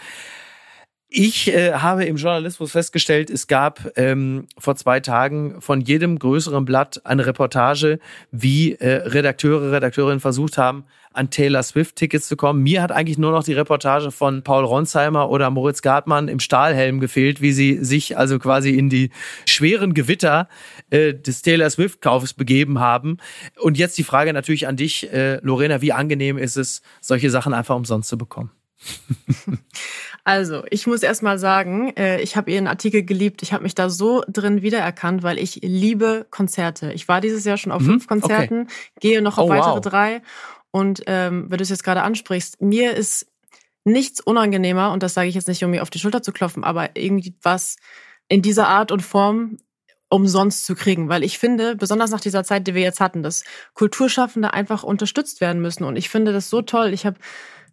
Ich 1.14 1.52
äh, 1.52 1.74
habe 1.74 2.06
im 2.06 2.16
Journalismus 2.16 2.72
festgestellt, 2.72 3.28
es 3.28 3.46
gab 3.46 3.92
ähm, 3.96 4.46
vor 4.56 4.76
zwei 4.76 4.98
Tagen 5.00 5.60
von 5.60 5.82
jedem 5.82 6.18
größeren 6.18 6.64
Blatt 6.64 7.02
eine 7.04 7.26
Reportage, 7.26 7.98
wie 8.30 8.72
äh, 8.72 9.08
Redakteure, 9.08 9.72
Redakteurinnen 9.72 10.20
versucht 10.20 10.56
haben, 10.56 10.86
an 11.12 11.28
Taylor 11.28 11.62
Swift 11.64 11.96
Tickets 11.96 12.28
zu 12.28 12.36
kommen. 12.36 12.62
Mir 12.62 12.80
hat 12.80 12.92
eigentlich 12.92 13.18
nur 13.18 13.30
noch 13.30 13.44
die 13.44 13.52
Reportage 13.52 14.10
von 14.10 14.42
Paul 14.42 14.64
Ronsheimer 14.64 15.28
oder 15.28 15.50
Moritz 15.50 15.82
Gartmann 15.82 16.28
im 16.28 16.40
Stahlhelm 16.40 16.98
gefehlt, 16.98 17.42
wie 17.42 17.52
sie 17.52 17.84
sich 17.84 18.16
also 18.16 18.38
quasi 18.38 18.70
in 18.70 18.88
die 18.88 19.10
schweren 19.44 19.92
Gewitter 19.92 20.48
äh, 20.88 21.12
des 21.12 21.42
Taylor 21.42 21.68
Swift 21.68 22.00
Kaufes 22.00 22.32
begeben 22.32 22.80
haben. 22.80 23.18
Und 23.60 23.76
jetzt 23.76 23.98
die 23.98 24.04
Frage 24.04 24.32
natürlich 24.32 24.66
an 24.66 24.78
dich, 24.78 25.12
äh, 25.12 25.40
Lorena, 25.42 25.82
wie 25.82 25.92
angenehm 25.92 26.38
ist 26.38 26.56
es, 26.56 26.80
solche 27.02 27.28
Sachen 27.28 27.52
einfach 27.52 27.76
umsonst 27.76 28.08
zu 28.08 28.16
bekommen? 28.16 28.50
Also, 30.24 30.62
ich 30.70 30.86
muss 30.86 31.02
erst 31.02 31.22
mal 31.22 31.38
sagen, 31.38 31.92
äh, 31.96 32.20
ich 32.20 32.36
habe 32.36 32.50
Ihren 32.50 32.68
Artikel 32.68 33.02
geliebt. 33.02 33.42
Ich 33.42 33.52
habe 33.52 33.64
mich 33.64 33.74
da 33.74 33.90
so 33.90 34.22
drin 34.28 34.62
wiedererkannt, 34.62 35.24
weil 35.24 35.38
ich 35.38 35.60
liebe 35.62 36.26
Konzerte. 36.30 36.92
Ich 36.92 37.08
war 37.08 37.20
dieses 37.20 37.44
Jahr 37.44 37.56
schon 37.56 37.72
auf 37.72 37.82
mhm, 37.82 37.86
fünf 37.86 38.06
Konzerten, 38.06 38.62
okay. 38.62 38.72
gehe 39.00 39.22
noch 39.22 39.38
auf 39.38 39.46
oh, 39.46 39.50
weitere 39.50 39.74
wow. 39.74 39.80
drei. 39.80 40.22
Und 40.70 41.02
ähm, 41.06 41.46
wenn 41.48 41.58
du 41.58 41.62
es 41.62 41.70
jetzt 41.70 41.82
gerade 41.82 42.02
ansprichst, 42.02 42.62
mir 42.62 42.94
ist 42.94 43.26
nichts 43.84 44.20
unangenehmer, 44.20 44.92
und 44.92 45.02
das 45.02 45.14
sage 45.14 45.28
ich 45.28 45.34
jetzt 45.34 45.48
nicht, 45.48 45.64
um 45.64 45.72
mir 45.72 45.82
auf 45.82 45.90
die 45.90 45.98
Schulter 45.98 46.22
zu 46.22 46.32
klopfen, 46.32 46.62
aber 46.62 46.90
irgendwie 46.96 47.34
was 47.42 47.76
in 48.28 48.42
dieser 48.42 48.68
Art 48.68 48.92
und 48.92 49.02
Form 49.02 49.58
umsonst 50.08 50.66
zu 50.66 50.76
kriegen, 50.76 51.08
weil 51.08 51.24
ich 51.24 51.38
finde, 51.38 51.74
besonders 51.74 52.10
nach 52.10 52.20
dieser 52.20 52.44
Zeit, 52.44 52.66
die 52.66 52.74
wir 52.74 52.82
jetzt 52.82 53.00
hatten, 53.00 53.22
dass 53.22 53.44
Kulturschaffende 53.74 54.52
einfach 54.52 54.84
unterstützt 54.84 55.40
werden 55.40 55.60
müssen 55.62 55.84
und 55.84 55.96
ich 55.96 56.10
finde 56.10 56.32
das 56.32 56.48
so 56.48 56.62
toll. 56.62 56.92
Ich 56.92 57.06
habe 57.06 57.16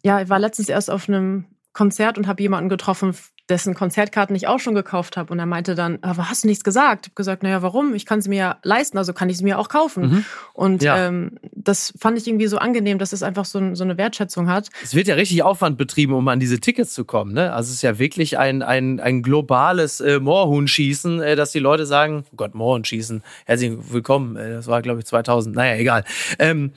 ja, 0.02 0.22
ich 0.22 0.28
war 0.30 0.38
letztens 0.38 0.68
erst 0.68 0.90
auf 0.90 1.08
einem 1.08 1.44
Konzert 1.72 2.18
und 2.18 2.26
habe 2.26 2.42
jemanden 2.42 2.68
getroffen, 2.68 3.14
dessen 3.50 3.74
Konzertkarten 3.74 4.34
ich 4.34 4.46
auch 4.46 4.60
schon 4.60 4.74
gekauft 4.74 5.16
habe. 5.16 5.32
Und 5.32 5.38
er 5.38 5.46
meinte 5.46 5.74
dann, 5.74 5.98
aber 6.02 6.30
hast 6.30 6.44
du 6.44 6.48
nichts 6.48 6.64
gesagt? 6.64 7.06
Ich 7.06 7.10
habe 7.10 7.16
gesagt, 7.16 7.42
naja, 7.42 7.62
warum? 7.62 7.94
Ich 7.94 8.06
kann 8.06 8.22
sie 8.22 8.28
mir 8.28 8.38
ja 8.38 8.58
leisten, 8.62 8.96
also 8.96 9.12
kann 9.12 9.28
ich 9.28 9.38
sie 9.38 9.44
mir 9.44 9.58
auch 9.58 9.68
kaufen. 9.68 10.02
Mhm. 10.02 10.24
Und 10.54 10.82
ja. 10.82 11.08
ähm, 11.08 11.38
das 11.52 11.92
fand 11.98 12.16
ich 12.16 12.26
irgendwie 12.26 12.46
so 12.46 12.58
angenehm, 12.58 12.98
dass 12.98 13.12
es 13.12 13.22
einfach 13.22 13.44
so, 13.44 13.74
so, 13.74 13.84
eine 13.84 13.98
Wertschätzung 13.98 14.48
hat. 14.48 14.68
Es 14.82 14.94
wird 14.94 15.08
ja 15.08 15.16
richtig 15.16 15.42
Aufwand 15.42 15.76
betrieben, 15.76 16.14
um 16.14 16.26
an 16.28 16.40
diese 16.40 16.60
Tickets 16.60 16.94
zu 16.94 17.04
kommen. 17.04 17.32
Ne? 17.32 17.52
Also 17.52 17.68
es 17.68 17.76
ist 17.76 17.82
ja 17.82 17.98
wirklich 17.98 18.38
ein, 18.38 18.62
ein, 18.62 19.00
ein 19.00 19.22
globales 19.22 20.00
äh, 20.00 20.20
Moorhuhnschießen, 20.20 21.20
äh, 21.20 21.36
dass 21.36 21.50
die 21.50 21.58
Leute 21.58 21.86
sagen, 21.86 22.24
oh 22.32 22.36
Gott, 22.36 22.54
Moorhuhnschießen, 22.54 23.22
herzlich 23.46 23.72
willkommen. 23.90 24.36
Äh, 24.36 24.50
das 24.50 24.68
war, 24.68 24.80
glaube 24.80 25.00
ich, 25.00 25.06
2000. 25.06 25.56
Naja, 25.56 25.76
egal. 25.76 26.04
Ähm, 26.38 26.72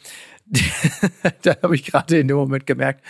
da 1.43 1.55
habe 1.61 1.75
ich 1.75 1.85
gerade 1.85 2.17
in 2.17 2.27
dem 2.27 2.37
Moment 2.37 2.65
gemerkt, 2.65 3.01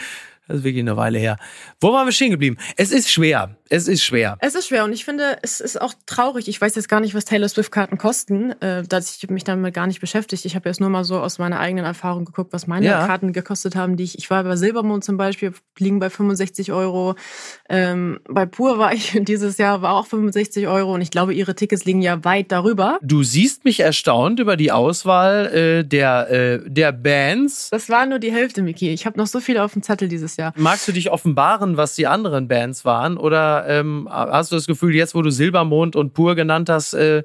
das 0.47 0.57
ist 0.57 0.63
wirklich 0.63 0.83
eine 0.83 0.97
Weile 0.97 1.19
her. 1.19 1.37
Wo 1.79 1.93
waren 1.93 2.05
wir 2.05 2.11
stehen 2.11 2.31
geblieben? 2.31 2.57
Es 2.75 2.91
ist 2.91 3.09
schwer. 3.09 3.55
Es 3.69 3.87
ist 3.87 4.03
schwer. 4.03 4.37
Es 4.39 4.53
ist 4.53 4.67
schwer 4.67 4.83
und 4.83 4.93
ich 4.93 5.03
finde, 5.03 5.37
es 5.41 5.59
ist 5.59 5.81
auch 5.81 5.95
traurig. 6.05 6.47
Ich 6.47 6.61
weiß 6.61 6.75
jetzt 6.75 6.89
gar 6.89 6.99
nicht, 6.99 7.15
was 7.15 7.25
Taylor 7.25 7.49
Swift-Karten 7.49 7.97
kosten, 7.97 8.51
äh, 8.61 8.83
dass 8.83 9.17
ich 9.17 9.29
mich 9.29 9.45
damit 9.45 9.73
gar 9.73 9.87
nicht 9.87 9.99
beschäftigt. 9.99 10.45
Ich 10.45 10.55
habe 10.55 10.69
jetzt 10.69 10.79
nur 10.79 10.89
mal 10.89 11.03
so 11.03 11.19
aus 11.19 11.39
meiner 11.39 11.59
eigenen 11.59 11.85
Erfahrung 11.85 12.25
geguckt, 12.25 12.53
was 12.53 12.67
meine 12.67 12.85
ja. 12.85 13.07
Karten 13.07 13.33
gekostet 13.33 13.75
haben, 13.75 13.97
die 13.97 14.03
ich. 14.03 14.17
Ich 14.17 14.29
war 14.29 14.43
bei 14.43 14.57
Silbermond 14.57 15.03
zum 15.03 15.17
Beispiel, 15.17 15.53
liegen 15.79 15.99
bei 15.99 16.11
65 16.11 16.71
Euro. 16.71 17.15
Ähm, 17.67 18.19
bei 18.29 18.45
Pur 18.45 18.77
war 18.77 18.93
ich 18.93 19.17
dieses 19.23 19.57
Jahr, 19.57 19.81
war 19.81 19.95
auch 19.95 20.05
65 20.05 20.67
Euro 20.67 20.93
und 20.93 21.01
ich 21.01 21.09
glaube, 21.09 21.33
ihre 21.33 21.55
Tickets 21.55 21.85
liegen 21.85 22.01
ja 22.01 22.23
weit 22.23 22.51
darüber. 22.51 22.99
Du 23.01 23.23
siehst 23.23 23.65
mich 23.65 23.79
erstaunt 23.79 24.39
über 24.39 24.55
die 24.55 24.71
Auswahl 24.71 25.47
äh, 25.47 25.83
der, 25.83 26.29
äh, 26.29 26.69
der 26.69 26.91
Bands. 26.91 27.69
Das 27.71 27.89
war 27.89 28.05
nur 28.05 28.19
die 28.19 28.31
Hälfte, 28.31 28.61
Miki. 28.61 28.89
Ich 28.89 29.07
habe 29.07 29.17
noch 29.17 29.27
so 29.27 29.39
viele 29.39 29.63
auf 29.63 29.73
dem 29.73 29.81
Zettel 29.81 30.09
dieses 30.09 30.32
dieses 30.33 30.37
Jahr. 30.37 30.53
Magst 30.55 30.87
du 30.87 30.91
dich 30.91 31.11
offenbaren, 31.11 31.77
was 31.77 31.95
die 31.95 32.07
anderen 32.07 32.47
Bands 32.47 32.85
waren? 32.85 33.17
Oder 33.17 33.65
ähm, 33.67 34.07
hast 34.09 34.51
du 34.51 34.55
das 34.55 34.67
Gefühl, 34.67 34.95
jetzt 34.95 35.15
wo 35.15 35.21
du 35.21 35.29
Silbermond 35.29 35.95
und 35.95 36.13
Pur 36.13 36.35
genannt 36.35 36.69
hast, 36.69 36.93
äh, 36.93 37.23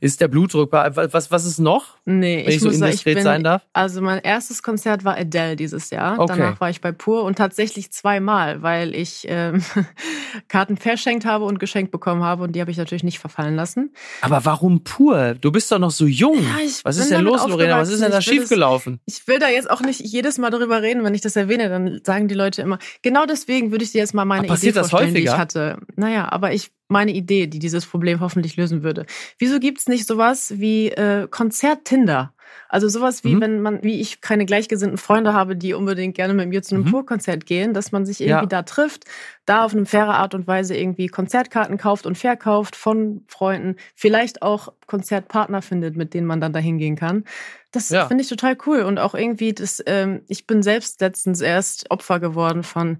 ist 0.00 0.20
der 0.20 0.28
Blutdruck 0.28 0.70
bei, 0.70 0.94
was, 0.94 1.30
was 1.30 1.44
ist 1.44 1.58
noch? 1.58 1.96
Nee, 2.04 2.42
ich, 2.42 2.56
ich 2.56 2.62
muss 2.62 2.74
so 2.74 2.78
sagen, 2.80 2.92
ich 2.94 3.04
bin, 3.04 3.20
sein 3.22 3.42
darf? 3.42 3.62
Also 3.72 4.00
mein 4.00 4.20
erstes 4.20 4.62
Konzert 4.62 5.04
war 5.04 5.16
Adele 5.16 5.56
dieses 5.56 5.90
Jahr. 5.90 6.18
Okay. 6.18 6.34
Danach 6.36 6.60
war 6.60 6.70
ich 6.70 6.80
bei 6.80 6.92
Pur 6.92 7.24
und 7.24 7.36
tatsächlich 7.36 7.90
zweimal, 7.90 8.62
weil 8.62 8.94
ich 8.94 9.26
ähm, 9.28 9.62
Karten 10.48 10.76
verschenkt 10.76 11.24
habe 11.24 11.44
und 11.44 11.58
geschenkt 11.58 11.90
bekommen 11.90 12.22
habe 12.22 12.44
und 12.44 12.52
die 12.54 12.60
habe 12.60 12.70
ich 12.70 12.76
natürlich 12.76 13.02
nicht 13.02 13.18
verfallen 13.18 13.56
lassen. 13.56 13.92
Aber 14.20 14.44
warum 14.44 14.84
Pur? 14.84 15.34
Du 15.34 15.50
bist 15.50 15.72
doch 15.72 15.80
noch 15.80 15.90
so 15.90 16.06
jung. 16.06 16.36
Ja, 16.42 16.68
was 16.84 16.96
ist 16.96 17.10
denn 17.10 17.24
los, 17.24 17.46
Lorena? 17.46 17.78
Was 17.78 17.90
ist 17.90 18.02
denn 18.02 18.12
da 18.12 18.20
schiefgelaufen? 18.20 19.00
Ich 19.06 19.26
will 19.26 19.38
da 19.38 19.48
jetzt 19.48 19.70
auch 19.70 19.80
nicht 19.80 20.00
jedes 20.00 20.38
Mal 20.38 20.50
darüber 20.50 20.82
reden, 20.82 21.02
wenn 21.02 21.14
ich 21.14 21.22
das 21.22 21.34
erwähne, 21.34 21.68
dann 21.68 22.00
sagen 22.04 22.28
die 22.28 22.34
Leute 22.34 22.62
immer, 22.62 22.78
genau 23.02 23.26
deswegen 23.26 23.72
würde 23.72 23.84
ich 23.84 23.92
dir 23.92 23.98
jetzt 23.98 24.14
mal 24.14 24.24
meine 24.24 24.48
aber 24.48 24.56
Idee 24.56 24.72
vorstellen, 24.72 25.14
die 25.14 25.22
ich 25.22 25.36
hatte. 25.36 25.78
Naja, 25.96 26.30
aber 26.30 26.52
ich 26.52 26.70
meine 26.88 27.12
Idee, 27.12 27.46
die 27.46 27.58
dieses 27.58 27.86
Problem 27.86 28.20
hoffentlich 28.20 28.56
lösen 28.56 28.82
würde. 28.82 29.06
Wieso 29.38 29.60
gibt's 29.60 29.88
nicht 29.88 30.06
sowas 30.06 30.54
wie 30.56 30.88
äh, 30.88 31.28
Konzert-Tinder? 31.28 32.32
Also 32.68 32.88
sowas 32.88 33.24
wie, 33.24 33.34
mhm. 33.34 33.40
wenn 33.40 33.60
man, 33.60 33.82
wie 33.82 34.00
ich 34.00 34.20
keine 34.20 34.44
gleichgesinnten 34.46 34.98
Freunde 34.98 35.32
habe, 35.32 35.56
die 35.56 35.74
unbedingt 35.74 36.14
gerne 36.14 36.34
mit 36.34 36.48
mir 36.48 36.62
zu 36.62 36.74
einem 36.74 36.84
mhm. 36.84 36.90
Pur-Konzert 36.90 37.46
gehen, 37.46 37.72
dass 37.74 37.92
man 37.92 38.06
sich 38.06 38.20
irgendwie 38.20 38.42
ja. 38.42 38.46
da 38.46 38.62
trifft, 38.62 39.04
da 39.46 39.64
auf 39.64 39.74
eine 39.74 39.86
faire 39.86 40.14
Art 40.14 40.34
und 40.34 40.46
Weise 40.46 40.76
irgendwie 40.76 41.08
Konzertkarten 41.08 41.78
kauft 41.78 42.06
und 42.06 42.16
verkauft 42.16 42.76
von 42.76 43.24
Freunden, 43.26 43.76
vielleicht 43.94 44.42
auch 44.42 44.72
Konzertpartner 44.86 45.62
findet, 45.62 45.96
mit 45.96 46.14
denen 46.14 46.26
man 46.26 46.40
dann 46.40 46.52
dahin 46.52 46.78
gehen 46.78 46.96
kann. 46.96 47.24
Das 47.70 47.90
ja. 47.90 48.06
finde 48.06 48.22
ich 48.22 48.28
total 48.28 48.56
cool. 48.66 48.80
Und 48.80 48.98
auch 48.98 49.14
irgendwie, 49.14 49.52
das, 49.52 49.82
ähm, 49.86 50.22
ich 50.28 50.46
bin 50.46 50.62
selbst 50.62 51.00
letztens 51.00 51.40
erst 51.40 51.90
Opfer 51.90 52.20
geworden 52.20 52.62
von 52.62 52.98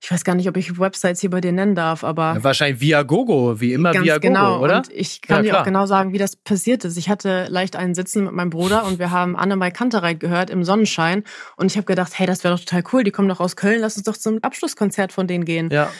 ich 0.00 0.12
weiß 0.12 0.24
gar 0.24 0.36
nicht, 0.36 0.48
ob 0.48 0.56
ich 0.56 0.78
Websites 0.78 1.20
hier 1.20 1.30
bei 1.30 1.40
dir 1.40 1.52
nennen 1.52 1.74
darf, 1.74 2.04
aber. 2.04 2.34
Ja, 2.34 2.44
wahrscheinlich 2.44 2.80
via 2.80 3.02
Gogo, 3.02 3.60
wie 3.60 3.72
immer 3.72 3.92
via 3.92 4.18
genau. 4.18 4.60
Oder? 4.62 4.78
Und 4.78 4.92
ich 4.92 5.22
kann 5.22 5.44
ja, 5.44 5.52
dir 5.52 5.60
auch 5.60 5.64
genau 5.64 5.86
sagen, 5.86 6.12
wie 6.12 6.18
das 6.18 6.36
passiert 6.36 6.84
ist. 6.84 6.96
Ich 6.96 7.08
hatte 7.08 7.46
leicht 7.48 7.74
einen 7.74 7.94
Sitzen 7.94 8.24
mit 8.24 8.32
meinem 8.32 8.50
Bruder 8.50 8.84
und 8.84 9.00
wir 9.00 9.10
haben 9.10 9.36
Annemai 9.36 9.72
Kantereit 9.72 10.20
gehört 10.20 10.50
im 10.50 10.62
Sonnenschein. 10.62 11.24
Und 11.56 11.66
ich 11.66 11.76
habe 11.76 11.86
gedacht, 11.86 12.12
hey, 12.16 12.26
das 12.26 12.44
wäre 12.44 12.54
doch 12.54 12.64
total 12.64 12.84
cool. 12.92 13.02
Die 13.02 13.10
kommen 13.10 13.28
doch 13.28 13.40
aus 13.40 13.56
Köln, 13.56 13.80
lass 13.80 13.96
uns 13.96 14.04
doch 14.04 14.16
zum 14.16 14.38
Abschlusskonzert 14.42 15.12
von 15.12 15.26
denen 15.26 15.44
gehen. 15.44 15.68
Ja. 15.70 15.90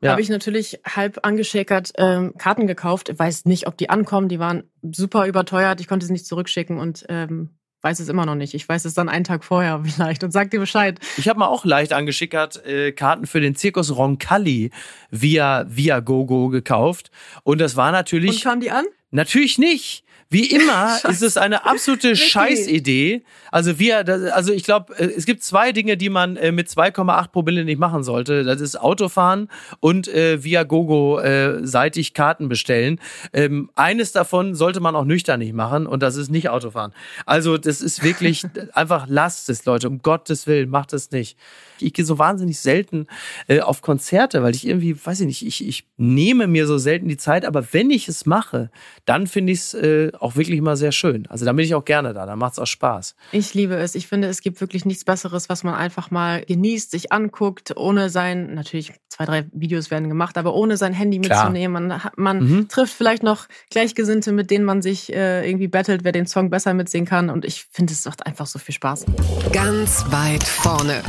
Ja. 0.00 0.12
Habe 0.12 0.20
ich 0.20 0.28
natürlich 0.28 0.80
halb 0.86 1.18
angeschäkert 1.26 1.90
ähm, 1.96 2.34
Karten 2.38 2.68
gekauft. 2.68 3.08
Ich 3.08 3.18
weiß 3.18 3.46
nicht, 3.46 3.66
ob 3.66 3.76
die 3.76 3.90
ankommen. 3.90 4.28
Die 4.28 4.38
waren 4.38 4.70
super 4.82 5.26
überteuert. 5.26 5.80
Ich 5.80 5.88
konnte 5.88 6.06
sie 6.06 6.12
nicht 6.12 6.26
zurückschicken 6.26 6.78
und 6.78 7.04
ähm, 7.08 7.57
weiß 7.82 8.00
es 8.00 8.08
immer 8.08 8.26
noch 8.26 8.34
nicht. 8.34 8.54
Ich 8.54 8.68
weiß 8.68 8.84
es 8.84 8.94
dann 8.94 9.08
einen 9.08 9.24
Tag 9.24 9.44
vorher 9.44 9.80
vielleicht 9.84 10.24
und 10.24 10.32
sag 10.32 10.50
dir 10.50 10.60
Bescheid. 10.60 10.98
Ich 11.16 11.28
habe 11.28 11.38
mal 11.38 11.46
auch 11.46 11.64
leicht 11.64 11.92
angeschickert 11.92 12.64
äh, 12.66 12.92
Karten 12.92 13.26
für 13.26 13.40
den 13.40 13.54
Zirkus 13.54 13.96
Roncalli 13.96 14.70
via 15.10 15.64
via 15.68 16.00
GoGo 16.00 16.48
gekauft 16.48 17.10
und 17.44 17.60
das 17.60 17.76
war 17.76 17.92
natürlich 17.92 18.30
Und 18.30 18.42
kamen 18.42 18.60
die 18.60 18.70
an? 18.70 18.84
Natürlich 19.10 19.58
nicht. 19.58 20.04
Wie 20.30 20.50
immer 20.50 20.98
ist 21.08 21.22
es 21.22 21.38
eine 21.38 21.64
absolute 21.64 22.14
Scheißidee. 22.14 23.22
Also 23.50 23.78
wir, 23.78 24.06
also 24.34 24.52
ich 24.52 24.64
glaube, 24.64 24.94
äh, 24.98 25.06
es 25.06 25.24
gibt 25.24 25.42
zwei 25.42 25.72
Dinge, 25.72 25.96
die 25.96 26.10
man 26.10 26.36
äh, 26.36 26.52
mit 26.52 26.68
2,8 26.68 27.28
Promille 27.28 27.64
nicht 27.64 27.78
machen 27.78 28.02
sollte. 28.02 28.44
Das 28.44 28.60
ist 28.60 28.78
Autofahren 28.78 29.48
und 29.80 30.06
äh, 30.08 30.44
via 30.44 30.64
Gogo 30.64 31.18
äh, 31.18 31.66
seitig 31.66 32.12
Karten 32.12 32.48
bestellen. 32.48 33.00
Ähm, 33.32 33.70
eines 33.74 34.12
davon 34.12 34.54
sollte 34.54 34.80
man 34.80 34.94
auch 34.96 35.04
nüchtern 35.04 35.38
nicht 35.38 35.54
machen 35.54 35.86
und 35.86 36.02
das 36.02 36.16
ist 36.16 36.30
nicht 36.30 36.50
Autofahren. 36.50 36.92
Also 37.24 37.56
das 37.56 37.80
ist 37.80 38.02
wirklich 38.02 38.44
einfach 38.74 39.06
lasst 39.08 39.48
es, 39.48 39.64
Leute. 39.64 39.88
Um 39.88 40.02
Gottes 40.02 40.46
Willen, 40.46 40.68
macht 40.68 40.92
es 40.92 41.10
nicht. 41.10 41.38
Ich 41.80 41.94
gehe 41.94 42.04
so 42.04 42.18
wahnsinnig 42.18 42.58
selten 42.58 43.06
äh, 43.46 43.60
auf 43.60 43.80
Konzerte, 43.80 44.42
weil 44.42 44.54
ich 44.54 44.66
irgendwie, 44.66 44.94
weiß 45.02 45.20
ich 45.20 45.26
nicht, 45.26 45.46
ich, 45.46 45.66
ich 45.66 45.86
nehme 45.96 46.46
mir 46.48 46.66
so 46.66 46.76
selten 46.76 47.08
die 47.08 47.16
Zeit, 47.16 47.44
aber 47.44 47.72
wenn 47.72 47.90
ich 47.90 48.08
es 48.08 48.26
mache, 48.26 48.70
dann 49.04 49.26
finde 49.26 49.52
ich 49.52 49.60
es 49.60 49.74
äh, 49.74 50.10
auch 50.20 50.36
wirklich 50.36 50.60
mal 50.60 50.76
sehr 50.76 50.92
schön. 50.92 51.26
Also 51.28 51.44
da 51.44 51.52
bin 51.52 51.64
ich 51.64 51.74
auch 51.74 51.84
gerne 51.84 52.14
da, 52.14 52.26
da 52.26 52.36
macht 52.36 52.52
es 52.52 52.58
auch 52.58 52.66
Spaß. 52.66 53.14
Ich 53.32 53.54
liebe 53.54 53.76
es. 53.76 53.94
Ich 53.94 54.06
finde, 54.06 54.28
es 54.28 54.40
gibt 54.40 54.60
wirklich 54.60 54.84
nichts 54.84 55.04
Besseres, 55.04 55.48
was 55.48 55.64
man 55.64 55.74
einfach 55.74 56.10
mal 56.10 56.42
genießt, 56.44 56.90
sich 56.90 57.12
anguckt, 57.12 57.76
ohne 57.76 58.10
sein, 58.10 58.54
natürlich 58.54 58.92
zwei, 59.08 59.24
drei 59.24 59.46
Videos 59.52 59.90
werden 59.90 60.08
gemacht, 60.08 60.38
aber 60.38 60.54
ohne 60.54 60.76
sein 60.76 60.92
Handy 60.92 61.18
mitzunehmen. 61.18 61.88
Man, 61.88 62.00
man 62.16 62.38
mhm. 62.38 62.68
trifft 62.68 62.94
vielleicht 62.94 63.22
noch 63.22 63.46
Gleichgesinnte, 63.70 64.32
mit 64.32 64.50
denen 64.50 64.64
man 64.64 64.82
sich 64.82 65.12
äh, 65.12 65.48
irgendwie 65.48 65.68
battelt, 65.68 66.04
wer 66.04 66.12
den 66.12 66.26
Song 66.26 66.50
besser 66.50 66.74
mitsingen 66.74 67.06
kann. 67.06 67.30
Und 67.30 67.44
ich 67.44 67.66
finde, 67.70 67.92
es 67.92 68.04
macht 68.04 68.26
einfach 68.26 68.46
so 68.46 68.58
viel 68.58 68.74
Spaß. 68.74 69.06
Ganz 69.52 70.04
weit 70.10 70.44
vorne. 70.44 71.02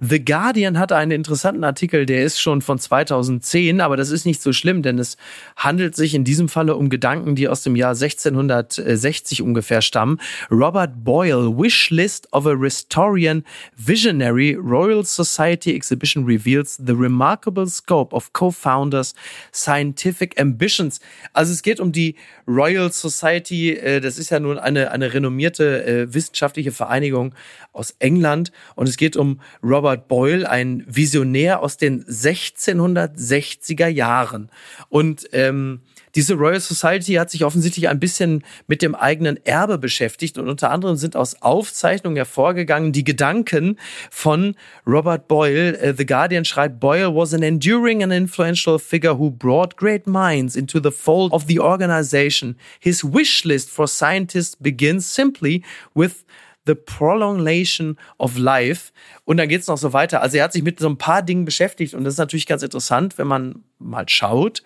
The 0.00 0.24
Guardian 0.24 0.78
hatte 0.78 0.94
einen 0.94 1.10
interessanten 1.10 1.64
Artikel, 1.64 2.06
der 2.06 2.22
ist 2.22 2.40
schon 2.40 2.62
von 2.62 2.78
2010, 2.78 3.80
aber 3.80 3.96
das 3.96 4.10
ist 4.10 4.26
nicht 4.26 4.40
so 4.40 4.52
schlimm, 4.52 4.82
denn 4.82 4.96
es 5.00 5.16
handelt 5.56 5.96
sich 5.96 6.14
in 6.14 6.22
diesem 6.22 6.48
Falle 6.48 6.76
um 6.76 6.88
Gedanken, 6.88 7.34
die 7.34 7.48
aus 7.48 7.64
dem 7.64 7.74
Jahr 7.74 7.94
1660 7.94 9.42
ungefähr 9.42 9.82
stammen. 9.82 10.20
Robert 10.52 11.02
Boyle, 11.02 11.58
Wish 11.58 11.90
List 11.90 12.32
of 12.32 12.46
a 12.46 12.52
Restorian 12.52 13.42
Visionary 13.76 14.54
Royal 14.54 15.04
Society 15.04 15.74
Exhibition 15.74 16.24
reveals 16.24 16.76
the 16.76 16.92
remarkable 16.92 17.66
scope 17.66 18.14
of 18.14 18.32
co-founders 18.32 19.16
scientific 19.52 20.40
ambitions. 20.40 21.00
Also 21.32 21.52
es 21.52 21.62
geht 21.62 21.80
um 21.80 21.90
die 21.90 22.14
Royal 22.46 22.92
Society, 22.92 23.72
äh, 23.72 24.00
das 24.00 24.16
ist 24.16 24.30
ja 24.30 24.38
nun 24.38 24.58
eine, 24.58 24.92
eine 24.92 25.12
renommierte 25.12 25.84
äh, 25.84 26.14
wissenschaftliche 26.14 26.70
Vereinigung 26.70 27.34
aus 27.72 27.96
England 27.98 28.52
und 28.76 28.88
es 28.88 28.96
geht 28.96 29.16
um 29.16 29.40
Robert 29.62 29.87
Robert 29.88 30.06
Boyle 30.08 30.50
ein 30.50 30.84
Visionär 30.86 31.62
aus 31.62 31.78
den 31.78 32.04
1660er 32.04 33.88
Jahren. 33.88 34.50
Und 34.90 35.26
ähm, 35.32 35.80
diese 36.14 36.34
Royal 36.34 36.60
Society 36.60 37.14
hat 37.14 37.30
sich 37.30 37.42
offensichtlich 37.42 37.88
ein 37.88 37.98
bisschen 37.98 38.44
mit 38.66 38.82
dem 38.82 38.94
eigenen 38.94 39.42
Erbe 39.46 39.78
beschäftigt 39.78 40.36
und 40.36 40.50
unter 40.50 40.70
anderem 40.70 40.96
sind 40.96 41.16
aus 41.16 41.40
Aufzeichnungen 41.40 42.16
hervorgegangen 42.16 42.92
die 42.92 43.04
Gedanken 43.04 43.78
von 44.10 44.56
Robert 44.86 45.26
Boyle. 45.26 45.78
Uh, 45.82 45.94
The 45.96 46.04
Guardian 46.04 46.44
schreibt, 46.44 46.80
Boyle 46.80 47.14
was 47.14 47.32
an 47.32 47.42
enduring 47.42 48.02
and 48.02 48.12
influential 48.12 48.78
figure 48.78 49.18
who 49.18 49.30
brought 49.30 49.78
great 49.78 50.06
minds 50.06 50.54
into 50.54 50.80
the 50.82 50.90
fold 50.90 51.32
of 51.32 51.44
the 51.48 51.60
organization. 51.60 52.56
His 52.78 53.02
wish 53.02 53.44
list 53.44 53.70
for 53.70 53.88
scientists 53.88 54.54
begins 54.54 55.10
simply 55.10 55.62
with 55.94 56.26
The 56.68 56.74
Prolongation 56.74 57.96
of 58.18 58.36
Life. 58.36 58.92
Und 59.24 59.38
dann 59.38 59.48
geht 59.48 59.62
es 59.62 59.66
noch 59.66 59.78
so 59.78 59.92
weiter. 59.92 60.22
Also 60.22 60.36
er 60.36 60.44
hat 60.44 60.52
sich 60.52 60.62
mit 60.62 60.78
so 60.78 60.88
ein 60.88 60.98
paar 60.98 61.22
Dingen 61.22 61.46
beschäftigt 61.46 61.94
und 61.94 62.04
das 62.04 62.14
ist 62.14 62.18
natürlich 62.18 62.46
ganz 62.46 62.62
interessant, 62.62 63.18
wenn 63.18 63.26
man 63.26 63.64
mal 63.78 64.08
schaut, 64.08 64.62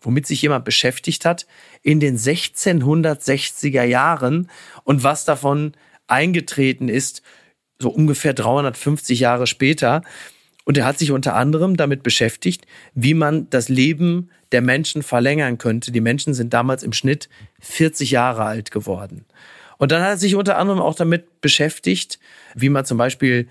womit 0.00 0.26
sich 0.26 0.42
jemand 0.42 0.64
beschäftigt 0.64 1.24
hat 1.24 1.46
in 1.82 2.00
den 2.00 2.18
1660er 2.18 3.82
Jahren 3.82 4.50
und 4.84 5.02
was 5.02 5.24
davon 5.24 5.72
eingetreten 6.06 6.88
ist, 6.88 7.22
so 7.78 7.88
ungefähr 7.88 8.34
350 8.34 9.20
Jahre 9.20 9.46
später. 9.46 10.02
Und 10.64 10.76
er 10.76 10.84
hat 10.84 10.98
sich 10.98 11.12
unter 11.12 11.34
anderem 11.34 11.78
damit 11.78 12.02
beschäftigt, 12.02 12.66
wie 12.94 13.14
man 13.14 13.48
das 13.48 13.70
Leben 13.70 14.30
der 14.52 14.60
Menschen 14.60 15.02
verlängern 15.02 15.56
könnte. 15.56 15.92
Die 15.92 16.02
Menschen 16.02 16.34
sind 16.34 16.52
damals 16.52 16.82
im 16.82 16.92
Schnitt 16.92 17.30
40 17.60 18.10
Jahre 18.10 18.44
alt 18.44 18.70
geworden. 18.70 19.24
Und 19.78 19.92
dann 19.92 20.02
hat 20.02 20.10
er 20.10 20.16
sich 20.18 20.34
unter 20.34 20.58
anderem 20.58 20.80
auch 20.80 20.94
damit 20.94 21.40
beschäftigt, 21.40 22.18
wie 22.54 22.68
man 22.68 22.84
zum 22.84 22.98
Beispiel 22.98 23.48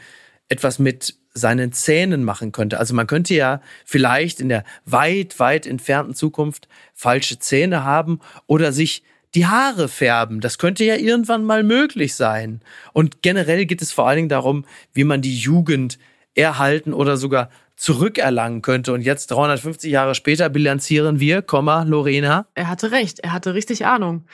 etwas 0.49 0.79
mit 0.79 1.15
seinen 1.33 1.71
Zähnen 1.71 2.23
machen 2.23 2.51
könnte. 2.51 2.79
Also 2.79 2.93
man 2.93 3.07
könnte 3.07 3.33
ja 3.33 3.61
vielleicht 3.85 4.39
in 4.39 4.49
der 4.49 4.63
weit, 4.85 5.39
weit 5.39 5.65
entfernten 5.65 6.15
Zukunft 6.15 6.67
falsche 6.93 7.39
Zähne 7.39 7.83
haben 7.83 8.19
oder 8.47 8.71
sich 8.71 9.03
die 9.35 9.45
Haare 9.45 9.87
färben. 9.87 10.41
Das 10.41 10.57
könnte 10.57 10.83
ja 10.83 10.95
irgendwann 10.95 11.43
mal 11.43 11.63
möglich 11.63 12.15
sein. 12.15 12.61
Und 12.93 13.21
generell 13.21 13.65
geht 13.65 13.81
es 13.81 13.91
vor 13.91 14.07
allen 14.07 14.17
Dingen 14.17 14.29
darum, 14.29 14.65
wie 14.93 15.03
man 15.03 15.21
die 15.21 15.37
Jugend 15.37 15.99
erhalten 16.33 16.93
oder 16.93 17.17
sogar 17.17 17.49
zurückerlangen 17.75 18.61
könnte. 18.61 18.93
Und 18.93 19.01
jetzt 19.01 19.27
350 19.27 19.91
Jahre 19.91 20.15
später 20.15 20.49
bilanzieren 20.49 21.19
wir, 21.19 21.41
Komma, 21.41 21.83
Lorena. 21.83 22.47
Er 22.55 22.67
hatte 22.67 22.91
recht, 22.91 23.19
er 23.19 23.33
hatte 23.33 23.53
richtig 23.53 23.85
Ahnung. 23.85 24.25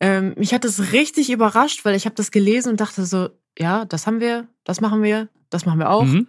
Ähm, 0.00 0.34
mich 0.36 0.52
hat 0.52 0.64
es 0.64 0.92
richtig 0.92 1.30
überrascht, 1.30 1.84
weil 1.84 1.94
ich 1.94 2.04
habe 2.04 2.14
das 2.14 2.30
gelesen 2.30 2.70
und 2.70 2.80
dachte 2.80 3.04
so, 3.04 3.28
ja, 3.58 3.84
das 3.84 4.06
haben 4.06 4.20
wir, 4.20 4.48
das 4.64 4.80
machen 4.80 5.02
wir, 5.02 5.28
das 5.50 5.66
machen 5.66 5.78
wir 5.78 5.90
auch. 5.90 6.04
Mhm. 6.04 6.28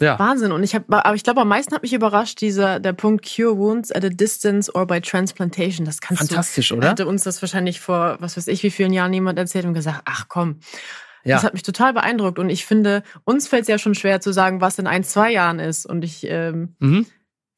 Ja. 0.00 0.18
Wahnsinn. 0.18 0.52
Und 0.52 0.62
ich 0.62 0.74
habe, 0.74 1.04
aber 1.04 1.14
ich 1.14 1.22
glaube, 1.22 1.42
am 1.42 1.48
meisten 1.48 1.74
hat 1.74 1.82
mich 1.82 1.92
überrascht 1.92 2.40
dieser 2.40 2.80
der 2.80 2.94
Punkt 2.94 3.24
Cure 3.24 3.58
Wounds 3.58 3.92
at 3.92 4.04
a 4.04 4.08
Distance 4.08 4.74
or 4.74 4.86
by 4.86 5.00
Transplantation. 5.00 5.84
Das 5.84 6.00
kannst 6.00 6.22
Fantastisch, 6.22 6.70
du, 6.70 6.76
oder? 6.76 6.88
Hatte 6.88 7.06
uns 7.06 7.22
das 7.22 7.42
wahrscheinlich 7.42 7.80
vor, 7.80 8.16
was 8.18 8.36
weiß 8.36 8.46
ich, 8.48 8.62
wie 8.62 8.70
vielen 8.70 8.94
Jahren 8.94 9.12
jemand 9.12 9.38
erzählt 9.38 9.66
und 9.66 9.74
gesagt, 9.74 10.02
ach 10.06 10.26
komm. 10.28 10.60
Ja. 11.22 11.36
Das 11.36 11.44
hat 11.44 11.52
mich 11.52 11.62
total 11.62 11.92
beeindruckt. 11.92 12.38
Und 12.38 12.48
ich 12.48 12.64
finde, 12.64 13.02
uns 13.24 13.46
fällt 13.46 13.62
es 13.62 13.68
ja 13.68 13.78
schon 13.78 13.94
schwer 13.94 14.22
zu 14.22 14.32
sagen, 14.32 14.62
was 14.62 14.78
in 14.78 14.86
ein, 14.86 15.04
zwei 15.04 15.30
Jahren 15.32 15.58
ist. 15.58 15.84
Und 15.84 16.02
ich 16.02 16.24
ähm, 16.26 16.76
mhm. 16.78 17.04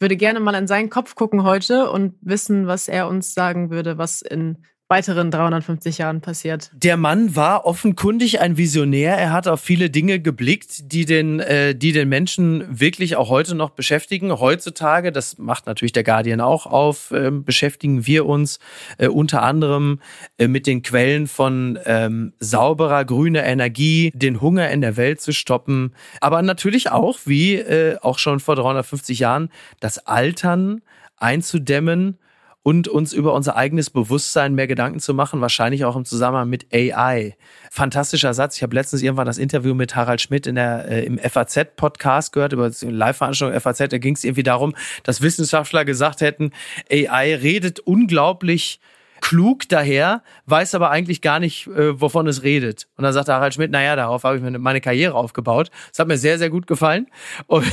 würde 0.00 0.16
gerne 0.16 0.40
mal 0.40 0.54
in 0.56 0.66
seinen 0.66 0.90
Kopf 0.90 1.14
gucken 1.14 1.44
heute 1.44 1.90
und 1.90 2.14
wissen, 2.22 2.66
was 2.66 2.88
er 2.88 3.06
uns 3.06 3.34
sagen 3.34 3.70
würde, 3.70 3.98
was 3.98 4.20
in 4.20 4.64
weiteren 4.92 5.30
350 5.30 5.96
Jahren 5.96 6.20
passiert. 6.20 6.70
Der 6.74 6.98
Mann 6.98 7.34
war 7.34 7.64
offenkundig 7.64 8.40
ein 8.42 8.58
Visionär. 8.58 9.16
Er 9.16 9.32
hat 9.32 9.48
auf 9.48 9.62
viele 9.62 9.88
Dinge 9.88 10.20
geblickt, 10.20 10.92
die 10.92 11.06
den, 11.06 11.40
äh, 11.40 11.74
die 11.74 11.92
den 11.92 12.10
Menschen 12.10 12.66
wirklich 12.68 13.16
auch 13.16 13.30
heute 13.30 13.54
noch 13.54 13.70
beschäftigen. 13.70 14.38
Heutzutage, 14.38 15.10
das 15.10 15.38
macht 15.38 15.64
natürlich 15.64 15.92
der 15.92 16.04
Guardian 16.04 16.42
auch 16.42 16.66
auf, 16.66 17.10
äh, 17.10 17.30
beschäftigen 17.30 18.06
wir 18.06 18.26
uns 18.26 18.58
äh, 18.98 19.08
unter 19.08 19.42
anderem 19.42 20.00
äh, 20.36 20.46
mit 20.46 20.66
den 20.66 20.82
Quellen 20.82 21.26
von 21.26 21.78
ähm, 21.86 22.34
sauberer 22.38 23.06
grüner 23.06 23.44
Energie, 23.44 24.12
den 24.14 24.42
Hunger 24.42 24.70
in 24.70 24.82
der 24.82 24.98
Welt 24.98 25.22
zu 25.22 25.32
stoppen, 25.32 25.94
aber 26.20 26.42
natürlich 26.42 26.90
auch, 26.90 27.20
wie 27.24 27.54
äh, 27.54 27.96
auch 28.02 28.18
schon 28.18 28.40
vor 28.40 28.56
350 28.56 29.20
Jahren, 29.20 29.48
das 29.80 30.06
Altern 30.06 30.82
einzudämmen 31.16 32.18
und 32.62 32.86
uns 32.86 33.12
über 33.12 33.34
unser 33.34 33.56
eigenes 33.56 33.90
Bewusstsein 33.90 34.54
mehr 34.54 34.66
Gedanken 34.66 35.00
zu 35.00 35.14
machen, 35.14 35.40
wahrscheinlich 35.40 35.84
auch 35.84 35.96
im 35.96 36.04
Zusammenhang 36.04 36.48
mit 36.48 36.66
AI. 36.72 37.36
Fantastischer 37.70 38.34
Satz. 38.34 38.56
Ich 38.56 38.62
habe 38.62 38.74
letztens 38.74 39.02
irgendwann 39.02 39.26
das 39.26 39.38
Interview 39.38 39.74
mit 39.74 39.96
Harald 39.96 40.20
Schmidt 40.20 40.46
in 40.46 40.54
der, 40.54 40.88
äh, 40.88 41.04
im 41.04 41.18
FAZ-Podcast 41.18 42.32
gehört, 42.32 42.52
über 42.52 42.70
die 42.70 42.86
Live-Veranstaltung 42.86 43.58
FAZ. 43.58 43.78
Da 43.90 43.98
ging 43.98 44.14
es 44.14 44.22
irgendwie 44.22 44.44
darum, 44.44 44.74
dass 45.02 45.22
Wissenschaftler 45.22 45.84
gesagt 45.84 46.20
hätten, 46.20 46.52
AI 46.90 47.34
redet 47.34 47.80
unglaublich 47.80 48.80
klug 49.22 49.68
daher, 49.68 50.22
weiß 50.46 50.74
aber 50.74 50.90
eigentlich 50.90 51.22
gar 51.22 51.38
nicht, 51.38 51.68
äh, 51.68 51.98
wovon 51.98 52.26
es 52.26 52.42
redet. 52.42 52.88
Und 52.96 53.04
dann 53.04 53.14
sagt 53.14 53.28
Harald 53.28 53.54
Schmidt, 53.54 53.70
naja, 53.70 53.96
darauf 53.96 54.24
habe 54.24 54.36
ich 54.36 54.58
meine 54.58 54.80
Karriere 54.80 55.14
aufgebaut. 55.14 55.70
Das 55.90 56.00
hat 56.00 56.08
mir 56.08 56.18
sehr, 56.18 56.38
sehr 56.38 56.50
gut 56.50 56.66
gefallen. 56.66 57.06
Und, 57.46 57.72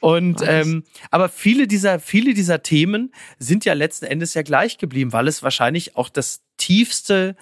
und 0.00 0.42
ähm, 0.46 0.84
aber 1.10 1.28
viele 1.28 1.66
dieser, 1.66 2.00
viele 2.00 2.34
dieser 2.34 2.62
Themen 2.62 3.12
sind 3.38 3.64
ja 3.64 3.74
letzten 3.74 4.06
Endes 4.06 4.34
ja 4.34 4.42
gleich 4.42 4.78
geblieben, 4.78 5.12
weil 5.12 5.28
es 5.28 5.42
wahrscheinlich 5.42 5.96
auch 5.96 6.08
das 6.08 6.42
tiefste 6.56 7.36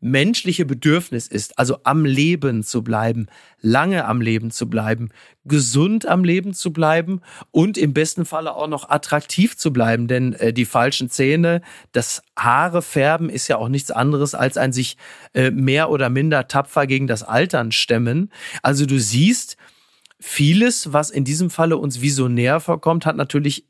menschliche 0.00 0.64
Bedürfnis 0.64 1.26
ist, 1.26 1.58
also 1.58 1.78
am 1.84 2.04
Leben 2.04 2.62
zu 2.62 2.82
bleiben, 2.82 3.26
lange 3.60 4.06
am 4.06 4.20
Leben 4.20 4.50
zu 4.50 4.68
bleiben, 4.68 5.10
gesund 5.44 6.06
am 6.06 6.24
Leben 6.24 6.54
zu 6.54 6.72
bleiben 6.72 7.20
und 7.50 7.76
im 7.76 7.92
besten 7.92 8.24
Falle 8.24 8.54
auch 8.54 8.66
noch 8.66 8.88
attraktiv 8.88 9.56
zu 9.56 9.72
bleiben. 9.72 10.08
Denn 10.08 10.32
äh, 10.34 10.52
die 10.52 10.64
falschen 10.64 11.10
Zähne, 11.10 11.60
das 11.92 12.22
Haare 12.38 12.82
färben 12.82 13.28
ist 13.28 13.48
ja 13.48 13.56
auch 13.56 13.68
nichts 13.68 13.90
anderes 13.90 14.34
als 14.34 14.56
ein 14.56 14.72
sich 14.72 14.96
äh, 15.34 15.50
mehr 15.50 15.90
oder 15.90 16.08
minder 16.08 16.48
tapfer 16.48 16.86
gegen 16.86 17.06
das 17.06 17.22
Altern 17.22 17.70
stemmen. 17.72 18.30
Also 18.62 18.86
du 18.86 18.98
siehst, 18.98 19.56
vieles, 20.20 20.92
was 20.92 21.10
in 21.10 21.24
diesem 21.24 21.50
Falle 21.50 21.78
uns 21.78 22.02
visionär 22.02 22.60
vorkommt, 22.60 23.06
hat 23.06 23.16
natürlich 23.16 23.64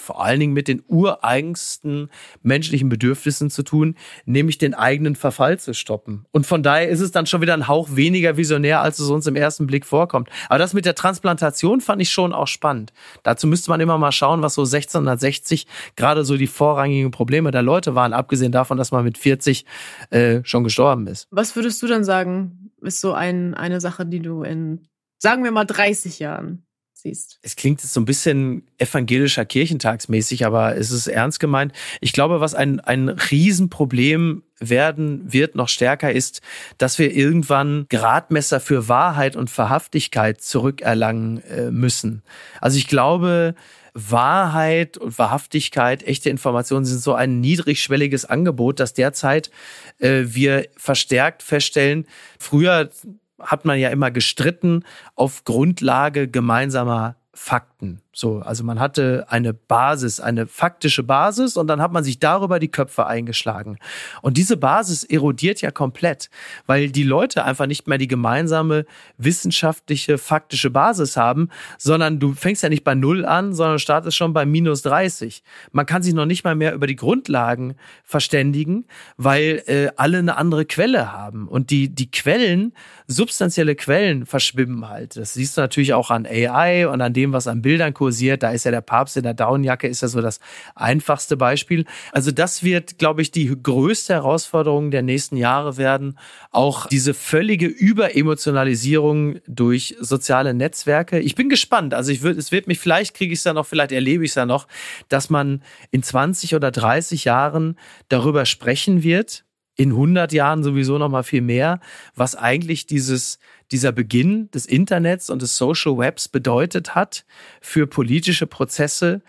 vor 0.00 0.24
allen 0.24 0.40
Dingen 0.40 0.52
mit 0.52 0.68
den 0.68 0.82
ureigensten 0.86 2.10
menschlichen 2.42 2.88
Bedürfnissen 2.88 3.50
zu 3.50 3.62
tun, 3.62 3.96
nämlich 4.24 4.58
den 4.58 4.74
eigenen 4.74 5.16
Verfall 5.16 5.58
zu 5.58 5.74
stoppen. 5.74 6.24
Und 6.32 6.46
von 6.46 6.62
daher 6.62 6.88
ist 6.88 7.00
es 7.00 7.12
dann 7.12 7.26
schon 7.26 7.40
wieder 7.40 7.54
ein 7.54 7.68
Hauch 7.68 7.88
weniger 7.92 8.36
visionär, 8.36 8.80
als 8.80 8.98
es 8.98 9.08
uns 9.10 9.26
im 9.26 9.36
ersten 9.36 9.66
Blick 9.66 9.86
vorkommt. 9.86 10.28
Aber 10.48 10.58
das 10.58 10.74
mit 10.74 10.84
der 10.84 10.94
Transplantation 10.94 11.80
fand 11.80 12.02
ich 12.02 12.10
schon 12.10 12.32
auch 12.32 12.48
spannend. 12.48 12.92
Dazu 13.22 13.46
müsste 13.46 13.70
man 13.70 13.80
immer 13.80 13.98
mal 13.98 14.12
schauen, 14.12 14.42
was 14.42 14.54
so 14.54 14.62
1660 14.62 15.66
gerade 15.96 16.24
so 16.24 16.36
die 16.36 16.46
vorrangigen 16.46 17.10
Probleme 17.10 17.50
der 17.50 17.62
Leute 17.62 17.94
waren, 17.94 18.12
abgesehen 18.12 18.52
davon, 18.52 18.78
dass 18.78 18.92
man 18.92 19.04
mit 19.04 19.18
40 19.18 19.64
äh, 20.10 20.40
schon 20.44 20.64
gestorben 20.64 21.06
ist. 21.06 21.28
Was 21.30 21.56
würdest 21.56 21.82
du 21.82 21.86
dann 21.86 22.04
sagen, 22.04 22.70
ist 22.82 23.00
so 23.00 23.12
ein, 23.12 23.54
eine 23.54 23.80
Sache, 23.80 24.06
die 24.06 24.20
du 24.20 24.42
in, 24.42 24.86
sagen 25.18 25.44
wir 25.44 25.50
mal, 25.50 25.64
30 25.64 26.18
Jahren 26.18 26.64
siehst. 27.00 27.38
Es 27.42 27.56
klingt 27.56 27.82
jetzt 27.82 27.92
so 27.92 28.00
ein 28.00 28.04
bisschen 28.04 28.66
evangelischer 28.78 29.44
Kirchentagsmäßig, 29.44 30.46
aber 30.46 30.76
es 30.76 30.90
ist 30.90 31.06
ernst 31.06 31.40
gemeint. 31.40 31.72
Ich 32.00 32.12
glaube, 32.12 32.40
was 32.40 32.54
ein, 32.54 32.80
ein 32.80 33.08
Riesenproblem 33.08 34.42
werden 34.58 35.32
wird, 35.32 35.54
noch 35.54 35.68
stärker 35.68 36.12
ist, 36.12 36.40
dass 36.78 36.98
wir 36.98 37.12
irgendwann 37.12 37.86
Gradmesser 37.88 38.60
für 38.60 38.88
Wahrheit 38.88 39.36
und 39.36 39.56
Wahrhaftigkeit 39.56 40.40
zurückerlangen 40.40 41.42
äh, 41.44 41.70
müssen. 41.70 42.22
Also 42.60 42.76
ich 42.78 42.86
glaube, 42.86 43.54
Wahrheit 43.94 44.98
und 44.98 45.18
Wahrhaftigkeit, 45.18 46.02
echte 46.04 46.30
Informationen 46.30 46.84
sind 46.84 47.00
so 47.00 47.14
ein 47.14 47.40
niedrigschwelliges 47.40 48.24
Angebot, 48.24 48.80
dass 48.80 48.94
derzeit 48.94 49.50
äh, 49.98 50.22
wir 50.26 50.68
verstärkt 50.76 51.42
feststellen, 51.42 52.06
früher 52.38 52.90
hat 53.40 53.64
man 53.64 53.78
ja 53.78 53.90
immer 53.90 54.10
gestritten 54.10 54.84
auf 55.14 55.44
Grundlage 55.44 56.28
gemeinsamer 56.28 57.16
Fakten. 57.32 57.69
So, 58.12 58.40
also 58.40 58.64
man 58.64 58.80
hatte 58.80 59.26
eine 59.28 59.54
Basis, 59.54 60.18
eine 60.18 60.46
faktische 60.48 61.04
Basis 61.04 61.56
und 61.56 61.68
dann 61.68 61.80
hat 61.80 61.92
man 61.92 62.02
sich 62.02 62.18
darüber 62.18 62.58
die 62.58 62.70
Köpfe 62.70 63.06
eingeschlagen. 63.06 63.78
Und 64.20 64.36
diese 64.36 64.56
Basis 64.56 65.04
erodiert 65.04 65.60
ja 65.60 65.70
komplett, 65.70 66.28
weil 66.66 66.90
die 66.90 67.04
Leute 67.04 67.44
einfach 67.44 67.66
nicht 67.66 67.86
mehr 67.86 67.98
die 67.98 68.08
gemeinsame 68.08 68.84
wissenschaftliche, 69.16 70.18
faktische 70.18 70.70
Basis 70.70 71.16
haben, 71.16 71.50
sondern 71.78 72.18
du 72.18 72.34
fängst 72.34 72.64
ja 72.64 72.68
nicht 72.68 72.82
bei 72.82 72.96
Null 72.96 73.24
an, 73.24 73.54
sondern 73.54 73.78
startest 73.78 74.16
schon 74.16 74.32
bei 74.32 74.44
minus 74.44 74.82
30. 74.82 75.44
Man 75.70 75.86
kann 75.86 76.02
sich 76.02 76.12
noch 76.12 76.26
nicht 76.26 76.44
mal 76.44 76.56
mehr 76.56 76.74
über 76.74 76.88
die 76.88 76.96
Grundlagen 76.96 77.76
verständigen, 78.02 78.86
weil 79.16 79.62
äh, 79.66 79.88
alle 79.96 80.18
eine 80.18 80.36
andere 80.36 80.64
Quelle 80.64 81.12
haben. 81.12 81.46
Und 81.46 81.70
die, 81.70 81.88
die 81.88 82.10
Quellen, 82.10 82.74
substanzielle 83.06 83.76
Quellen 83.76 84.26
verschwimmen 84.26 84.88
halt. 84.88 85.16
Das 85.16 85.34
siehst 85.34 85.56
du 85.56 85.60
natürlich 85.60 85.94
auch 85.94 86.10
an 86.10 86.26
AI 86.26 86.88
und 86.88 87.00
an 87.00 87.12
dem, 87.12 87.32
was 87.32 87.46
an 87.46 87.62
Bild 87.62 87.69
Bildern 87.70 87.94
kursiert. 87.94 88.42
Da 88.42 88.50
ist 88.50 88.64
ja 88.64 88.72
der 88.72 88.80
Papst 88.80 89.16
in 89.16 89.22
der 89.22 89.32
Daunenjacke, 89.32 89.86
ist 89.86 90.02
ja 90.02 90.08
so 90.08 90.20
das 90.20 90.40
einfachste 90.74 91.36
Beispiel. 91.36 91.84
Also 92.10 92.32
das 92.32 92.64
wird, 92.64 92.98
glaube 92.98 93.22
ich, 93.22 93.30
die 93.30 93.46
größte 93.62 94.14
Herausforderung 94.14 94.90
der 94.90 95.02
nächsten 95.02 95.36
Jahre 95.36 95.76
werden. 95.76 96.18
Auch 96.50 96.86
diese 96.86 97.14
völlige 97.14 97.66
Überemotionalisierung 97.66 99.38
durch 99.46 99.94
soziale 100.00 100.52
Netzwerke. 100.52 101.20
Ich 101.20 101.36
bin 101.36 101.48
gespannt. 101.48 101.94
Also 101.94 102.10
ich 102.10 102.22
würde, 102.22 102.40
es 102.40 102.50
wird 102.50 102.66
mich, 102.66 102.80
vielleicht 102.80 103.14
kriege 103.14 103.32
ich 103.32 103.38
es 103.38 103.44
ja 103.44 103.52
noch, 103.52 103.66
vielleicht 103.66 103.92
erlebe 103.92 104.24
ich 104.24 104.32
es 104.32 104.34
ja 104.34 104.46
noch, 104.46 104.66
dass 105.08 105.30
man 105.30 105.62
in 105.92 106.02
20 106.02 106.56
oder 106.56 106.72
30 106.72 107.24
Jahren 107.24 107.78
darüber 108.08 108.46
sprechen 108.46 109.04
wird, 109.04 109.44
in 109.76 109.90
100 109.90 110.32
Jahren 110.32 110.62
sowieso 110.62 110.98
noch 110.98 111.08
mal 111.08 111.22
viel 111.22 111.40
mehr, 111.40 111.80
was 112.14 112.34
eigentlich 112.34 112.86
dieses, 112.86 113.38
dieser 113.70 113.92
Beginn 113.92 114.50
des 114.50 114.66
Internets 114.66 115.30
und 115.30 115.42
des 115.42 115.56
Social 115.56 115.96
Webs 115.96 116.28
bedeutet 116.28 116.94
hat 116.94 117.24
für 117.60 117.86
politische 117.86 118.46
Prozesse 118.46 119.22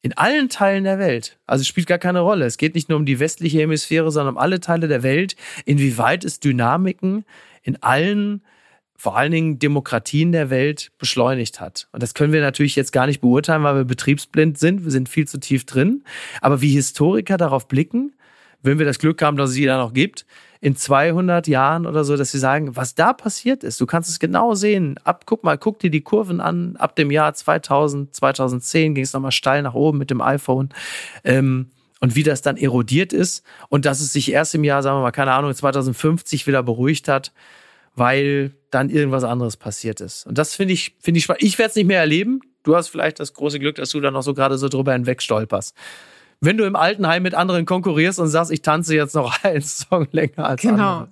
in 0.00 0.16
allen 0.16 0.48
Teilen 0.48 0.84
der 0.84 0.98
Welt. 0.98 1.38
Also 1.46 1.62
es 1.62 1.68
spielt 1.68 1.88
gar 1.88 1.98
keine 1.98 2.20
Rolle. 2.20 2.46
Es 2.46 2.56
geht 2.56 2.74
nicht 2.74 2.88
nur 2.88 2.98
um 2.98 3.04
die 3.04 3.18
westliche 3.18 3.58
Hemisphäre, 3.58 4.10
sondern 4.10 4.36
um 4.36 4.40
alle 4.40 4.60
Teile 4.60 4.88
der 4.88 5.02
Welt, 5.02 5.34
inwieweit 5.64 6.24
es 6.24 6.40
Dynamiken 6.40 7.24
in 7.62 7.82
allen 7.82 8.42
vor 9.00 9.16
allen 9.16 9.30
Dingen 9.30 9.58
Demokratien 9.60 10.32
der 10.32 10.50
Welt 10.50 10.90
beschleunigt 10.98 11.60
hat. 11.60 11.88
Und 11.92 12.02
das 12.02 12.14
können 12.14 12.32
wir 12.32 12.40
natürlich 12.40 12.74
jetzt 12.74 12.92
gar 12.92 13.06
nicht 13.06 13.20
beurteilen, 13.20 13.62
weil 13.62 13.76
wir 13.76 13.84
betriebsblind 13.84 14.58
sind. 14.58 14.82
Wir 14.82 14.90
sind 14.90 15.08
viel 15.08 15.28
zu 15.28 15.38
tief 15.38 15.64
drin. 15.66 16.02
Aber 16.40 16.60
wie 16.62 16.72
Historiker 16.72 17.36
darauf 17.36 17.68
blicken, 17.68 18.12
wenn 18.62 18.78
wir 18.78 18.86
das 18.86 18.98
Glück 18.98 19.22
haben, 19.22 19.36
dass 19.36 19.50
es 19.50 19.56
sie 19.56 19.64
da 19.64 19.78
noch 19.78 19.92
gibt, 19.92 20.26
in 20.60 20.74
200 20.74 21.46
Jahren 21.46 21.86
oder 21.86 22.04
so, 22.04 22.16
dass 22.16 22.32
sie 22.32 22.38
sagen, 22.38 22.74
was 22.74 22.94
da 22.94 23.12
passiert 23.12 23.62
ist. 23.62 23.80
Du 23.80 23.86
kannst 23.86 24.10
es 24.10 24.18
genau 24.18 24.54
sehen. 24.54 24.98
Ab, 25.04 25.22
guck 25.24 25.44
mal, 25.44 25.56
guck 25.56 25.78
dir 25.78 25.90
die 25.90 26.00
Kurven 26.00 26.40
an. 26.40 26.76
Ab 26.76 26.96
dem 26.96 27.10
Jahr 27.10 27.32
2000, 27.32 28.14
2010 28.14 28.94
ging 28.94 29.04
es 29.04 29.12
nochmal 29.12 29.32
steil 29.32 29.62
nach 29.62 29.74
oben 29.74 29.98
mit 29.98 30.10
dem 30.10 30.20
iPhone. 30.20 30.70
Ähm, 31.22 31.70
und 32.00 32.14
wie 32.14 32.22
das 32.22 32.42
dann 32.42 32.56
erodiert 32.56 33.12
ist 33.12 33.44
und 33.68 33.84
dass 33.84 34.00
es 34.00 34.12
sich 34.12 34.30
erst 34.30 34.54
im 34.54 34.62
Jahr, 34.62 34.82
sagen 34.82 34.98
wir 34.98 35.02
mal, 35.02 35.10
keine 35.10 35.32
Ahnung, 35.32 35.52
2050 35.52 36.46
wieder 36.46 36.62
beruhigt 36.62 37.08
hat, 37.08 37.32
weil 37.96 38.52
dann 38.70 38.88
irgendwas 38.88 39.24
anderes 39.24 39.56
passiert 39.56 40.00
ist. 40.00 40.24
Und 40.26 40.38
das 40.38 40.54
finde 40.54 40.74
ich, 40.74 40.96
finde 41.00 41.18
ich 41.18 41.24
spannend. 41.24 41.42
Ich 41.42 41.58
werde 41.58 41.70
es 41.70 41.76
nicht 41.76 41.86
mehr 41.86 41.98
erleben. 41.98 42.40
Du 42.62 42.76
hast 42.76 42.88
vielleicht 42.88 43.18
das 43.18 43.34
große 43.34 43.58
Glück, 43.58 43.76
dass 43.76 43.90
du 43.90 44.00
da 44.00 44.12
noch 44.12 44.22
so 44.22 44.34
gerade 44.34 44.58
so 44.58 44.68
drüber 44.68 44.92
hinweg 44.92 45.22
stolperst 45.22 45.74
wenn 46.40 46.56
du 46.56 46.64
im 46.64 46.76
Altenheim 46.76 47.22
mit 47.22 47.34
anderen 47.34 47.66
konkurrierst 47.66 48.18
und 48.18 48.28
sagst, 48.28 48.50
ich 48.50 48.62
tanze 48.62 48.94
jetzt 48.94 49.14
noch 49.14 49.42
einen 49.44 49.62
Song 49.62 50.08
länger 50.12 50.46
als 50.46 50.62
genau. 50.62 50.98
andere. 51.00 51.08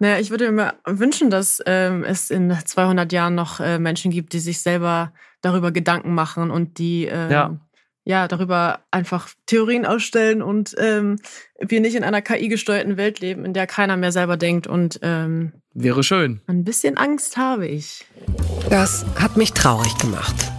Naja, 0.00 0.20
ich 0.20 0.30
würde 0.30 0.50
mir 0.52 0.74
wünschen, 0.84 1.28
dass 1.28 1.60
ähm, 1.66 2.04
es 2.04 2.30
in 2.30 2.52
200 2.52 3.12
Jahren 3.12 3.34
noch 3.34 3.58
äh, 3.58 3.78
Menschen 3.78 4.12
gibt, 4.12 4.32
die 4.32 4.38
sich 4.38 4.60
selber 4.60 5.12
darüber 5.40 5.72
Gedanken 5.72 6.14
machen 6.14 6.50
und 6.50 6.78
die 6.78 7.06
ähm, 7.06 7.30
ja. 7.30 7.56
ja. 8.04 8.28
darüber 8.28 8.80
einfach 8.92 9.28
Theorien 9.46 9.86
ausstellen 9.86 10.40
und 10.40 10.74
ähm, 10.78 11.16
wir 11.60 11.80
nicht 11.80 11.96
in 11.96 12.04
einer 12.04 12.22
KI-gesteuerten 12.22 12.96
Welt 12.96 13.18
leben, 13.18 13.44
in 13.44 13.54
der 13.54 13.66
keiner 13.66 13.96
mehr 13.96 14.12
selber 14.12 14.36
denkt 14.36 14.68
und 14.68 15.00
ähm, 15.02 15.52
wäre 15.74 16.04
schön. 16.04 16.42
Ein 16.46 16.62
bisschen 16.62 16.96
Angst 16.96 17.36
habe 17.36 17.66
ich. 17.66 18.06
Das 18.70 19.04
hat 19.16 19.36
mich 19.36 19.52
traurig 19.52 19.96
gemacht. 19.98 20.57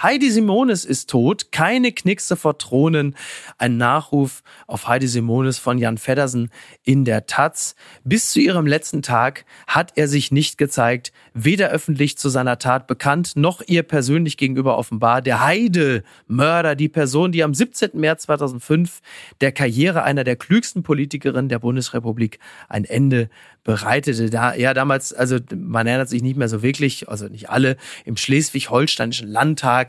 Heidi 0.00 0.30
Simones 0.30 0.84
ist 0.84 1.10
tot, 1.10 1.50
keine 1.50 1.90
Knickse 1.90 2.36
vor 2.36 2.56
Thronen. 2.56 3.16
Ein 3.58 3.78
Nachruf 3.78 4.44
auf 4.68 4.86
Heidi 4.86 5.08
Simones 5.08 5.58
von 5.58 5.76
Jan 5.76 5.98
Feddersen 5.98 6.50
in 6.84 7.04
der 7.04 7.26
Taz. 7.26 7.74
Bis 8.04 8.30
zu 8.30 8.38
ihrem 8.38 8.68
letzten 8.68 9.02
Tag 9.02 9.44
hat 9.66 9.92
er 9.96 10.06
sich 10.06 10.30
nicht 10.30 10.56
gezeigt, 10.56 11.12
weder 11.34 11.70
öffentlich 11.70 12.16
zu 12.16 12.28
seiner 12.28 12.60
Tat 12.60 12.86
bekannt, 12.86 13.32
noch 13.34 13.60
ihr 13.66 13.82
persönlich 13.82 14.36
gegenüber 14.36 14.78
offenbar. 14.78 15.20
Der 15.20 15.44
Heide 15.44 16.04
Mörder, 16.28 16.76
die 16.76 16.88
Person, 16.88 17.32
die 17.32 17.42
am 17.42 17.52
17. 17.52 17.90
März 17.94 18.22
2005 18.22 19.00
der 19.40 19.50
Karriere 19.50 20.04
einer 20.04 20.22
der 20.22 20.36
klügsten 20.36 20.84
Politikerinnen 20.84 21.48
der 21.48 21.58
Bundesrepublik 21.58 22.38
ein 22.68 22.84
Ende 22.84 23.30
bereitete. 23.68 24.30
Da, 24.30 24.54
ja, 24.54 24.72
damals, 24.72 25.12
also 25.12 25.36
man 25.54 25.86
erinnert 25.86 26.08
sich 26.08 26.22
nicht 26.22 26.38
mehr 26.38 26.48
so 26.48 26.62
wirklich, 26.62 27.08
also 27.08 27.26
nicht 27.26 27.50
alle, 27.50 27.76
im 28.06 28.16
Schleswig-Holsteinischen 28.16 29.28
Landtag. 29.28 29.87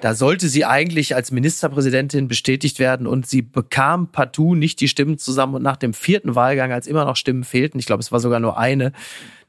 Da 0.00 0.14
sollte 0.14 0.48
sie 0.48 0.64
eigentlich 0.64 1.14
als 1.14 1.30
Ministerpräsidentin 1.30 2.28
bestätigt 2.28 2.78
werden 2.78 3.06
und 3.06 3.26
sie 3.26 3.42
bekam 3.42 4.08
partout 4.10 4.54
nicht 4.54 4.80
die 4.80 4.88
Stimmen 4.88 5.18
zusammen. 5.18 5.54
Und 5.54 5.62
nach 5.62 5.76
dem 5.76 5.92
vierten 5.92 6.34
Wahlgang, 6.34 6.72
als 6.72 6.86
immer 6.86 7.04
noch 7.04 7.16
Stimmen 7.16 7.44
fehlten, 7.44 7.78
ich 7.78 7.86
glaube, 7.86 8.00
es 8.00 8.10
war 8.10 8.20
sogar 8.20 8.40
nur 8.40 8.58
eine, 8.58 8.92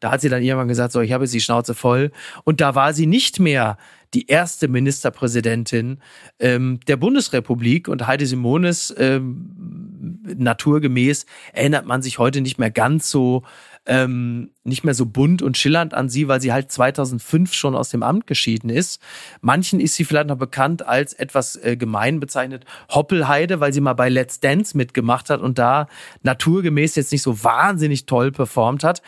da 0.02 0.12
hat 0.12 0.22
sie 0.22 0.30
dann 0.30 0.42
irgendwann 0.42 0.68
gesagt, 0.68 0.92
so, 0.92 1.02
ich 1.02 1.14
habe 1.14 1.24
jetzt 1.24 1.34
die 1.34 1.42
Schnauze 1.42 1.74
voll. 1.74 2.12
Und 2.44 2.60
da 2.60 2.76
war 2.76 2.94
sie 2.94 3.06
nicht 3.06 3.40
mehr 3.40 3.78
die 4.14 4.28
erste 4.28 4.68
Ministerpräsidentin 4.68 6.00
ähm, 6.40 6.80
der 6.88 6.98
Bundesrepublik 6.98 7.88
und 7.88 8.08
Heidi 8.08 8.26
Simones 8.26 8.94
ähm, 8.98 10.20
naturgemäß 10.36 11.26
erinnert 11.54 11.86
man 11.86 12.02
sich 12.02 12.20
heute 12.20 12.42
nicht 12.42 12.58
mehr 12.58 12.72
ganz 12.72 13.10
so 13.10 13.44
ähm, 13.86 14.52
nicht 14.64 14.84
mehr 14.84 14.94
so 14.94 15.06
bunt 15.06 15.42
und 15.42 15.58
schillernd 15.58 15.94
an 15.94 16.08
sie, 16.08 16.28
weil 16.28 16.40
sie 16.40 16.54
halt 16.54 16.72
2005 16.72 17.54
schon 17.54 17.76
aus 17.76 17.90
dem 17.90 18.04
Amt 18.04 18.28
geschieden 18.28 18.70
ist. 18.70 19.02
Manchen 19.42 19.80
ist 19.80 19.96
sie 19.96 20.06
vielleicht 20.06 20.28
noch 20.28 20.38
bekannt 20.38 20.86
als 20.86 21.14
etwas 21.14 21.56
äh, 21.56 21.76
gemein 21.78 22.20
bezeichnet 22.20 22.66
Hoppelheide, 22.90 23.60
weil 23.60 23.74
sie 23.74 23.82
mal 23.82 23.94
bei 23.94 24.10
Let's 24.10 24.40
Dance 24.40 24.78
mitgemacht 24.78 25.30
hat 25.30 25.42
und 25.42 25.58
da 25.58 25.88
naturgemäß 26.22 26.96
jetzt 26.96 27.12
nicht 27.12 27.24
so 27.24 27.44
wahnsinnig 27.44 28.06
toll 28.06 28.32
performt 28.32 28.84
hat. 28.84 29.02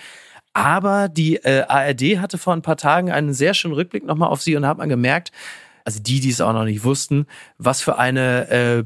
Aber 0.53 1.09
die 1.09 1.37
äh, 1.37 1.63
ARD 1.67 2.19
hatte 2.19 2.37
vor 2.37 2.53
ein 2.53 2.61
paar 2.61 2.77
Tagen 2.77 3.11
einen 3.11 3.33
sehr 3.33 3.53
schönen 3.53 3.73
Rückblick 3.73 4.05
nochmal 4.05 4.29
auf 4.29 4.41
sie 4.41 4.55
und 4.55 4.67
hat 4.67 4.77
man 4.77 4.89
gemerkt, 4.89 5.31
also 5.85 5.99
die, 6.01 6.19
die 6.19 6.29
es 6.29 6.41
auch 6.41 6.53
noch 6.53 6.63
nicht 6.63 6.83
wussten, 6.83 7.27
was 7.57 7.81
für 7.81 7.97
eine, 7.97 8.49
äh, 8.49 8.83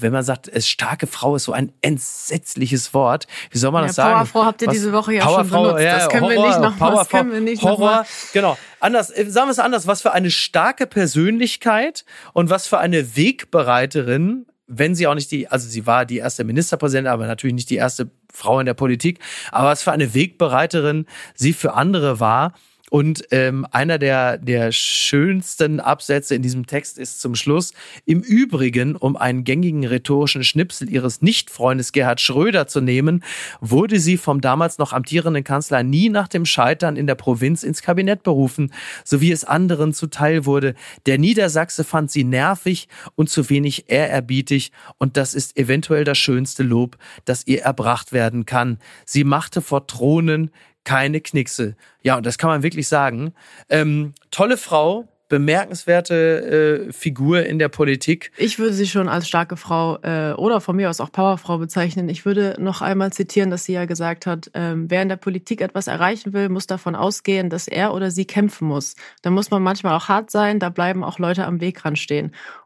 wenn 0.00 0.12
man 0.12 0.24
sagt, 0.24 0.48
es 0.48 0.68
starke 0.68 1.06
Frau 1.06 1.36
ist 1.36 1.44
so 1.44 1.52
ein 1.52 1.72
entsetzliches 1.82 2.94
Wort. 2.94 3.26
Wie 3.50 3.58
soll 3.58 3.70
man 3.70 3.82
ja, 3.82 3.86
das 3.88 3.96
sagen? 3.96 4.14
Powerfrau 4.14 4.44
habt 4.44 4.62
ihr 4.62 4.68
was, 4.68 4.74
diese 4.74 4.92
Woche 4.92 5.14
ja 5.14 5.24
Powerfrau, 5.24 5.42
schon 5.42 5.62
benutzt. 5.64 5.84
Ja, 5.84 5.98
das 5.98 6.08
können 6.08 6.22
Horror, 6.22 6.34
wir 6.34 6.48
nicht 6.48 6.60
noch 6.60 6.78
Powerfrau, 6.78 6.98
das 6.98 7.08
können 7.08 7.32
wir 7.32 7.40
nicht 7.40 7.62
Horror, 7.62 7.78
noch 7.78 7.96
mal. 7.96 8.06
genau. 8.32 8.58
Anders, 8.80 9.10
äh, 9.10 9.26
sagen 9.28 9.48
wir 9.48 9.52
es 9.52 9.58
anders, 9.58 9.86
was 9.86 10.02
für 10.02 10.12
eine 10.12 10.30
starke 10.30 10.86
Persönlichkeit 10.86 12.04
und 12.32 12.50
was 12.50 12.66
für 12.66 12.78
eine 12.78 13.16
Wegbereiterin 13.16 14.46
wenn 14.68 14.96
sie 14.96 15.06
auch 15.06 15.14
nicht 15.14 15.30
die, 15.30 15.46
also 15.46 15.68
sie 15.68 15.86
war 15.86 16.04
die 16.04 16.18
erste 16.18 16.42
Ministerpräsidentin, 16.42 17.12
aber 17.12 17.28
natürlich 17.28 17.54
nicht 17.54 17.70
die 17.70 17.76
erste 17.76 18.10
Frau 18.32 18.58
in 18.58 18.66
der 18.66 18.74
Politik, 18.74 19.20
aber 19.52 19.68
was 19.68 19.84
für 19.84 19.92
eine 19.92 20.12
Wegbereiterin 20.12 21.06
sie 21.34 21.52
für 21.52 21.74
andere 21.74 22.18
war 22.18 22.52
und 22.90 23.24
ähm, 23.32 23.66
einer 23.72 23.98
der, 23.98 24.38
der 24.38 24.70
schönsten 24.70 25.80
Absätze 25.80 26.34
in 26.34 26.42
diesem 26.42 26.66
Text 26.66 26.98
ist 26.98 27.20
zum 27.20 27.34
Schluss, 27.34 27.72
im 28.04 28.20
Übrigen, 28.20 28.94
um 28.94 29.16
einen 29.16 29.42
gängigen 29.42 29.84
rhetorischen 29.84 30.44
Schnipsel 30.44 30.88
ihres 30.88 31.20
Nichtfreundes 31.20 31.92
Gerhard 31.92 32.20
Schröder 32.20 32.68
zu 32.68 32.80
nehmen, 32.80 33.24
wurde 33.60 33.98
sie 33.98 34.16
vom 34.16 34.40
damals 34.40 34.78
noch 34.78 34.92
amtierenden 34.92 35.42
Kanzler 35.42 35.82
nie 35.82 36.08
nach 36.08 36.28
dem 36.28 36.46
Scheitern 36.46 36.96
in 36.96 37.08
der 37.08 37.16
Provinz 37.16 37.64
ins 37.64 37.82
Kabinett 37.82 38.22
berufen, 38.22 38.72
so 39.04 39.20
wie 39.20 39.32
es 39.32 39.44
anderen 39.44 39.92
zuteil 39.92 40.46
wurde. 40.46 40.74
Der 41.06 41.18
Niedersachse 41.18 41.82
fand 41.82 42.10
sie 42.10 42.24
nervig 42.24 42.88
und 43.16 43.28
zu 43.28 43.50
wenig 43.50 43.90
ehrerbietig 43.90 44.70
und 44.98 45.16
das 45.16 45.34
ist 45.34 45.56
eventuell 45.56 46.04
das 46.04 46.18
schönste 46.18 46.62
Lob, 46.62 46.96
das 47.24 47.46
ihr 47.46 47.62
erbracht 47.62 48.12
werden 48.12 48.46
kann. 48.46 48.78
Sie 49.04 49.24
machte 49.24 49.60
vor 49.60 49.86
Thronen 49.88 50.50
keine 50.86 51.20
Knickse. 51.20 51.76
Ja, 52.02 52.16
und 52.16 52.24
das 52.24 52.38
kann 52.38 52.48
man 52.48 52.62
wirklich 52.62 52.88
sagen. 52.88 53.34
Ähm, 53.68 54.14
tolle 54.30 54.56
Frau, 54.56 55.08
bemerkenswerte 55.28 56.86
äh, 56.88 56.92
Figur 56.92 57.44
in 57.44 57.58
der 57.58 57.68
Politik. 57.68 58.30
Ich 58.36 58.58
würde 58.58 58.72
sie 58.72 58.86
schon 58.86 59.08
als 59.08 59.26
starke 59.26 59.56
Frau 59.56 59.98
äh, 60.02 60.32
oder 60.34 60.60
von 60.60 60.76
mir 60.76 60.88
aus 60.88 61.00
auch 61.00 61.10
Powerfrau 61.10 61.58
bezeichnen. 61.58 62.08
Ich 62.08 62.24
würde 62.24 62.54
noch 62.60 62.82
einmal 62.82 63.12
zitieren, 63.12 63.50
dass 63.50 63.64
sie 63.64 63.72
ja 63.72 63.86
gesagt 63.86 64.26
hat, 64.26 64.50
ähm, 64.54 64.88
wer 64.88 65.02
in 65.02 65.08
der 65.08 65.16
Politik 65.16 65.60
etwas 65.60 65.88
erreichen 65.88 66.32
will, 66.32 66.48
muss 66.48 66.68
davon 66.68 66.94
ausgehen, 66.94 67.50
dass 67.50 67.66
er 67.66 67.92
oder 67.92 68.12
sie 68.12 68.24
kämpfen 68.24 68.68
muss. 68.68 68.94
Da 69.22 69.30
muss 69.30 69.50
man 69.50 69.62
manchmal 69.62 69.94
auch 69.94 70.08
hart 70.08 70.30
sein, 70.30 70.60
da 70.60 70.68
bleiben 70.68 71.02
auch 71.02 71.18
Leute 71.18 71.44
am 71.44 71.60
Weg 71.60 71.78
dran 71.78 71.96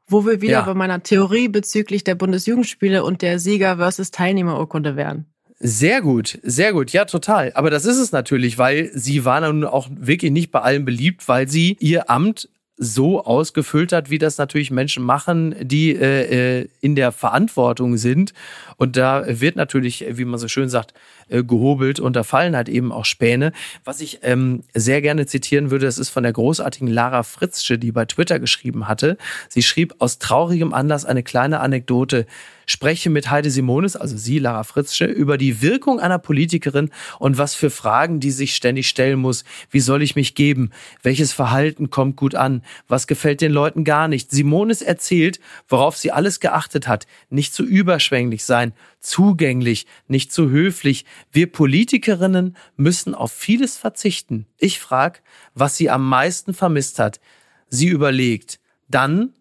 Wo 0.07 0.27
wir 0.27 0.43
wieder 0.43 0.53
ja. 0.53 0.62
bei 0.62 0.75
meiner 0.75 1.03
Theorie 1.03 1.49
bezüglich 1.49 2.05
der 2.05 2.16
Bundesjugendspiele 2.16 3.03
und 3.03 3.23
der 3.23 3.39
Sieger 3.39 3.79
versus 3.79 4.11
Teilnehmerurkunde 4.11 4.97
wären. 4.97 5.30
Sehr 5.63 6.01
gut, 6.01 6.39
sehr 6.43 6.73
gut, 6.73 6.91
ja, 6.91 7.05
total. 7.05 7.53
Aber 7.55 7.69
das 7.69 7.85
ist 7.85 7.99
es 7.99 8.13
natürlich, 8.13 8.57
weil 8.57 8.91
sie 8.95 9.27
war 9.27 9.43
nun 9.43 9.65
auch 9.65 9.89
wirklich 9.95 10.33
nicht 10.33 10.51
bei 10.51 10.63
allen 10.63 10.87
beliebt, 10.87 11.29
weil 11.29 11.49
sie 11.49 11.77
ihr 11.81 12.09
Amt 12.09 12.49
so 12.79 13.23
ausgefüllt 13.23 13.93
hat, 13.93 14.09
wie 14.09 14.17
das 14.17 14.39
natürlich 14.39 14.71
Menschen 14.71 15.05
machen, 15.05 15.55
die 15.61 15.95
äh, 15.95 16.61
äh 16.61 16.69
in 16.81 16.97
der 16.97 17.13
Verantwortung 17.13 17.99
sind 17.99 18.33
Und 18.81 18.97
da 18.97 19.24
wird 19.26 19.57
natürlich, 19.57 20.07
wie 20.09 20.24
man 20.24 20.41
so 20.41 20.49
schön 20.49 20.70
sagt, 20.70 20.95
äh, 21.28 21.45
gehobelt 21.45 22.01
und 22.01 22.16
da 22.16 22.22
fallen 22.22 22.57
halt 22.57 22.70
eben 22.70 22.93
auch 22.93 23.05
Späne. 23.05 23.53
Was 23.85 24.01
ich 24.01 24.20
ähm, 24.22 24.62
sehr 24.72 25.03
gerne 25.03 25.26
zitieren 25.26 25.70
würde, 25.70 25.85
das 25.85 25.99
ist 25.99 26.09
von 26.09 26.22
der 26.22 26.33
großartigen 26.33 26.89
Lara 26.89 27.22
Fritzsche, 27.22 27.78
die 27.78 27.93
bei 27.93 28.07
Twitter 28.07 28.41
geschrieben 28.41 28.89
hatte. 28.89 29.18
Sie 29.51 29.62
schrieb 29.62 29.97
aus 29.99 30.18
traurigem 30.18 30.72
Anlass 30.72 31.05
eine 31.05 31.22
kleine 31.22 31.61
Anekdote 31.61 32.24
spreche 32.70 33.11
mit 33.11 33.31
Heide 33.31 33.51
Simonis, 33.51 33.97
also 33.97 34.16
sie, 34.16 34.39
Lara 34.39 34.62
Fritzsche, 34.62 35.07
über 35.07 35.37
die 35.39 35.61
Wirkung 35.61 35.99
einer 35.99 36.18
Politikerin 36.18 36.91
und 37.18 37.37
was 37.37 37.57
für 37.57 37.68
Fragen 37.68 38.20
die 38.20 38.31
sich 38.31 38.55
ständig 38.55 38.89
stellen 38.89 39.18
muss. 39.18 39.45
Wie 39.70 39.81
soll 39.81 40.03
ich 40.03 40.14
mich 40.14 40.37
geben? 40.37 40.70
Welches 41.03 41.33
Verhalten 41.33 41.91
kommt 41.91 42.14
gut 42.14 42.37
an? 42.37 42.62
Was 42.87 43.09
gefällt 43.09 43.41
den 43.41 43.51
Leuten 43.51 43.83
gar 43.83 44.07
nicht? 44.07 44.31
Simonis 44.31 44.83
erzählt, 44.83 45.41
worauf 45.68 45.97
sie 45.97 46.12
alles 46.12 46.39
geachtet 46.39 46.87
hat. 46.87 47.09
Nicht 47.28 47.55
zu 47.55 47.64
überschwänglich 47.64 48.45
sein, 48.45 48.70
zugänglich, 49.01 49.87
nicht 50.09 50.33
zu 50.33 50.51
höflich. 50.51 51.05
Wir 51.31 51.51
Politikerinnen 51.51 52.57
müssen 52.77 53.14
auf 53.14 53.33
vieles 53.33 53.77
verzichten. 53.77 54.47
Ich 54.59 54.79
frage, 54.79 55.21
was 55.55 55.77
sie 55.77 55.91
am 55.91 56.09
meisten 56.09 56.55
vermisst 56.55 56.99
hat. 56.99 57.21
Sie 57.68 57.89
überlegt. 57.89 58.61
Dann 58.89 59.35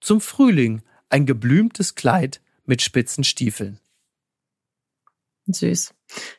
zum 0.00 0.20
Frühling 0.20 0.82
ein 1.08 1.26
geblümtes 1.26 1.94
Kleid 1.94 2.40
mit 2.64 2.82
spitzen 2.82 3.24
Stiefeln. 3.24 3.78
Süß. 5.46 5.94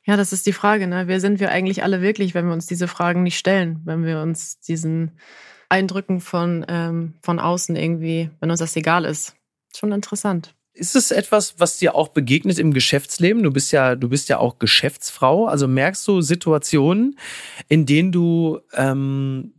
Ja, 0.05 0.17
das 0.17 0.33
ist 0.33 0.45
die 0.45 0.53
Frage. 0.53 0.87
Ne? 0.87 1.07
Wer 1.07 1.19
sind 1.19 1.39
wir 1.39 1.51
eigentlich 1.51 1.83
alle 1.83 2.01
wirklich, 2.01 2.33
wenn 2.33 2.45
wir 2.45 2.53
uns 2.53 2.65
diese 2.65 2.87
Fragen 2.87 3.23
nicht 3.23 3.37
stellen, 3.37 3.81
wenn 3.85 4.03
wir 4.03 4.21
uns 4.21 4.59
diesen 4.59 5.11
Eindrücken 5.69 6.21
von, 6.21 6.65
ähm, 6.67 7.15
von 7.21 7.39
außen 7.39 7.75
irgendwie, 7.75 8.29
wenn 8.39 8.51
uns 8.51 8.59
das 8.59 8.75
egal 8.75 9.05
ist. 9.05 9.35
Schon 9.75 9.91
interessant. 9.91 10.55
Ist 10.77 10.95
es 10.95 11.09
etwas, 11.09 11.55
was 11.57 11.79
dir 11.79 11.95
auch 11.95 12.09
begegnet 12.09 12.59
im 12.59 12.71
Geschäftsleben? 12.71 13.41
Du 13.41 13.51
bist 13.51 13.71
ja, 13.71 13.95
du 13.95 14.09
bist 14.09 14.29
ja 14.29 14.37
auch 14.37 14.59
Geschäftsfrau. 14.59 15.47
Also 15.47 15.67
merkst 15.67 16.07
du 16.07 16.21
Situationen, 16.21 17.17
in 17.67 17.87
denen 17.87 18.11
du 18.11 18.59
ähm, 18.75 19.53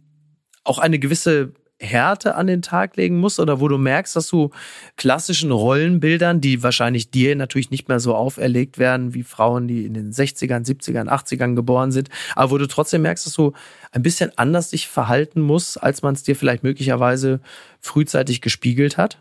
auch 0.62 0.79
eine 0.79 1.01
gewisse 1.01 1.55
Härte 1.81 2.37
an 2.37 2.47
den 2.47 2.62
Tag 2.62 2.97
legen 2.97 3.19
musst 3.19 3.41
oder 3.41 3.61
wo 3.61 3.66
du 3.66 3.79
merkst, 3.79 4.14
dass 4.14 4.29
du 4.29 4.51
klassischen 4.97 5.51
Rollenbildern, 5.51 6.41
die 6.41 6.62
wahrscheinlich 6.62 7.11
dir 7.11 7.35
natürlich 7.35 7.71
nicht 7.71 7.89
mehr 7.89 7.99
so 7.99 8.14
auferlegt 8.14 8.79
werden 8.79 9.12
wie 9.14 9.25
Frauen, 9.25 9.66
die 9.66 9.87
in 9.87 9.95
den 9.95 10.12
60ern, 10.12 10.64
70ern, 10.64 11.09
80ern 11.09 11.55
geboren 11.55 11.91
sind, 11.91 12.11
aber 12.37 12.53
wo 12.53 12.59
du 12.59 12.66
trotzdem 12.66 13.03
merkst, 13.03 13.27
dass 13.27 13.35
du 13.35 13.53
ein 13.91 14.03
bisschen 14.03 14.31
anders 14.37 14.71
dich 14.71 14.87
verhalten 14.87 15.41
musst, 15.41 15.83
als 15.83 16.03
man 16.03 16.14
es 16.14 16.23
dir 16.23 16.37
vielleicht 16.37 16.62
möglicherweise 16.62 17.41
frühzeitig 17.81 18.41
gespiegelt 18.41 18.99
hat? 18.99 19.19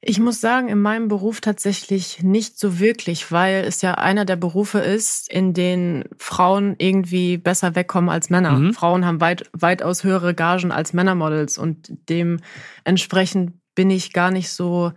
Ich 0.00 0.20
muss 0.20 0.40
sagen, 0.40 0.68
in 0.68 0.80
meinem 0.80 1.08
Beruf 1.08 1.40
tatsächlich 1.40 2.22
nicht 2.22 2.58
so 2.58 2.78
wirklich, 2.78 3.32
weil 3.32 3.64
es 3.64 3.82
ja 3.82 3.94
einer 3.94 4.24
der 4.24 4.36
Berufe 4.36 4.78
ist, 4.78 5.30
in 5.30 5.54
denen 5.54 6.04
Frauen 6.18 6.76
irgendwie 6.78 7.36
besser 7.36 7.74
wegkommen 7.74 8.08
als 8.08 8.30
Männer. 8.30 8.52
Mhm. 8.52 8.74
Frauen 8.74 9.04
haben 9.04 9.20
weit, 9.20 9.50
weitaus 9.52 10.04
höhere 10.04 10.34
Gagen 10.34 10.70
als 10.70 10.92
Männermodels 10.92 11.58
und 11.58 11.92
dementsprechend 12.08 13.54
bin 13.74 13.90
ich 13.90 14.12
gar 14.12 14.30
nicht 14.30 14.50
so 14.50 14.92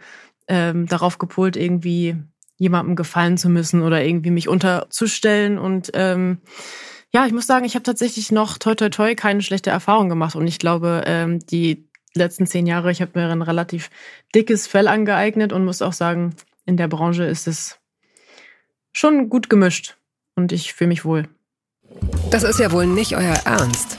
ähm, 0.48 0.86
darauf 0.86 1.18
gepolt, 1.18 1.56
irgendwie 1.56 2.18
jemandem 2.58 2.96
gefallen 2.96 3.40
zu 3.40 3.50
müssen 3.50 3.82
oder 3.82 4.04
irgendwie 4.04 4.30
mich 4.30 4.48
unterzustellen 4.48 5.58
und 5.58 5.90
ähm, 5.96 6.42
ja, 7.14 7.26
ich 7.26 7.34
muss 7.34 7.48
sagen, 7.48 7.66
ich 7.66 7.74
habe 7.76 7.84
tatsächlich 7.84 8.32
noch 8.32 8.58
toi 8.58 8.76
toi 8.76 8.90
toi 8.90 9.16
keine 9.16 9.42
schlechte 9.42 9.70
Erfahrung 9.70 10.10
gemacht 10.10 10.36
und 10.36 10.48
ich 10.48 10.60
glaube, 10.60 11.04
ähm, 11.08 11.40
die 11.40 11.91
letzten 12.14 12.46
zehn 12.46 12.68
Jahre, 12.68 12.92
ich 12.92 13.02
habe 13.02 13.20
mir 13.20 13.30
ein 13.30 13.42
relativ 13.42 13.90
dickes 14.36 14.68
Fell 14.68 14.88
angeeignet 14.88 15.54
und 15.54 15.66
muss 15.66 15.82
auch 15.82 15.94
sagen, 15.94 16.36
in 16.66 16.78
der 16.78 16.88
Branche 16.88 17.24
ist 17.24 17.48
es 17.48 17.80
schon 18.92 19.30
gut 19.30 19.50
gemischt 19.50 19.98
und 20.36 20.52
ich 20.52 20.74
fühle 20.74 20.90
mich 20.90 21.06
wohl. 21.06 21.28
Das 22.30 22.44
ist 22.44 22.60
ja 22.60 22.72
wohl 22.72 22.86
nicht 22.86 23.16
euer 23.16 23.36
Ernst. 23.46 23.98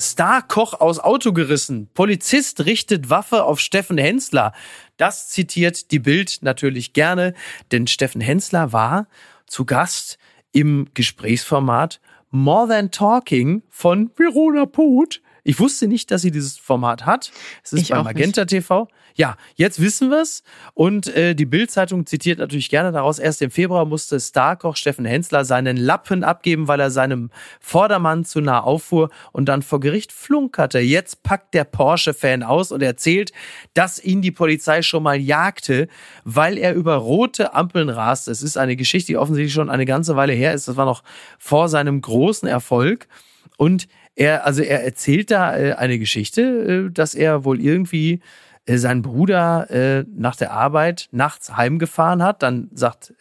Star-Koch 0.00 0.74
aus 0.74 0.98
Auto 0.98 1.32
gerissen. 1.32 1.88
Polizist 1.94 2.64
richtet 2.64 3.10
Waffe 3.10 3.44
auf 3.44 3.60
Steffen 3.60 3.98
Hensler. 3.98 4.52
Das 4.96 5.28
zitiert 5.28 5.90
die 5.90 5.98
Bild 5.98 6.38
natürlich 6.42 6.92
gerne, 6.92 7.34
denn 7.72 7.86
Steffen 7.86 8.20
Hensler 8.20 8.72
war 8.72 9.08
zu 9.46 9.64
Gast 9.64 10.18
im 10.52 10.88
Gesprächsformat 10.94 12.00
More 12.30 12.68
Than 12.68 12.90
Talking 12.90 13.62
von 13.68 14.10
Verona 14.16 14.66
Poth. 14.66 15.20
Ich 15.46 15.60
wusste 15.60 15.86
nicht, 15.86 16.10
dass 16.10 16.22
sie 16.22 16.32
dieses 16.32 16.58
Format 16.58 17.06
hat. 17.06 17.30
Es 17.62 17.72
ist 17.72 17.82
ich 17.82 17.88
bei 17.90 18.02
Magenta 18.02 18.40
nicht. 18.40 18.50
TV. 18.50 18.88
Ja, 19.14 19.36
jetzt 19.54 19.80
wissen 19.80 20.10
wir's. 20.10 20.42
Und 20.74 21.06
äh, 21.14 21.36
die 21.36 21.46
Bild-Zeitung 21.46 22.04
zitiert 22.04 22.40
natürlich 22.40 22.68
gerne 22.68 22.90
daraus. 22.90 23.20
Erst 23.20 23.40
im 23.42 23.52
Februar 23.52 23.84
musste 23.84 24.18
Starkoch 24.18 24.74
Steffen 24.74 25.04
Hensler 25.04 25.44
seinen 25.44 25.76
Lappen 25.76 26.24
abgeben, 26.24 26.66
weil 26.66 26.80
er 26.80 26.90
seinem 26.90 27.30
Vordermann 27.60 28.24
zu 28.24 28.40
nah 28.40 28.58
auffuhr 28.58 29.08
und 29.30 29.48
dann 29.48 29.62
vor 29.62 29.78
Gericht 29.78 30.10
flunkerte. 30.10 30.80
Jetzt 30.80 31.22
packt 31.22 31.54
der 31.54 31.62
Porsche-Fan 31.62 32.42
aus 32.42 32.72
und 32.72 32.82
erzählt, 32.82 33.30
dass 33.72 34.02
ihn 34.02 34.22
die 34.22 34.32
Polizei 34.32 34.82
schon 34.82 35.04
mal 35.04 35.16
jagte, 35.16 35.86
weil 36.24 36.58
er 36.58 36.74
über 36.74 36.96
rote 36.96 37.54
Ampeln 37.54 37.88
rast. 37.88 38.26
Es 38.26 38.42
ist 38.42 38.58
eine 38.58 38.74
Geschichte, 38.74 39.12
die 39.12 39.16
offensichtlich 39.16 39.54
schon 39.54 39.70
eine 39.70 39.86
ganze 39.86 40.16
Weile 40.16 40.32
her 40.32 40.54
ist. 40.54 40.66
Das 40.66 40.76
war 40.76 40.86
noch 40.86 41.04
vor 41.38 41.68
seinem 41.68 42.00
großen 42.00 42.48
Erfolg. 42.48 43.06
Und 43.56 43.86
er, 44.16 44.46
also 44.46 44.62
er 44.62 44.82
erzählt 44.82 45.30
da 45.30 45.56
äh, 45.56 45.72
eine 45.74 45.98
Geschichte, 45.98 46.86
äh, 46.88 46.90
dass 46.90 47.14
er 47.14 47.44
wohl 47.44 47.60
irgendwie 47.60 48.20
äh, 48.64 48.78
seinen 48.78 49.02
Bruder 49.02 50.04
nach 50.16 50.34
der 50.34 50.52
Arbeit 50.52 51.08
nachts 51.12 51.56
heimgefahren 51.56 52.22
hat. 52.22 52.42
Dann 52.42 52.68
sagt 52.74 53.14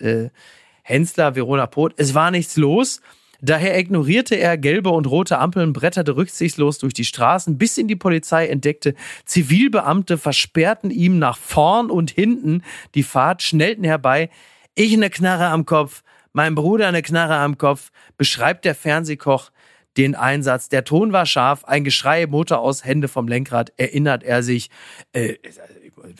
Hensler, 0.81 1.35
Verona 1.35 1.67
Poth, 1.67 1.93
es 1.97 2.15
war 2.15 2.31
nichts 2.31 2.57
los. 2.57 3.01
Daher 3.41 3.77
ignorierte 3.77 4.35
er 4.35 4.57
gelbe 4.57 4.89
und 4.89 5.05
rote 5.05 5.37
Ampeln, 5.37 5.73
bretterte 5.73 6.15
rücksichtslos 6.15 6.79
durch 6.79 6.93
die 6.93 7.05
Straßen, 7.05 7.57
bis 7.57 7.77
ihn 7.77 7.87
die 7.87 7.95
Polizei 7.95 8.47
entdeckte. 8.47 8.95
Zivilbeamte 9.25 10.17
versperrten 10.17 10.89
ihm 10.89 11.19
nach 11.19 11.37
vorn 11.37 11.91
und 11.91 12.09
hinten 12.09 12.63
die 12.95 13.03
Fahrt, 13.03 13.43
schnellten 13.43 13.83
herbei. 13.83 14.29
Ich 14.73 14.93
eine 14.93 15.09
Knarre 15.09 15.47
am 15.47 15.65
Kopf, 15.65 16.01
mein 16.33 16.55
Bruder 16.55 16.87
eine 16.87 17.03
Knarre 17.03 17.35
am 17.35 17.57
Kopf, 17.57 17.91
beschreibt 18.17 18.65
der 18.65 18.73
Fernsehkoch 18.73 19.51
den 19.97 20.15
Einsatz. 20.15 20.69
Der 20.69 20.83
Ton 20.83 21.11
war 21.11 21.25
scharf, 21.25 21.65
ein 21.65 21.83
Geschrei, 21.83 22.27
Motor 22.27 22.59
aus, 22.59 22.83
Hände 22.83 23.07
vom 23.07 23.27
Lenkrad, 23.27 23.73
erinnert 23.77 24.23
er 24.23 24.43
sich. 24.43 24.69
Äh, 25.13 25.35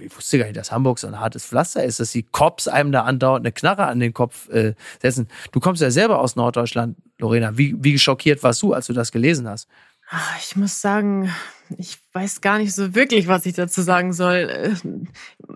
ich 0.02 0.16
wusste 0.16 0.38
gar 0.38 0.46
nicht, 0.46 0.58
dass 0.58 0.72
Hamburg 0.72 1.00
so 1.00 1.08
ein 1.08 1.20
hartes 1.20 1.46
Pflaster 1.46 1.84
ist, 1.84 2.00
dass 2.00 2.12
die 2.12 2.24
Cops 2.24 2.68
einem 2.68 2.92
da 2.92 3.04
andauernd 3.04 3.46
eine 3.46 3.52
Knarre 3.52 3.86
an 3.86 4.00
den 4.00 4.14
Kopf 4.14 4.50
äh, 4.50 4.74
setzen. 5.02 5.28
Du 5.52 5.60
kommst 5.60 5.82
ja 5.82 5.92
selber 5.92 6.20
aus 6.20 6.36
Norddeutschland, 6.36 6.98
Lorena. 7.20 7.58
Wie, 7.58 7.76
wie 7.80 8.00
schockiert 8.00 8.42
warst 8.44 8.62
du, 8.62 8.74
als 8.74 8.88
du 8.88 8.94
das 8.94 9.12
gelesen 9.12 9.48
hast? 9.48 9.68
Ah, 10.10 10.36
ich 10.40 10.56
muss 10.56 10.82
sagen, 10.82 11.34
ich 11.78 11.98
weiß 12.14 12.42
gar 12.42 12.58
nicht 12.60 12.74
so 12.74 12.94
wirklich, 12.96 13.28
was 13.28 13.46
ich 13.46 13.54
dazu 13.54 13.82
sagen 13.82 14.14
soll. 14.14 14.50
Äh, 14.50 14.76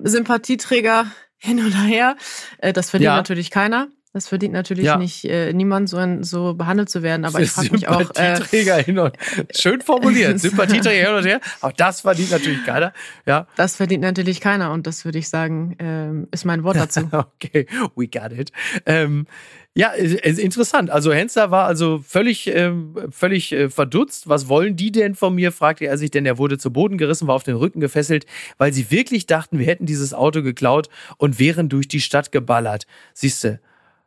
Sympathieträger 0.03 1.05
hin 1.38 1.65
oder 1.65 1.82
her, 1.82 2.17
äh, 2.57 2.74
das 2.74 2.89
verdient 2.89 3.05
ja. 3.05 3.15
natürlich 3.15 3.51
keiner. 3.51 3.88
Das 4.12 4.28
verdient 4.28 4.53
natürlich 4.53 4.86
ja. 4.86 4.97
nicht 4.97 5.24
äh, 5.26 5.53
niemand, 5.53 5.88
so, 5.88 5.99
so 6.22 6.55
behandelt 6.55 6.89
zu 6.89 7.03
werden. 7.03 7.26
Aber 7.26 7.41
ich 7.41 7.51
frage 7.51 7.72
mich 7.72 7.88
auch. 7.88 8.01
Äh, 8.16 8.36
Sympathieträger 8.36 8.78
hin 8.78 8.97
und 8.97 9.16
schön 9.55 9.82
formuliert. 9.82 10.39
Sympathieträger 10.39 11.07
hin 11.10 11.18
und 11.18 11.26
her. 11.26 11.39
Auch 11.62 11.72
das 11.74 12.01
verdient 12.01 12.32
natürlich 12.32 12.66
keiner. 12.66 12.91
Ja. 13.28 13.45
Das 13.55 13.76
verdient 13.76 14.01
natürlich 14.01 14.41
keiner. 14.41 14.72
Und 14.72 14.88
das 14.88 15.05
würde 15.05 15.20
ich 15.20 15.30
sagen, 15.30 15.76
ähm, 15.78 16.28
ist 16.32 16.43
mein 16.43 16.64
Wort 16.64 16.78
dazu. 16.78 17.07
okay, 17.12 17.68
we 17.95 18.07
got 18.07 18.32
it. 18.32 18.51
Ähm, 18.88 19.28
ja, 19.76 19.89
ist 19.91 20.39
interessant. 20.39 20.89
Also 20.89 21.14
Hensler 21.14 21.51
war 21.51 21.68
also 21.68 21.99
völlig, 21.99 22.47
ähm, 22.47 22.95
völlig 23.12 23.51
äh, 23.51 23.70
verdutzt. 23.70 24.28
Was 24.28 24.49
wollen 24.49 24.76
die 24.76 24.91
denn 24.91 25.14
von 25.14 25.36
mir? 25.36 25.51
fragte 25.51 25.86
er 25.86 25.99
sich, 25.99 26.10
denn 26.10 26.26
er 26.26 26.39
wurde 26.39 26.57
zu 26.57 26.74
Boden 26.74 26.97
gerissen, 26.97 27.28
war 27.28 27.36
auf 27.36 27.43
den 27.43 27.55
Rücken 27.55 27.80
gefesselt, 27.80 28.26
weil 28.57 28.74
sie 28.74 28.89
wirklich 28.89 29.28
dachten, 29.28 29.60
wir 29.60 29.68
hätten 29.68 29.86
dieses 29.86 30.16
Auto 30.16 30.41
geklaut 30.41 30.89
und 31.18 31.38
wären 31.38 31.70
durch 31.70 31.88
die 31.88 32.01
Stadt 32.01 32.32
geballert. 32.32 32.88
Siehste, 33.14 33.60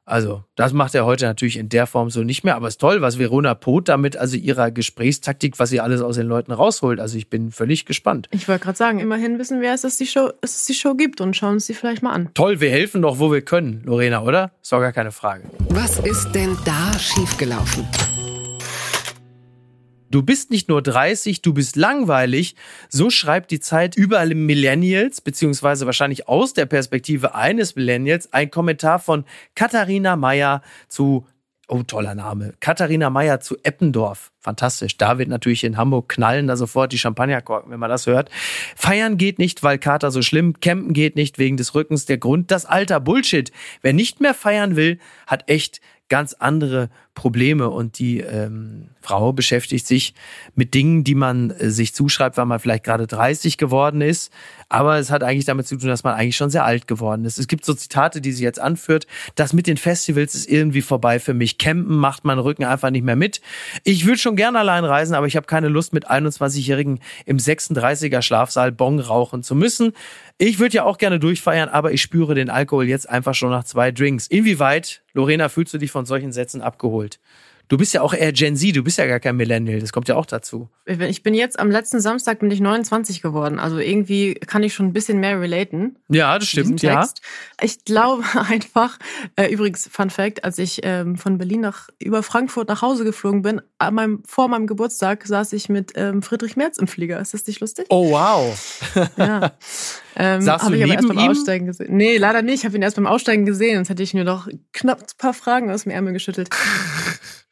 also, 0.05 0.44
das 0.57 0.72
macht 0.72 0.94
er 0.94 1.05
heute 1.05 1.26
natürlich 1.26 1.57
in 1.57 1.68
der 1.68 1.86
Form 1.86 2.11
so 2.11 2.24
nicht 2.24 2.42
mehr. 2.42 2.57
Aber 2.57 2.66
es 2.66 2.74
ist 2.74 2.80
toll, 2.80 3.03
was 3.03 3.18
Verona 3.18 3.55
Poth 3.55 3.88
damit, 3.88 4.16
also 4.16 4.36
ihrer 4.36 4.70
Gesprächstaktik, 4.70 5.59
was 5.59 5.70
sie 5.70 5.80
alles 5.80 6.00
aus 6.00 6.16
den 6.16 6.26
Leuten 6.26 6.53
rausholt. 6.53 6.98
Also, 6.98 7.16
ich 7.16 7.30
bin 7.30 7.53
völlig 7.53 7.86
gespannt. 7.86 8.28
Ich 8.32 8.48
wollte 8.48 8.64
gerade 8.64 8.78
sagen, 8.78 8.98
immerhin 8.98 9.38
wissen 9.38 9.61
wir, 9.61 9.70
dass 9.70 9.84
es, 9.84 9.96
die 9.96 10.07
Show, 10.07 10.30
dass 10.40 10.57
es 10.57 10.64
die 10.64 10.74
Show 10.74 10.94
gibt 10.94 11.20
und 11.20 11.36
schauen 11.36 11.55
uns 11.55 11.66
die 11.66 11.74
vielleicht 11.74 12.03
mal 12.03 12.12
an. 12.12 12.30
Toll, 12.34 12.61
wir 12.61 12.70
helfen 12.70 13.03
doch, 13.03 13.18
wo 13.20 13.30
wir 13.32 13.42
können, 13.42 13.82
Lorena, 13.84 14.22
oder? 14.22 14.50
Ist 14.61 14.72
doch 14.72 14.80
gar 14.80 14.92
keine 14.92 15.12
Frage. 15.12 15.44
Was 15.68 15.98
ist 16.00 16.32
denn 16.32 16.57
da 16.64 16.98
schiefgelaufen? 16.98 17.86
Du 20.12 20.22
bist 20.22 20.50
nicht 20.50 20.68
nur 20.68 20.82
30, 20.82 21.40
du 21.40 21.54
bist 21.54 21.74
langweilig. 21.74 22.54
So 22.90 23.08
schreibt 23.08 23.50
die 23.50 23.60
Zeit 23.60 23.96
über 23.96 24.22
Millennials, 24.26 25.22
beziehungsweise 25.22 25.86
wahrscheinlich 25.86 26.28
aus 26.28 26.52
der 26.52 26.66
Perspektive 26.66 27.34
eines 27.34 27.76
Millennials, 27.76 28.30
ein 28.30 28.50
Kommentar 28.50 28.98
von 28.98 29.24
Katharina 29.54 30.16
Meyer 30.16 30.60
zu 30.88 31.26
Oh, 31.68 31.82
toller 31.84 32.14
Name. 32.14 32.52
Katharina 32.60 33.08
Meyer 33.08 33.40
zu 33.40 33.56
Eppendorf. 33.62 34.30
Fantastisch. 34.40 34.98
Da 34.98 35.16
wird 35.16 35.30
natürlich 35.30 35.64
in 35.64 35.78
Hamburg 35.78 36.10
knallen 36.10 36.46
da 36.46 36.56
sofort 36.56 36.92
die 36.92 36.98
Champagnerkorken, 36.98 37.70
wenn 37.70 37.80
man 37.80 37.88
das 37.88 38.06
hört. 38.06 38.28
Feiern 38.76 39.16
geht 39.16 39.38
nicht, 39.38 39.62
weil 39.62 39.78
Kater 39.78 40.10
so 40.10 40.20
schlimm. 40.20 40.60
Campen 40.60 40.92
geht 40.92 41.16
nicht 41.16 41.38
wegen 41.38 41.56
des 41.56 41.74
Rückens. 41.74 42.04
Der 42.04 42.18
Grund, 42.18 42.50
das 42.50 42.66
Alter. 42.66 43.00
Bullshit. 43.00 43.52
Wer 43.80 43.94
nicht 43.94 44.20
mehr 44.20 44.34
feiern 44.34 44.76
will, 44.76 44.98
hat 45.26 45.48
echt 45.48 45.80
ganz 46.10 46.34
andere 46.34 46.90
Probleme 47.14 47.68
und 47.68 47.98
die 47.98 48.20
ähm, 48.20 48.88
Frau 49.02 49.32
beschäftigt 49.32 49.86
sich 49.86 50.14
mit 50.54 50.72
Dingen, 50.72 51.04
die 51.04 51.14
man 51.14 51.50
äh, 51.50 51.70
sich 51.70 51.94
zuschreibt, 51.94 52.36
weil 52.38 52.46
man 52.46 52.58
vielleicht 52.58 52.84
gerade 52.84 53.06
30 53.06 53.58
geworden 53.58 54.00
ist. 54.00 54.32
Aber 54.70 54.98
es 54.98 55.10
hat 55.10 55.22
eigentlich 55.22 55.44
damit 55.44 55.66
zu 55.66 55.76
tun, 55.76 55.88
dass 55.88 56.04
man 56.04 56.14
eigentlich 56.14 56.36
schon 56.36 56.48
sehr 56.48 56.64
alt 56.64 56.86
geworden 56.86 57.26
ist. 57.26 57.38
Es 57.38 57.48
gibt 57.48 57.66
so 57.66 57.74
Zitate, 57.74 58.22
die 58.22 58.32
sie 58.32 58.44
jetzt 58.44 58.60
anführt. 58.60 59.06
Das 59.34 59.52
mit 59.52 59.66
den 59.66 59.76
Festivals 59.76 60.34
ist 60.34 60.48
irgendwie 60.48 60.80
vorbei 60.80 61.18
für 61.18 61.34
mich. 61.34 61.58
Campen 61.58 61.96
macht 61.96 62.24
meinen 62.24 62.38
Rücken 62.38 62.64
einfach 62.64 62.90
nicht 62.90 63.04
mehr 63.04 63.16
mit. 63.16 63.42
Ich 63.84 64.06
würde 64.06 64.18
schon 64.18 64.36
gerne 64.36 64.60
allein 64.60 64.84
reisen, 64.84 65.14
aber 65.14 65.26
ich 65.26 65.36
habe 65.36 65.46
keine 65.46 65.68
Lust, 65.68 65.92
mit 65.92 66.10
21-Jährigen 66.10 67.00
im 67.26 67.36
36er 67.36 68.22
Schlafsaal 68.22 68.72
Bong 68.72 69.00
rauchen 69.00 69.42
zu 69.42 69.54
müssen. 69.54 69.92
Ich 70.38 70.58
würde 70.58 70.76
ja 70.76 70.84
auch 70.84 70.98
gerne 70.98 71.18
durchfeiern, 71.18 71.68
aber 71.68 71.92
ich 71.92 72.00
spüre 72.00 72.34
den 72.34 72.48
Alkohol 72.48 72.88
jetzt 72.88 73.08
einfach 73.08 73.34
schon 73.34 73.50
nach 73.50 73.64
zwei 73.64 73.92
Drinks. 73.92 74.26
Inwieweit, 74.26 75.02
Lorena, 75.12 75.48
fühlst 75.48 75.74
du 75.74 75.78
dich 75.78 75.90
von 75.90 76.06
solchen 76.06 76.32
Sätzen 76.32 76.62
abgeholt? 76.62 77.01
geholt. 77.03 77.18
Du 77.72 77.78
bist 77.78 77.94
ja 77.94 78.02
auch 78.02 78.12
eher 78.12 78.32
Gen 78.34 78.54
Z, 78.54 78.76
du 78.76 78.84
bist 78.84 78.98
ja 78.98 79.06
gar 79.06 79.18
kein 79.18 79.34
Millennial, 79.34 79.80
das 79.80 79.94
kommt 79.94 80.06
ja 80.06 80.14
auch 80.16 80.26
dazu. 80.26 80.68
Ich 80.84 81.22
bin 81.22 81.32
jetzt 81.32 81.58
am 81.58 81.70
letzten 81.70 82.02
Samstag 82.02 82.40
bin 82.40 82.50
ich 82.50 82.60
29 82.60 83.22
geworden, 83.22 83.58
also 83.58 83.78
irgendwie 83.78 84.34
kann 84.34 84.62
ich 84.62 84.74
schon 84.74 84.88
ein 84.88 84.92
bisschen 84.92 85.20
mehr 85.20 85.40
relaten. 85.40 85.96
Ja, 86.10 86.38
das 86.38 86.48
stimmt, 86.48 86.82
ja. 86.82 87.08
Ich 87.62 87.82
glaube 87.86 88.24
einfach, 88.46 88.98
äh, 89.36 89.50
übrigens 89.50 89.88
Fun 89.90 90.10
Fact, 90.10 90.44
als 90.44 90.58
ich 90.58 90.80
ähm, 90.82 91.16
von 91.16 91.38
Berlin 91.38 91.62
nach 91.62 91.88
über 91.98 92.22
Frankfurt 92.22 92.68
nach 92.68 92.82
Hause 92.82 93.04
geflogen 93.04 93.40
bin, 93.40 93.62
meinem, 93.90 94.22
vor 94.26 94.48
meinem 94.48 94.66
Geburtstag 94.66 95.26
saß 95.26 95.54
ich 95.54 95.70
mit 95.70 95.92
ähm, 95.94 96.20
Friedrich 96.20 96.56
Merz 96.56 96.76
im 96.76 96.88
Flieger. 96.88 97.18
Ist 97.20 97.32
das 97.32 97.46
nicht 97.46 97.60
lustig? 97.60 97.86
Oh 97.88 98.10
wow. 98.10 98.78
ja. 99.16 99.52
Ähm, 100.14 100.46
hab 100.46 100.68
du 100.68 100.74
ich 100.74 100.84
aber 100.84 100.92
erst 100.92 101.08
beim 101.08 101.18
ihm? 101.18 101.30
Aussteigen 101.30 101.66
gesehen. 101.66 101.96
Nee, 101.96 102.18
leider 102.18 102.42
nicht. 102.42 102.60
Ich 102.60 102.64
habe 102.66 102.76
ihn 102.76 102.82
erst 102.82 102.96
beim 102.96 103.06
Aussteigen 103.06 103.46
gesehen. 103.46 103.76
Sonst 103.76 103.88
hätte 103.88 104.02
ich 104.02 104.12
nur 104.12 104.24
noch 104.24 104.46
knapp 104.74 105.00
ein 105.00 105.06
paar 105.16 105.32
Fragen 105.32 105.70
aus 105.70 105.84
dem 105.84 105.92
Ärmel 105.92 106.12
geschüttelt. 106.12 106.50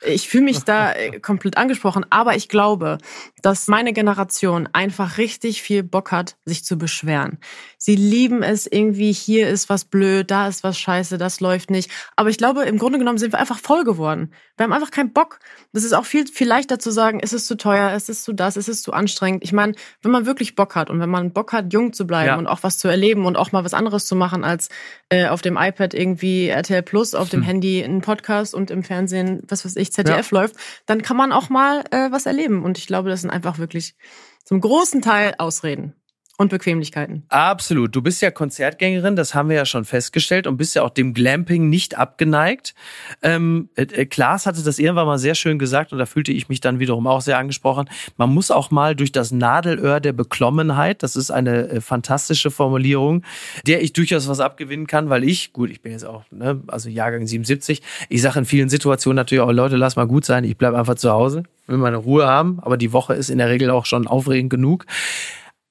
Ich 0.02 0.28
fühle 0.28 0.44
mich 0.44 0.60
da 0.64 0.92
äh, 0.92 1.20
komplett 1.20 1.58
angesprochen, 1.58 2.06
aber 2.08 2.34
ich 2.34 2.48
glaube, 2.48 2.98
dass 3.42 3.68
meine 3.68 3.92
Generation 3.92 4.68
einfach 4.72 5.18
richtig 5.18 5.62
viel 5.62 5.82
Bock 5.82 6.10
hat, 6.10 6.36
sich 6.44 6.64
zu 6.64 6.78
beschweren. 6.78 7.38
Sie 7.76 7.96
lieben 7.96 8.42
es 8.42 8.66
irgendwie, 8.66 9.12
hier 9.12 9.48
ist 9.48 9.68
was 9.68 9.84
blöd, 9.84 10.30
da 10.30 10.48
ist 10.48 10.64
was 10.64 10.78
scheiße, 10.78 11.18
das 11.18 11.40
läuft 11.40 11.70
nicht. 11.70 11.90
Aber 12.16 12.30
ich 12.30 12.38
glaube, 12.38 12.62
im 12.64 12.78
Grunde 12.78 12.98
genommen 12.98 13.18
sind 13.18 13.32
wir 13.32 13.38
einfach 13.38 13.58
voll 13.58 13.84
geworden. 13.84 14.32
Wir 14.56 14.64
haben 14.64 14.72
einfach 14.72 14.90
keinen 14.90 15.12
Bock. 15.12 15.38
Das 15.72 15.84
ist 15.84 15.92
auch 15.92 16.04
viel, 16.04 16.26
viel 16.26 16.46
leichter 16.48 16.78
zu 16.78 16.90
sagen, 16.90 17.20
es 17.22 17.32
ist 17.32 17.46
zu 17.46 17.56
teuer, 17.56 17.92
es 17.92 18.08
ist 18.08 18.24
zu 18.24 18.32
das, 18.32 18.56
es 18.56 18.68
ist 18.68 18.82
zu 18.82 18.92
anstrengend. 18.92 19.42
Ich 19.44 19.52
meine, 19.52 19.74
wenn 20.02 20.10
man 20.10 20.26
wirklich 20.26 20.54
Bock 20.54 20.74
hat 20.76 20.90
und 20.90 21.00
wenn 21.00 21.08
man 21.10 21.32
Bock 21.32 21.52
hat, 21.52 21.72
jung 21.72 21.92
zu 21.92 22.06
bleiben 22.06 22.26
Ja. 22.28 22.36
und 22.36 22.46
auch 22.46 22.62
was 22.62 22.78
zu 22.78 22.88
erleben 22.88 23.24
und 23.26 23.36
auch 23.36 23.52
mal 23.52 23.64
was 23.64 23.74
anderes 23.74 24.06
zu 24.06 24.14
machen, 24.16 24.44
als 24.44 24.68
äh, 25.08 25.26
auf 25.28 25.42
dem 25.42 25.56
iPad 25.58 25.94
irgendwie 25.94 26.48
RTL 26.48 26.82
Plus, 26.82 27.14
auf 27.14 27.28
dem 27.28 27.42
Handy 27.42 27.82
einen 27.82 28.00
Podcast 28.00 28.54
und 28.54 28.70
im 28.70 28.82
Fernsehen, 28.82 29.42
was 29.48 29.64
weiß 29.64 29.76
ich, 29.76 29.89
ZDF 29.90 30.30
läuft, 30.30 30.56
dann 30.86 31.02
kann 31.02 31.16
man 31.16 31.32
auch 31.32 31.48
mal 31.48 31.84
äh, 31.90 32.10
was 32.10 32.26
erleben. 32.26 32.64
Und 32.64 32.78
ich 32.78 32.86
glaube, 32.86 33.10
das 33.10 33.20
sind 33.20 33.30
einfach 33.30 33.58
wirklich 33.58 33.94
zum 34.44 34.60
großen 34.60 35.02
Teil 35.02 35.34
Ausreden 35.38 35.99
und 36.40 36.48
Bequemlichkeiten. 36.48 37.22
Absolut. 37.28 37.94
Du 37.94 38.00
bist 38.00 38.22
ja 38.22 38.30
Konzertgängerin, 38.30 39.14
das 39.14 39.34
haben 39.34 39.50
wir 39.50 39.56
ja 39.56 39.66
schon 39.66 39.84
festgestellt 39.84 40.46
und 40.46 40.56
bist 40.56 40.74
ja 40.74 40.82
auch 40.82 40.88
dem 40.88 41.12
Glamping 41.12 41.68
nicht 41.68 41.98
abgeneigt. 41.98 42.74
Ähm, 43.20 43.68
äh, 43.74 43.82
äh, 43.82 44.06
Klaas 44.06 44.46
hatte 44.46 44.62
das 44.62 44.78
irgendwann 44.78 45.04
mal 45.04 45.18
sehr 45.18 45.34
schön 45.34 45.58
gesagt 45.58 45.92
und 45.92 45.98
da 45.98 46.06
fühlte 46.06 46.32
ich 46.32 46.48
mich 46.48 46.60
dann 46.60 46.78
wiederum 46.78 47.06
auch 47.06 47.20
sehr 47.20 47.36
angesprochen. 47.36 47.90
Man 48.16 48.32
muss 48.32 48.50
auch 48.50 48.70
mal 48.70 48.96
durch 48.96 49.12
das 49.12 49.32
Nadelöhr 49.32 50.00
der 50.00 50.14
Beklommenheit, 50.14 51.02
das 51.02 51.14
ist 51.14 51.30
eine 51.30 51.68
äh, 51.68 51.80
fantastische 51.82 52.50
Formulierung, 52.50 53.22
der 53.66 53.82
ich 53.82 53.92
durchaus 53.92 54.26
was 54.26 54.40
abgewinnen 54.40 54.86
kann, 54.86 55.10
weil 55.10 55.24
ich, 55.24 55.52
gut, 55.52 55.68
ich 55.68 55.82
bin 55.82 55.92
jetzt 55.92 56.06
auch, 56.06 56.24
ne, 56.30 56.62
also 56.68 56.88
Jahrgang 56.88 57.26
77, 57.26 57.82
ich 58.08 58.22
sage 58.22 58.38
in 58.38 58.44
vielen 58.46 58.70
Situationen 58.70 59.16
natürlich 59.16 59.42
auch, 59.42 59.52
Leute, 59.52 59.76
lass 59.76 59.96
mal 59.96 60.06
gut 60.06 60.24
sein, 60.24 60.44
ich 60.44 60.56
bleib 60.56 60.72
einfach 60.72 60.94
zu 60.94 61.10
Hause, 61.10 61.42
will 61.66 61.76
meine 61.76 61.98
Ruhe 61.98 62.26
haben, 62.26 62.60
aber 62.62 62.78
die 62.78 62.94
Woche 62.94 63.12
ist 63.12 63.28
in 63.28 63.36
der 63.36 63.50
Regel 63.50 63.68
auch 63.68 63.84
schon 63.84 64.06
aufregend 64.06 64.48
genug. 64.48 64.86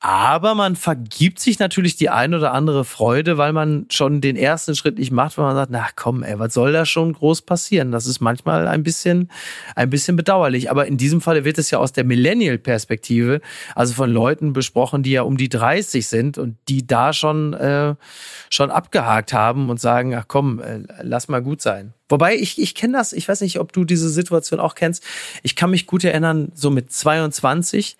Aber 0.01 0.55
man 0.55 0.77
vergibt 0.77 1.39
sich 1.39 1.59
natürlich 1.59 1.97
die 1.97 2.09
ein 2.09 2.33
oder 2.33 2.53
andere 2.53 2.85
Freude, 2.85 3.37
weil 3.37 3.51
man 3.51 3.85
schon 3.89 4.21
den 4.21 4.37
ersten 4.37 4.73
Schritt 4.73 4.97
nicht 4.97 5.11
macht, 5.11 5.37
weil 5.37 5.45
man 5.45 5.57
sagt, 5.57 5.71
na 5.71 5.87
komm, 5.93 6.23
ey, 6.23 6.39
was 6.39 6.53
soll 6.53 6.71
da 6.71 6.85
schon 6.85 7.11
groß 7.11 7.41
passieren? 7.41 7.91
Das 7.91 8.07
ist 8.07 8.21
manchmal 8.21 8.69
ein 8.69 8.81
bisschen, 8.83 9.29
ein 9.75 9.89
bisschen 9.89 10.15
bedauerlich. 10.15 10.71
Aber 10.71 10.87
in 10.87 10.95
diesem 10.95 11.19
Falle 11.19 11.43
wird 11.43 11.57
es 11.57 11.69
ja 11.69 11.79
aus 11.79 11.91
der 11.91 12.05
Millennial-Perspektive, 12.05 13.41
also 13.75 13.93
von 13.93 14.09
Leuten 14.09 14.53
besprochen, 14.53 15.03
die 15.03 15.11
ja 15.11 15.23
um 15.23 15.35
die 15.35 15.49
30 15.49 16.07
sind 16.07 16.37
und 16.37 16.55
die 16.69 16.87
da 16.87 17.11
schon, 17.11 17.53
äh, 17.55 17.95
schon 18.49 18.71
abgehakt 18.71 19.33
haben 19.33 19.69
und 19.69 19.81
sagen, 19.81 20.15
ach 20.15 20.25
komm, 20.29 20.61
äh, 20.61 20.79
lass 21.01 21.27
mal 21.27 21.41
gut 21.41 21.61
sein. 21.61 21.93
Wobei 22.07 22.35
ich, 22.35 22.57
ich 22.57 22.73
kenne 22.73 22.97
das, 22.97 23.11
ich 23.11 23.27
weiß 23.27 23.41
nicht, 23.41 23.59
ob 23.59 23.73
du 23.73 23.83
diese 23.83 24.09
Situation 24.09 24.61
auch 24.61 24.75
kennst. 24.75 25.03
Ich 25.43 25.57
kann 25.57 25.71
mich 25.71 25.87
gut 25.87 26.05
erinnern, 26.05 26.53
so 26.55 26.69
mit 26.69 26.89
22, 26.89 27.97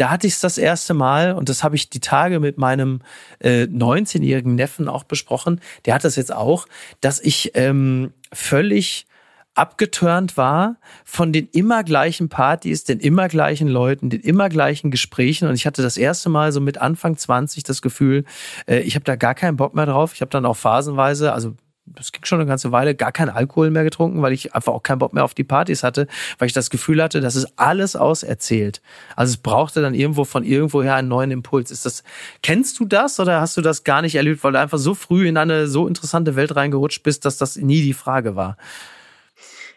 da 0.00 0.08
hatte 0.08 0.26
ich 0.26 0.34
es 0.34 0.40
das 0.40 0.56
erste 0.56 0.94
Mal 0.94 1.32
und 1.32 1.50
das 1.50 1.62
habe 1.62 1.76
ich 1.76 1.90
die 1.90 2.00
Tage 2.00 2.40
mit 2.40 2.56
meinem 2.56 3.00
äh, 3.38 3.64
19-jährigen 3.64 4.54
Neffen 4.54 4.88
auch 4.88 5.04
besprochen. 5.04 5.60
Der 5.84 5.94
hat 5.94 6.04
das 6.04 6.16
jetzt 6.16 6.32
auch, 6.32 6.66
dass 7.02 7.20
ich 7.20 7.52
ähm, 7.54 8.12
völlig 8.32 9.06
abgeturnt 9.54 10.38
war 10.38 10.76
von 11.04 11.34
den 11.34 11.48
immer 11.52 11.84
gleichen 11.84 12.30
Partys, 12.30 12.84
den 12.84 12.98
immer 12.98 13.28
gleichen 13.28 13.68
Leuten, 13.68 14.08
den 14.08 14.20
immer 14.20 14.48
gleichen 14.48 14.90
Gesprächen. 14.90 15.48
Und 15.48 15.54
ich 15.54 15.66
hatte 15.66 15.82
das 15.82 15.98
erste 15.98 16.30
Mal 16.30 16.52
so 16.52 16.60
mit 16.60 16.78
Anfang 16.78 17.18
20 17.18 17.64
das 17.64 17.82
Gefühl, 17.82 18.24
äh, 18.66 18.78
ich 18.78 18.94
habe 18.94 19.04
da 19.04 19.16
gar 19.16 19.34
keinen 19.34 19.58
Bock 19.58 19.74
mehr 19.74 19.86
drauf. 19.86 20.14
Ich 20.14 20.22
habe 20.22 20.30
dann 20.30 20.46
auch 20.46 20.56
phasenweise, 20.56 21.34
also 21.34 21.56
das 21.86 22.12
ging 22.12 22.24
schon 22.24 22.40
eine 22.40 22.48
ganze 22.48 22.72
Weile, 22.72 22.94
gar 22.94 23.12
keinen 23.12 23.30
Alkohol 23.30 23.70
mehr 23.70 23.84
getrunken, 23.84 24.22
weil 24.22 24.32
ich 24.32 24.54
einfach 24.54 24.72
auch 24.72 24.82
keinen 24.82 24.98
Bock 24.98 25.12
mehr 25.12 25.24
auf 25.24 25.34
die 25.34 25.44
Partys 25.44 25.82
hatte, 25.82 26.06
weil 26.38 26.46
ich 26.46 26.52
das 26.52 26.70
Gefühl 26.70 27.02
hatte, 27.02 27.20
das 27.20 27.36
ist 27.36 27.48
alles 27.56 27.96
auserzählt. 27.96 28.80
Also 29.16 29.32
es 29.32 29.36
brauchte 29.38 29.82
dann 29.82 29.94
irgendwo 29.94 30.24
von 30.24 30.44
irgendwoher 30.44 30.94
einen 30.94 31.08
neuen 31.08 31.30
Impuls. 31.30 31.70
Ist 31.70 31.86
das, 31.86 32.04
kennst 32.42 32.78
du 32.78 32.84
das 32.84 33.18
oder 33.18 33.40
hast 33.40 33.56
du 33.56 33.60
das 33.60 33.84
gar 33.84 34.02
nicht 34.02 34.14
erlebt, 34.14 34.44
weil 34.44 34.52
du 34.52 34.60
einfach 34.60 34.78
so 34.78 34.94
früh 34.94 35.26
in 35.26 35.36
eine 35.36 35.66
so 35.66 35.88
interessante 35.88 36.36
Welt 36.36 36.54
reingerutscht 36.54 37.02
bist, 37.02 37.24
dass 37.24 37.38
das 37.38 37.56
nie 37.56 37.82
die 37.82 37.94
Frage 37.94 38.36
war? 38.36 38.56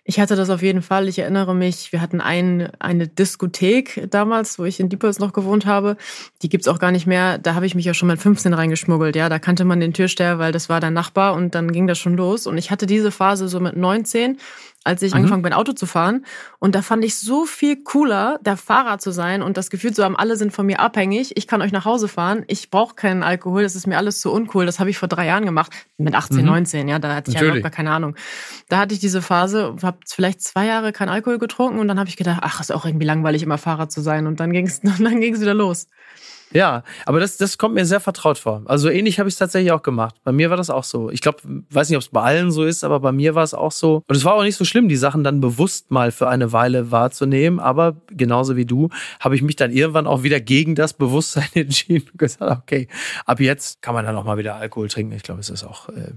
Ich 0.06 0.20
hatte 0.20 0.36
das 0.36 0.50
auf 0.50 0.62
jeden 0.62 0.82
Fall. 0.82 1.08
Ich 1.08 1.18
erinnere 1.18 1.56
mich, 1.56 1.94
wir 1.94 2.02
hatten 2.02 2.20
ein, 2.20 2.70
eine 2.80 3.08
Diskothek 3.08 4.08
damals, 4.10 4.60
wo 4.60 4.66
ich 4.66 4.82
in 4.82 4.90
Diepholz 4.90 5.20
noch 5.20 5.32
gewohnt 5.32 5.66
habe. 5.66 5.96
Die 6.42 6.50
gibt's 6.50 6.68
auch 6.68 6.78
gar 6.80 6.92
nicht 6.92 7.08
mehr. 7.08 7.38
Da 7.38 7.56
habe 7.56 7.66
ich 7.66 7.74
mich 7.74 7.86
ja 7.86 7.94
schon 7.94 8.10
mit 8.10 8.20
15 8.20 8.54
reingeschmuggelt. 8.54 9.16
Ja, 9.16 9.30
da 9.30 9.40
kannte 9.40 9.64
man 9.64 9.80
den 9.80 9.94
Türsteher, 9.94 10.40
weil 10.40 10.52
das 10.52 10.68
war 10.68 10.82
der 10.82 10.92
Nachbar 10.92 11.36
und 11.36 11.56
dann 11.56 11.72
ging 11.72 11.88
das 11.88 12.00
schon 12.00 12.18
los. 12.18 12.48
Und 12.48 12.58
ich 12.58 12.70
hatte 12.70 12.86
diese 12.86 13.12
Phase 13.12 13.48
so 13.48 13.62
mit 13.62 13.78
19, 13.78 14.40
als 14.84 15.02
ich 15.02 15.12
Mhm. 15.12 15.18
angefangen 15.18 15.42
bin, 15.44 15.54
Auto 15.54 15.72
zu 15.74 15.86
fahren. 15.86 16.26
Und 16.60 16.76
da 16.76 16.82
fand 16.82 17.06
ich 17.06 17.16
so 17.16 17.46
viel 17.46 17.84
cooler, 17.84 18.40
der 18.42 18.58
Fahrer 18.58 19.00
zu 19.00 19.12
sein 19.12 19.42
und 19.42 19.58
das 19.58 19.70
Gefühl 19.70 19.94
zu 19.94 20.04
haben, 20.04 20.16
alle 20.16 20.36
sind 20.36 20.52
von 20.54 20.66
mir 20.66 20.80
abhängig. 20.80 21.38
Ich 21.38 21.48
kann 21.48 21.62
euch 21.62 21.72
nach 21.72 21.86
Hause 21.86 22.08
fahren. 22.08 22.44
Ich 22.48 22.70
brauche 22.70 22.96
keinen 22.96 23.24
Alkohol. 23.24 23.64
Das 23.64 23.76
ist 23.76 23.88
mir 23.88 23.98
alles 23.98 24.20
zu 24.20 24.32
uncool. 24.32 24.66
Das 24.66 24.80
habe 24.80 24.90
ich 24.90 24.98
vor 24.98 25.08
drei 25.08 25.26
Jahren 25.26 25.46
gemacht. 25.46 25.72
Mit 25.98 26.16
18, 26.16 26.40
Mhm. 26.40 26.46
19. 26.46 26.88
Ja, 26.88 27.00
da 27.00 27.16
hatte 27.16 27.30
ich 27.32 27.36
ja 27.36 27.42
Natürlich. 27.42 27.60
überhaupt 27.62 27.76
gar 27.76 27.76
keine 27.86 27.92
Ahnung. 27.96 28.16
Da 28.70 28.80
hatte 28.80 28.94
ich 28.94 29.00
diese 29.00 29.22
Phase, 29.22 29.76
habe 29.82 29.98
vielleicht 30.08 30.42
zwei 30.42 30.66
Jahre 30.66 30.92
keinen 30.92 31.10
Alkohol 31.10 31.40
getrunken 31.40 31.80
und 31.80 31.88
dann 31.88 32.00
habe 32.00 32.10
ich 32.10 32.18
gedacht, 32.18 32.40
ach, 32.44 32.60
ist 32.60 32.72
auch 32.72 32.86
irgendwie 32.86 33.06
langweilig, 33.06 33.44
immer 33.44 33.58
Fahrer 33.58 33.90
zu 33.90 34.02
sein. 34.02 34.28
Und 34.28 34.40
dann 34.40 34.52
ging 34.52 34.68
es 34.68 34.82
dann 35.14 35.22
ging's 35.22 35.40
wieder 35.42 35.54
los. 35.54 35.88
Ja, 36.54 36.84
aber 37.06 37.20
das, 37.20 37.38
das 37.38 37.58
kommt 37.58 37.76
mir 37.76 37.86
sehr 37.86 38.00
vertraut 38.00 38.38
vor. 38.38 38.62
Also 38.66 38.90
ähnlich 38.90 39.20
habe 39.20 39.28
ich 39.28 39.36
es 39.36 39.40
tatsächlich 39.40 39.72
auch 39.72 39.82
gemacht. 39.82 40.16
Bei 40.24 40.32
mir 40.32 40.50
war 40.50 40.58
das 40.58 40.70
auch 40.70 40.84
so. 40.84 41.10
Ich 41.10 41.22
glaube, 41.22 41.40
weiß 41.44 41.90
nicht, 41.90 41.98
ob 41.98 42.04
es 42.04 42.10
bei 42.10 42.22
allen 42.22 42.52
so 42.52 42.64
ist, 42.64 42.84
aber 42.84 43.00
bei 43.00 43.12
mir 43.12 43.36
war 43.36 43.44
es 43.44 43.54
auch 43.54 43.72
so. 43.72 44.04
Und 44.08 44.16
es 44.16 44.24
war 44.24 44.36
auch 44.36 44.44
nicht 44.44 44.56
so 44.56 44.66
schlimm, 44.66 44.88
die 44.88 44.96
Sachen 44.96 45.24
dann 45.24 45.42
bewusst 45.42 45.92
mal 45.92 46.12
für 46.12 46.30
eine 46.30 46.52
Weile 46.54 46.92
wahrzunehmen. 46.92 47.60
Aber 47.60 47.98
genauso 48.08 48.56
wie 48.56 48.66
du 48.66 48.90
habe 49.20 49.36
ich 49.36 49.42
mich 49.42 49.56
dann 49.56 49.72
irgendwann 49.72 50.08
auch 50.08 50.24
wieder 50.24 50.40
gegen 50.40 50.76
das 50.76 50.94
Bewusstsein 50.94 51.50
entschieden 51.56 52.08
und 52.12 52.20
gesagt, 52.20 52.64
okay, 52.64 52.88
ab 53.26 53.40
jetzt 53.40 53.82
kann 53.82 53.94
man 53.94 54.06
dann 54.06 54.16
auch 54.16 54.24
mal 54.24 54.38
wieder 54.38 54.56
Alkohol 54.56 54.88
trinken. 54.88 55.14
Ich 55.14 55.24
glaube, 55.24 55.42
es 55.42 55.50
ist 55.50 55.64
auch 55.64 55.90
äh, 55.90 56.14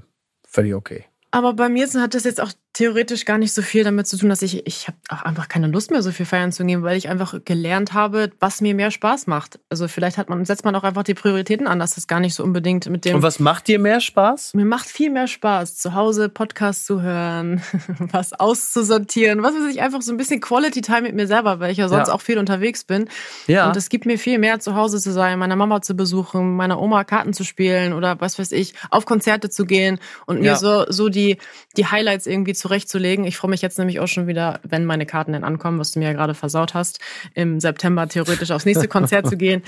völlig 0.47 0.74
okay. 0.74 1.05
Aber 1.30 1.53
bei 1.53 1.68
mir 1.68 1.87
hat 1.87 2.14
das 2.14 2.24
jetzt 2.24 2.41
auch 2.41 2.53
theoretisch 2.77 3.24
gar 3.24 3.39
nicht 3.39 3.55
so 3.55 3.62
viel 3.62 3.85
damit 3.85 4.07
zu 4.07 4.18
tun, 4.18 4.29
dass 4.29 4.43
ich, 4.43 4.66
ich 4.66 4.87
habe 4.87 4.99
auch 5.09 5.22
einfach 5.22 5.49
keine 5.49 5.66
Lust 5.66 5.91
mehr, 5.91 6.03
so 6.03 6.12
viel 6.12 6.27
feiern 6.27 6.53
zu 6.53 6.62
gehen, 6.62 6.83
weil 6.83 6.99
ich 6.99 7.09
einfach 7.09 7.35
gelernt 7.45 7.95
habe, 7.95 8.31
was 8.39 8.61
mir 8.61 8.74
mehr 8.74 8.91
Spaß 8.91 9.27
macht. 9.29 9.59
Also 9.70 9.89
vielleicht 9.89 10.18
hat 10.18 10.29
man, 10.29 10.45
setzt 10.45 10.64
man 10.66 10.77
auch 10.77 10.85
einfach 10.85 11.03
die 11.03 11.14
Prioritäten 11.14 11.66
an, 11.66 11.79
dass 11.79 11.95
das 11.95 12.07
gar 12.07 12.20
nicht 12.20 12.35
so 12.35 12.45
unbedingt 12.45 12.87
mit 12.91 13.07
dem. 13.07 13.16
Und 13.16 13.22
was 13.22 13.39
macht 13.41 13.68
dir 13.68 13.79
mehr 13.79 14.01
Spaß? 14.01 14.53
Mir 14.53 14.66
macht 14.66 14.87
viel 14.89 15.09
mehr 15.11 15.27
Spaß, 15.27 15.77
zu 15.79 15.95
Hause 15.95 16.29
Podcasts 16.29 16.85
zu 16.85 17.01
hören, 17.01 17.62
was 17.99 18.35
auszusortieren, 18.35 19.43
was 19.43 19.55
weiß 19.55 19.72
ich, 19.72 19.81
einfach 19.81 20.03
so 20.03 20.12
ein 20.12 20.18
bisschen 20.18 20.41
Quality 20.43 20.83
Time 20.83 21.03
mit 21.03 21.14
mir 21.14 21.27
selber, 21.27 21.61
weil 21.61 21.70
ich 21.72 21.79
ja 21.79 21.89
sonst 21.89 22.09
Ja. 22.09 22.14
auch 22.14 22.20
viel 22.20 22.37
unterwegs 22.39 22.85
bin. 22.85 23.09
Ja. 23.47 23.68
Und 23.68 23.77
es 23.77 23.89
gibt 23.89 24.05
mir 24.05 24.18
viel 24.18 24.39
mehr, 24.39 24.61
zu 24.61 24.74
Hause 24.74 25.01
zu 25.01 25.12
sein, 25.12 25.39
meiner 25.39 25.57
Mama 25.57 25.81
zu 25.81 25.95
besuchen, 25.97 26.57
meiner 26.57 26.79
Oma 26.79 27.05
Karten 27.05 27.33
zu 27.33 27.43
spielen 27.45 27.95
oder 27.95 28.20
was 28.20 28.39
weiß 28.39 28.53
ich, 28.53 28.74
auf 28.91 29.07
Konzerte 29.07 29.49
zu 29.49 29.64
gehen 29.64 29.99
und 30.27 30.41
mir 30.41 30.47
Ja. 30.53 30.57
so, 30.57 30.85
so 30.91 31.09
die, 31.09 31.39
die 31.79 31.87
Highlights 31.87 32.27
irgendwie 32.27 32.53
zu 32.53 32.66
zurechtzulegen. 32.67 33.25
Ich 33.25 33.37
freue 33.37 33.51
mich 33.51 33.62
jetzt 33.62 33.79
nämlich 33.79 34.01
auch 34.01 34.09
schon 34.09 34.27
wieder, 34.27 34.59
wenn 34.64 34.85
meine 34.85 35.07
Karten 35.07 35.33
denn 35.33 35.45
ankommen, 35.45 35.79
was 35.79 35.93
du 35.93 36.01
mir 36.01 36.07
ja 36.07 36.12
gerade 36.12 36.35
versaut 36.35 36.75
hast, 36.75 36.99
im 37.35 37.61
September 37.61 38.09
theoretisch 38.09 38.51
aufs 38.51 38.64
nächste 38.64 38.89
Konzert 38.97 39.29
zu 39.29 39.37
gehen. 39.37 39.62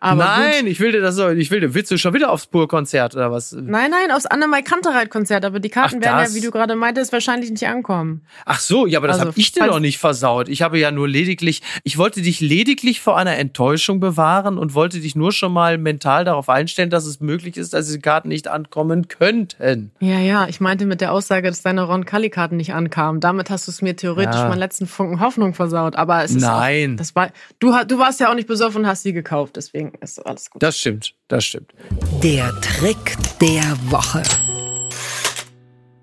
Aber 0.00 0.24
nein, 0.24 0.62
gut. 0.62 0.70
ich 0.70 0.80
will 0.80 0.92
dir 0.92 1.00
das 1.00 1.16
so, 1.16 1.30
ich 1.30 1.50
will 1.50 1.60
dir, 1.60 1.74
willst 1.74 1.90
du 1.90 1.98
schon 1.98 2.14
wieder 2.14 2.30
aufs 2.30 2.46
Pur-Konzert 2.46 3.14
oder 3.14 3.32
was? 3.32 3.52
Nein, 3.52 3.90
nein, 3.90 4.10
aufs 4.10 4.26
Annemai 4.26 4.62
Kantereit-Konzert, 4.62 5.44
aber 5.44 5.60
die 5.60 5.68
Karten 5.68 5.96
Ach, 5.98 6.06
werden 6.06 6.28
ja, 6.28 6.34
wie 6.34 6.40
du 6.40 6.50
gerade 6.50 6.76
meintest, 6.76 7.12
wahrscheinlich 7.12 7.50
nicht 7.50 7.66
ankommen. 7.66 8.22
Ach 8.44 8.60
so, 8.60 8.86
ja, 8.86 8.98
aber 8.98 9.06
das 9.06 9.18
also, 9.18 9.28
habe 9.28 9.38
ich 9.38 9.52
dir 9.52 9.66
doch 9.66 9.80
nicht 9.80 9.98
versaut. 9.98 10.48
Ich 10.48 10.62
habe 10.62 10.78
ja 10.78 10.90
nur 10.90 11.08
lediglich, 11.08 11.62
ich 11.84 11.98
wollte 11.98 12.22
dich 12.22 12.40
lediglich 12.40 13.00
vor 13.00 13.16
einer 13.16 13.36
Enttäuschung 13.36 14.00
bewahren 14.00 14.58
und 14.58 14.74
wollte 14.74 15.00
dich 15.00 15.16
nur 15.16 15.32
schon 15.32 15.52
mal 15.52 15.78
mental 15.78 16.24
darauf 16.24 16.48
einstellen, 16.48 16.90
dass 16.90 17.06
es 17.06 17.20
möglich 17.20 17.56
ist, 17.56 17.74
dass 17.74 17.86
diese 17.86 18.00
Karten 18.00 18.28
nicht 18.28 18.48
ankommen 18.48 19.08
könnten. 19.08 19.90
Ja, 20.00 20.18
ja, 20.18 20.46
ich 20.48 20.60
meinte 20.60 20.86
mit 20.86 21.00
der 21.00 21.12
Aussage, 21.12 21.48
dass 21.48 21.62
deine 21.62 21.82
Ron 21.82 22.04
Cully-Karten 22.04 22.56
nicht 22.56 22.74
ankamen. 22.74 23.20
Damit 23.20 23.50
hast 23.50 23.66
du 23.66 23.70
es 23.70 23.82
mir 23.82 23.96
theoretisch 23.96 24.36
ja. 24.36 24.48
meinen 24.48 24.58
letzten 24.58 24.86
Funken 24.86 25.20
Hoffnung 25.20 25.54
versaut. 25.54 25.96
Aber 25.96 26.22
es 26.22 26.32
ist 26.32 26.42
Nein. 26.42 26.94
Auch, 26.94 26.96
das 26.98 27.14
war, 27.14 27.30
du, 27.58 27.72
du 27.86 27.98
warst 27.98 28.20
ja 28.20 28.30
auch 28.30 28.34
nicht 28.34 28.48
besoffen 28.48 28.82
und 28.82 28.86
hast 28.86 29.02
sie 29.02 29.12
gekauft, 29.12 29.56
deswegen 29.56 29.92
ist 30.00 30.18
alles 30.24 30.50
gut. 30.50 30.62
Das 30.62 30.78
stimmt, 30.78 31.14
das 31.28 31.44
stimmt. 31.44 31.72
Der 32.22 32.52
Trick 32.60 33.16
der 33.40 33.76
Woche. 33.90 34.22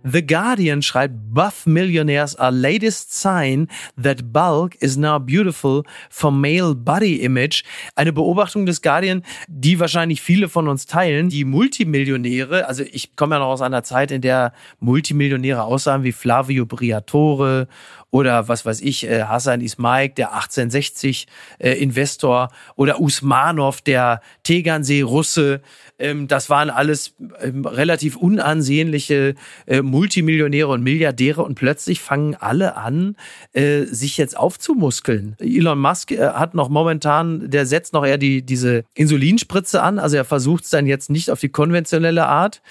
The 0.05 0.25
Guardian 0.25 0.81
schreibt, 0.81 1.15
buff 1.33 1.65
millionaires 1.65 2.35
are 2.35 2.51
latest 2.51 3.13
sign 3.13 3.69
that 3.95 4.33
bulk 4.33 4.75
is 4.81 4.97
now 4.97 5.17
beautiful 5.17 5.83
for 6.09 6.29
male 6.29 6.75
body 6.75 7.21
image. 7.21 7.63
Eine 7.95 8.11
Beobachtung 8.11 8.65
des 8.65 8.81
Guardian, 8.81 9.23
die 9.47 9.79
wahrscheinlich 9.79 10.21
viele 10.21 10.49
von 10.49 10.67
uns 10.67 10.87
teilen. 10.87 11.29
Die 11.29 11.45
Multimillionäre, 11.45 12.67
also 12.67 12.83
ich 12.83 13.15
komme 13.15 13.35
ja 13.35 13.39
noch 13.39 13.47
aus 13.47 13.61
einer 13.61 13.83
Zeit, 13.83 14.11
in 14.11 14.21
der 14.21 14.51
Multimillionäre 14.81 15.63
aussahen 15.63 16.03
wie 16.03 16.11
Flavio 16.11 16.65
Briatore 16.65 17.69
oder 18.13 18.47
was 18.47 18.63
weiß 18.63 18.81
ich, 18.81 19.09
äh, 19.09 19.23
Hassan 19.23 19.59
Ismaik, 19.59 20.15
der 20.15 20.33
1860 20.33 21.25
äh, 21.57 21.71
Investor 21.71 22.51
oder 22.75 23.01
Usmanov, 23.01 23.81
der 23.81 24.21
Tegernsee-Russe. 24.43 25.61
Ähm, 25.97 26.27
das 26.27 26.47
waren 26.47 26.69
alles 26.69 27.15
ähm, 27.41 27.65
relativ 27.65 28.15
unansehnliche 28.15 29.33
äh, 29.65 29.81
Multimillionäre 29.81 30.67
und 30.67 30.83
Milliardäre 30.83 31.41
und 31.41 31.55
plötzlich 31.55 32.01
fangen 32.01 32.35
alle 32.35 32.77
an, 32.77 33.15
äh, 33.53 33.85
sich 33.85 34.17
jetzt 34.17 34.37
aufzumuskeln. 34.37 35.35
Elon 35.39 35.79
Musk 35.79 36.11
äh, 36.11 36.19
hat 36.19 36.53
noch 36.53 36.69
momentan, 36.69 37.49
der 37.49 37.65
setzt 37.65 37.93
noch 37.93 38.05
eher 38.05 38.19
die, 38.19 38.43
diese 38.43 38.83
Insulinspritze 38.93 39.81
an, 39.81 39.97
also 39.97 40.17
er 40.17 40.25
versucht 40.25 40.65
es 40.65 40.69
dann 40.69 40.85
jetzt 40.85 41.09
nicht 41.09 41.31
auf 41.31 41.39
die 41.39 41.49
konventionelle 41.49 42.27
Art. 42.27 42.61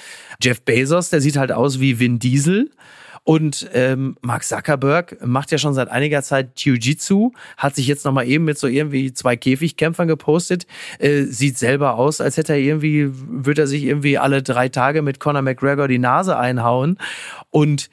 Jeff 0.41 0.63
Bezos, 0.63 1.11
der 1.11 1.21
sieht 1.21 1.37
halt 1.37 1.51
aus 1.51 1.81
wie 1.81 1.99
Vin 1.99 2.21
Diesel. 2.21 2.71
Und 3.25 3.71
ähm, 3.73 4.17
Mark 4.21 4.43
Zuckerberg 4.43 5.25
macht 5.25 5.53
ja 5.53 5.59
schon 5.59 5.75
seit 5.75 5.89
einiger 5.89 6.23
Zeit 6.23 6.57
Jiu-Jitsu, 6.57 7.31
hat 7.57 7.77
sich 7.77 7.87
jetzt 7.87 8.05
nochmal 8.05 8.27
eben 8.27 8.45
mit 8.45 8.59
so 8.59 8.67
irgendwie 8.67 9.13
zwei 9.13 9.37
Käfigkämpfern 9.37 10.09
gepostet, 10.09 10.67
äh, 10.99 11.23
sieht 11.23 11.57
selber 11.57 11.95
aus, 11.95 12.21
als 12.21 12.37
hätte 12.37 12.55
er 12.55 12.59
irgendwie, 12.59 13.11
würde 13.13 13.63
er 13.63 13.67
sich 13.69 13.85
irgendwie 13.85 14.19
alle 14.19 14.43
drei 14.43 14.69
Tage 14.69 15.03
mit 15.03 15.21
Conor 15.21 15.43
McGregor 15.43 15.87
die 15.87 16.01
Nase 16.01 16.37
einhauen. 16.37 16.99
Und 17.51 17.91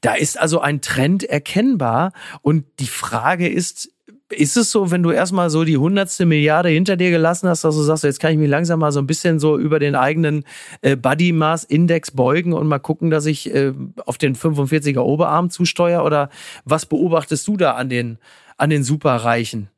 da 0.00 0.14
ist 0.14 0.40
also 0.40 0.60
ein 0.60 0.80
Trend 0.80 1.24
erkennbar. 1.24 2.12
Und 2.40 2.64
die 2.78 2.86
Frage 2.86 3.48
ist, 3.48 3.90
ist 4.30 4.56
es 4.56 4.70
so, 4.70 4.90
wenn 4.90 5.02
du 5.02 5.10
erstmal 5.10 5.50
so 5.50 5.64
die 5.64 5.76
hundertste 5.76 6.24
Milliarde 6.24 6.68
hinter 6.68 6.96
dir 6.96 7.10
gelassen 7.10 7.48
hast, 7.48 7.64
dass 7.64 7.74
du 7.74 7.82
sagst, 7.82 8.04
jetzt 8.04 8.20
kann 8.20 8.32
ich 8.32 8.38
mich 8.38 8.48
langsam 8.48 8.80
mal 8.80 8.92
so 8.92 9.00
ein 9.00 9.06
bisschen 9.06 9.38
so 9.40 9.58
über 9.58 9.78
den 9.78 9.94
eigenen 9.94 10.44
äh, 10.82 10.96
Body 10.96 11.32
Mass 11.32 11.64
Index 11.64 12.12
beugen 12.12 12.52
und 12.52 12.66
mal 12.68 12.78
gucken, 12.78 13.10
dass 13.10 13.26
ich 13.26 13.52
äh, 13.52 13.72
auf 14.06 14.18
den 14.18 14.36
45er 14.36 15.00
Oberarm 15.00 15.50
zusteuere? 15.50 16.02
Oder 16.02 16.30
was 16.64 16.86
beobachtest 16.86 17.46
du 17.48 17.56
da 17.56 17.72
an 17.72 17.88
den, 17.88 18.18
an 18.56 18.70
den 18.70 18.84
Superreichen? 18.84 19.68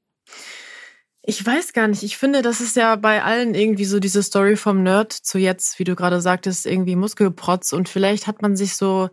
Ich 1.25 1.45
weiß 1.45 1.73
gar 1.73 1.87
nicht. 1.87 2.03
Ich 2.03 2.17
finde, 2.17 2.43
das 2.43 2.61
ist 2.61 2.77
ja 2.77 2.97
bei 2.97 3.23
allen 3.23 3.55
irgendwie 3.55 3.85
so 3.85 4.01
diese 4.01 4.23
Story 4.23 4.57
vom 4.57 4.83
Nerd 4.83 5.13
zu 5.13 5.39
jetzt, 5.39 5.79
wie 5.79 5.85
du 5.85 5.95
gerade 5.95 6.21
sagtest, 6.21 6.67
irgendwie 6.67 6.97
Muskelprotz. 6.97 7.73
Und 7.73 7.89
vielleicht 7.89 8.27
hat 8.27 8.43
man 8.43 8.57
sich 8.57 8.77
so 8.77 9.09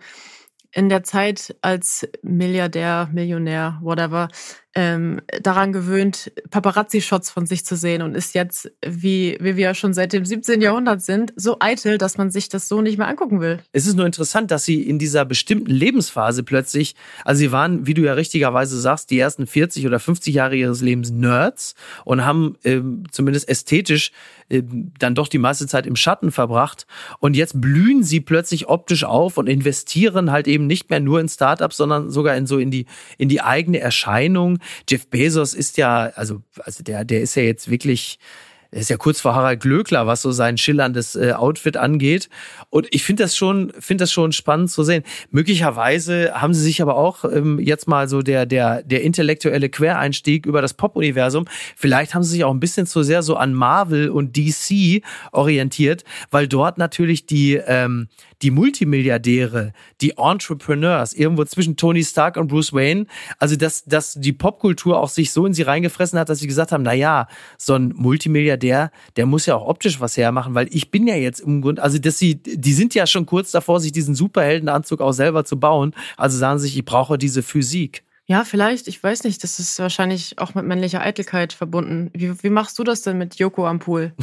in 0.71 0.89
der 0.89 1.03
Zeit 1.03 1.55
als 1.61 2.07
Milliardär, 2.21 3.09
Millionär, 3.13 3.79
whatever, 3.81 4.27
ähm, 4.75 5.21
daran 5.41 5.73
gewöhnt, 5.73 6.31
Paparazzi-Shots 6.51 7.31
von 7.31 7.47
sich 7.47 7.65
zu 7.65 7.75
sehen 7.75 8.03
und 8.03 8.15
ist 8.15 8.35
jetzt, 8.35 8.71
wie, 8.85 9.35
wie 9.39 9.55
wir 9.55 9.63
ja 9.63 9.73
schon 9.73 9.93
seit 9.93 10.13
dem 10.13 10.25
17. 10.25 10.61
Jahrhundert 10.61 11.01
sind, 11.01 11.33
so 11.35 11.57
eitel, 11.59 11.97
dass 11.97 12.17
man 12.17 12.29
sich 12.29 12.49
das 12.49 12.67
so 12.67 12.81
nicht 12.81 12.97
mehr 12.97 13.07
angucken 13.07 13.41
will. 13.41 13.59
Es 13.71 13.87
ist 13.87 13.95
nur 13.95 14.05
interessant, 14.05 14.51
dass 14.51 14.65
sie 14.65 14.81
in 14.81 14.99
dieser 14.99 15.25
bestimmten 15.25 15.71
Lebensphase 15.71 16.43
plötzlich, 16.43 16.95
also 17.25 17.39
sie 17.39 17.51
waren, 17.51 17.87
wie 17.87 17.95
du 17.95 18.03
ja 18.03 18.13
richtigerweise 18.13 18.79
sagst, 18.79 19.09
die 19.09 19.17
ersten 19.17 19.47
40 19.47 19.87
oder 19.87 19.99
50 19.99 20.35
Jahre 20.35 20.55
ihres 20.55 20.81
Lebens 20.81 21.09
Nerds 21.09 21.73
und 22.05 22.23
haben 22.23 22.55
ähm, 22.63 23.03
zumindest 23.11 23.49
ästhetisch 23.49 24.11
ähm, 24.49 24.91
dann 24.99 25.15
doch 25.15 25.27
die 25.27 25.37
meiste 25.37 25.67
Zeit 25.67 25.85
im 25.85 25.95
Schatten 25.95 26.31
verbracht. 26.31 26.85
Und 27.19 27.35
jetzt 27.35 27.59
blühen 27.59 28.03
sie 28.03 28.19
plötzlich 28.19 28.67
optisch 28.67 29.03
auf 29.03 29.37
und 29.37 29.47
investieren 29.47 30.31
halt 30.31 30.47
eben 30.47 30.67
nicht 30.67 30.89
mehr 30.89 30.99
nur 30.99 31.19
in 31.19 31.29
Startups, 31.29 31.77
sondern 31.77 32.09
sogar 32.09 32.35
in 32.35 32.45
so 32.45 32.57
in 32.57 32.71
die, 32.71 32.85
in 33.17 33.29
die 33.29 33.41
eigene 33.41 33.79
Erscheinung. 33.79 34.58
Jeff 34.87 35.07
Bezos 35.07 35.53
ist 35.53 35.77
ja, 35.77 36.11
also, 36.15 36.41
also 36.59 36.83
der, 36.83 37.05
der 37.05 37.21
ist 37.21 37.35
ja 37.35 37.43
jetzt 37.43 37.69
wirklich, 37.69 38.19
er 38.71 38.81
ist 38.81 38.89
ja 38.89 38.97
kurz 38.97 39.19
vor 39.19 39.33
Harald 39.33 39.61
Glöckler, 39.61 40.05
was 40.05 40.21
so 40.21 40.31
sein 40.31 40.57
schillerndes 40.57 41.15
äh, 41.15 41.31
Outfit 41.31 41.75
angeht. 41.75 42.29
Und 42.69 42.87
ich 42.91 43.03
finde 43.03 43.23
das 43.23 43.35
schon, 43.35 43.73
finde 43.79 44.03
das 44.03 44.11
schon 44.11 44.31
spannend 44.31 44.69
zu 44.69 44.83
sehen. 44.83 45.03
Möglicherweise 45.31 46.33
haben 46.35 46.53
sie 46.53 46.61
sich 46.61 46.81
aber 46.81 46.95
auch 46.95 47.25
ähm, 47.25 47.57
jetzt 47.59 47.87
mal 47.87 48.07
so 48.07 48.21
der, 48.21 48.45
der, 48.45 48.83
der 48.83 49.01
intellektuelle 49.01 49.69
Quereinstieg 49.69 50.45
über 50.45 50.61
das 50.61 50.75
Pop-Universum. 50.75 51.45
Vielleicht 51.75 52.13
haben 52.13 52.23
sie 52.23 52.31
sich 52.31 52.43
auch 52.43 52.53
ein 52.53 52.59
bisschen 52.59 52.85
zu 52.85 53.01
sehr 53.01 53.23
so 53.23 53.35
an 53.37 53.53
Marvel 53.53 54.09
und 54.09 54.37
DC 54.37 55.01
orientiert, 55.31 56.03
weil 56.29 56.47
dort 56.47 56.77
natürlich 56.77 57.25
die, 57.25 57.55
ähm, 57.55 58.07
die 58.41 58.51
Multimilliardäre, 58.51 59.73
die 60.01 60.17
Entrepreneurs, 60.17 61.13
irgendwo 61.13 61.43
zwischen 61.45 61.75
Tony 61.75 62.03
Stark 62.03 62.37
und 62.37 62.47
Bruce 62.47 62.73
Wayne, 62.73 63.05
also 63.37 63.55
dass, 63.55 63.83
dass 63.85 64.13
die 64.13 64.33
Popkultur 64.33 64.99
auch 64.99 65.09
sich 65.09 65.31
so 65.31 65.45
in 65.45 65.53
sie 65.53 65.63
reingefressen 65.63 66.17
hat, 66.17 66.29
dass 66.29 66.39
sie 66.39 66.47
gesagt 66.47 66.71
haben, 66.71 66.83
na 66.83 66.93
ja, 66.93 67.27
so 67.57 67.73
ein 67.73 67.93
Multimilliardär, 67.95 68.91
der 69.15 69.25
muss 69.25 69.45
ja 69.45 69.55
auch 69.55 69.67
optisch 69.67 69.99
was 69.99 70.17
hermachen, 70.17 70.55
weil 70.55 70.67
ich 70.71 70.91
bin 70.91 71.07
ja 71.07 71.15
jetzt 71.15 71.41
im 71.41 71.61
Grund, 71.61 71.79
also 71.79 71.97
dass 71.97 72.17
sie, 72.17 72.35
die 72.35 72.73
sind 72.73 72.95
ja 72.95 73.07
schon 73.07 73.25
kurz 73.25 73.51
davor, 73.51 73.79
sich 73.79 73.91
diesen 73.91 74.15
Superheldenanzug 74.15 75.01
auch 75.01 75.13
selber 75.13 75.45
zu 75.45 75.59
bauen, 75.59 75.93
also 76.17 76.37
sagen 76.37 76.59
sich, 76.59 76.77
ich 76.77 76.85
brauche 76.85 77.17
diese 77.17 77.43
Physik. 77.43 78.03
Ja, 78.29 78.45
vielleicht, 78.45 78.87
ich 78.87 79.01
weiß 79.01 79.23
nicht, 79.23 79.43
das 79.43 79.59
ist 79.59 79.79
wahrscheinlich 79.79 80.37
auch 80.37 80.53
mit 80.53 80.63
männlicher 80.63 81.01
Eitelkeit 81.01 81.51
verbunden. 81.51 82.11
Wie, 82.13 82.31
wie 82.43 82.51
machst 82.51 82.77
du 82.77 82.83
das 82.83 83.01
denn 83.01 83.17
mit 83.17 83.39
Joko 83.39 83.65
am 83.65 83.79
Pool? 83.79 84.13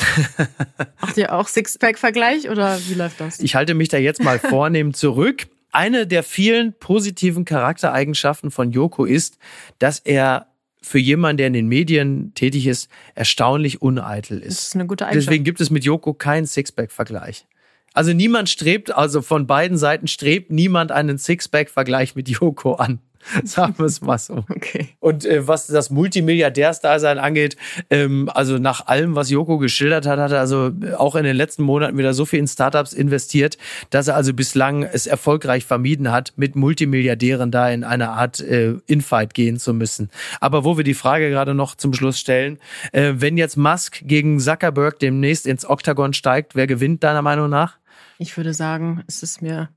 Macht 1.01 1.17
ihr 1.17 1.35
auch 1.35 1.49
Sixpack-Vergleich 1.49 2.49
oder 2.49 2.79
wie 2.87 2.95
läuft 2.95 3.21
das? 3.21 3.41
Ich 3.41 3.57
halte 3.57 3.75
mich 3.75 3.89
da 3.89 3.99
jetzt 3.99 4.23
mal 4.23 4.39
vornehm 4.39 4.95
zurück. 4.95 5.49
Eine 5.73 6.07
der 6.07 6.23
vielen 6.23 6.73
positiven 6.73 7.45
Charaktereigenschaften 7.45 8.53
von 8.53 8.71
Joko 8.71 9.07
ist, 9.07 9.39
dass 9.81 9.99
er 9.99 10.47
für 10.81 11.01
jemanden, 11.01 11.39
der 11.39 11.49
in 11.49 11.55
den 11.55 11.67
Medien 11.67 12.33
tätig 12.35 12.69
ist, 12.69 12.89
erstaunlich 13.17 13.83
uneitel 13.83 14.39
ist. 14.39 14.59
Das 14.59 14.67
ist 14.69 14.75
eine 14.77 14.87
gute 14.87 15.07
Eigenschaft. 15.07 15.27
Deswegen 15.27 15.43
gibt 15.43 15.61
es 15.61 15.71
mit 15.71 15.85
Joko 15.85 16.15
keinen 16.15 16.47
Sixpack-Vergleich. 16.47 17.45
Also 17.93 18.13
niemand 18.13 18.51
strebt, 18.51 18.95
also 18.95 19.21
von 19.21 19.49
beiden 19.49 19.77
Seiten 19.77 20.07
strebt 20.07 20.53
niemand 20.53 20.93
einen 20.93 21.19
Sixpack-Vergleich 21.19 22.15
mit 22.15 22.29
Joko 22.29 22.75
an. 22.75 23.01
Sagen 23.45 23.75
wir 23.79 23.87
es 23.87 24.01
mal 24.01 24.19
so. 24.19 24.45
Okay. 24.49 24.89
Und 25.01 25.25
äh, 25.25 25.47
was 25.47 25.67
das 25.67 25.91
Multimilliardärsdasein 25.91 27.19
angeht, 27.19 27.57
ähm, 27.91 28.31
also 28.33 28.59
nach 28.59 28.87
allem, 28.87 29.15
was 29.15 29.31
Joko 29.31 29.59
geschildert 29.59 30.07
hat, 30.07 30.19
hat 30.19 30.33
er 30.33 30.41
also 30.41 30.73
auch 30.97 31.17
in 31.17 31.25
den 31.25 31.37
letzten 31.37 31.63
Monaten 31.63 31.99
wieder 31.99 32.15
so 32.15 32.25
viel 32.25 32.39
in 32.39 32.47
Startups 32.47 32.93
investiert, 32.93 33.59
dass 33.91 34.09
er 34.09 34.17
also 34.17 34.33
bislang 34.33 34.83
es 34.83 35.07
erfolgreich 35.07 35.65
vermieden 35.65 36.13
hat, 36.13 36.33
mit 36.37 36.57
Multimilliardären 36.57 37.51
da 37.51 37.69
in 37.71 37.85
eine 37.85 38.11
Art 38.11 38.41
äh, 38.41 38.75
Infight 38.87 39.35
gehen 39.35 39.59
zu 39.59 39.75
müssen. 39.75 40.11
Aber 40.41 40.65
wo 40.65 40.77
wir 40.77 40.85
die 40.85 40.95
Frage 40.95 41.31
gerade 41.31 41.55
noch 41.55 41.75
zum 41.75 41.93
Schluss 41.95 42.19
stellen, 42.19 42.59
äh, 42.93 43.15
wenn 43.17 43.37
jetzt 43.37 43.57
Musk 43.57 44.01
gegen 44.03 44.39
Zuckerberg 44.39 44.99
demnächst 44.99 45.47
ins 45.47 45.69
Oktagon 45.69 46.13
steigt, 46.13 46.55
wer 46.55 46.67
gewinnt 46.67 47.03
deiner 47.03 47.23
Meinung 47.23 47.51
nach? 47.51 47.79
Ich 48.19 48.37
würde 48.37 48.55
sagen, 48.55 49.03
es 49.07 49.23
ist 49.23 49.43
mir 49.43 49.69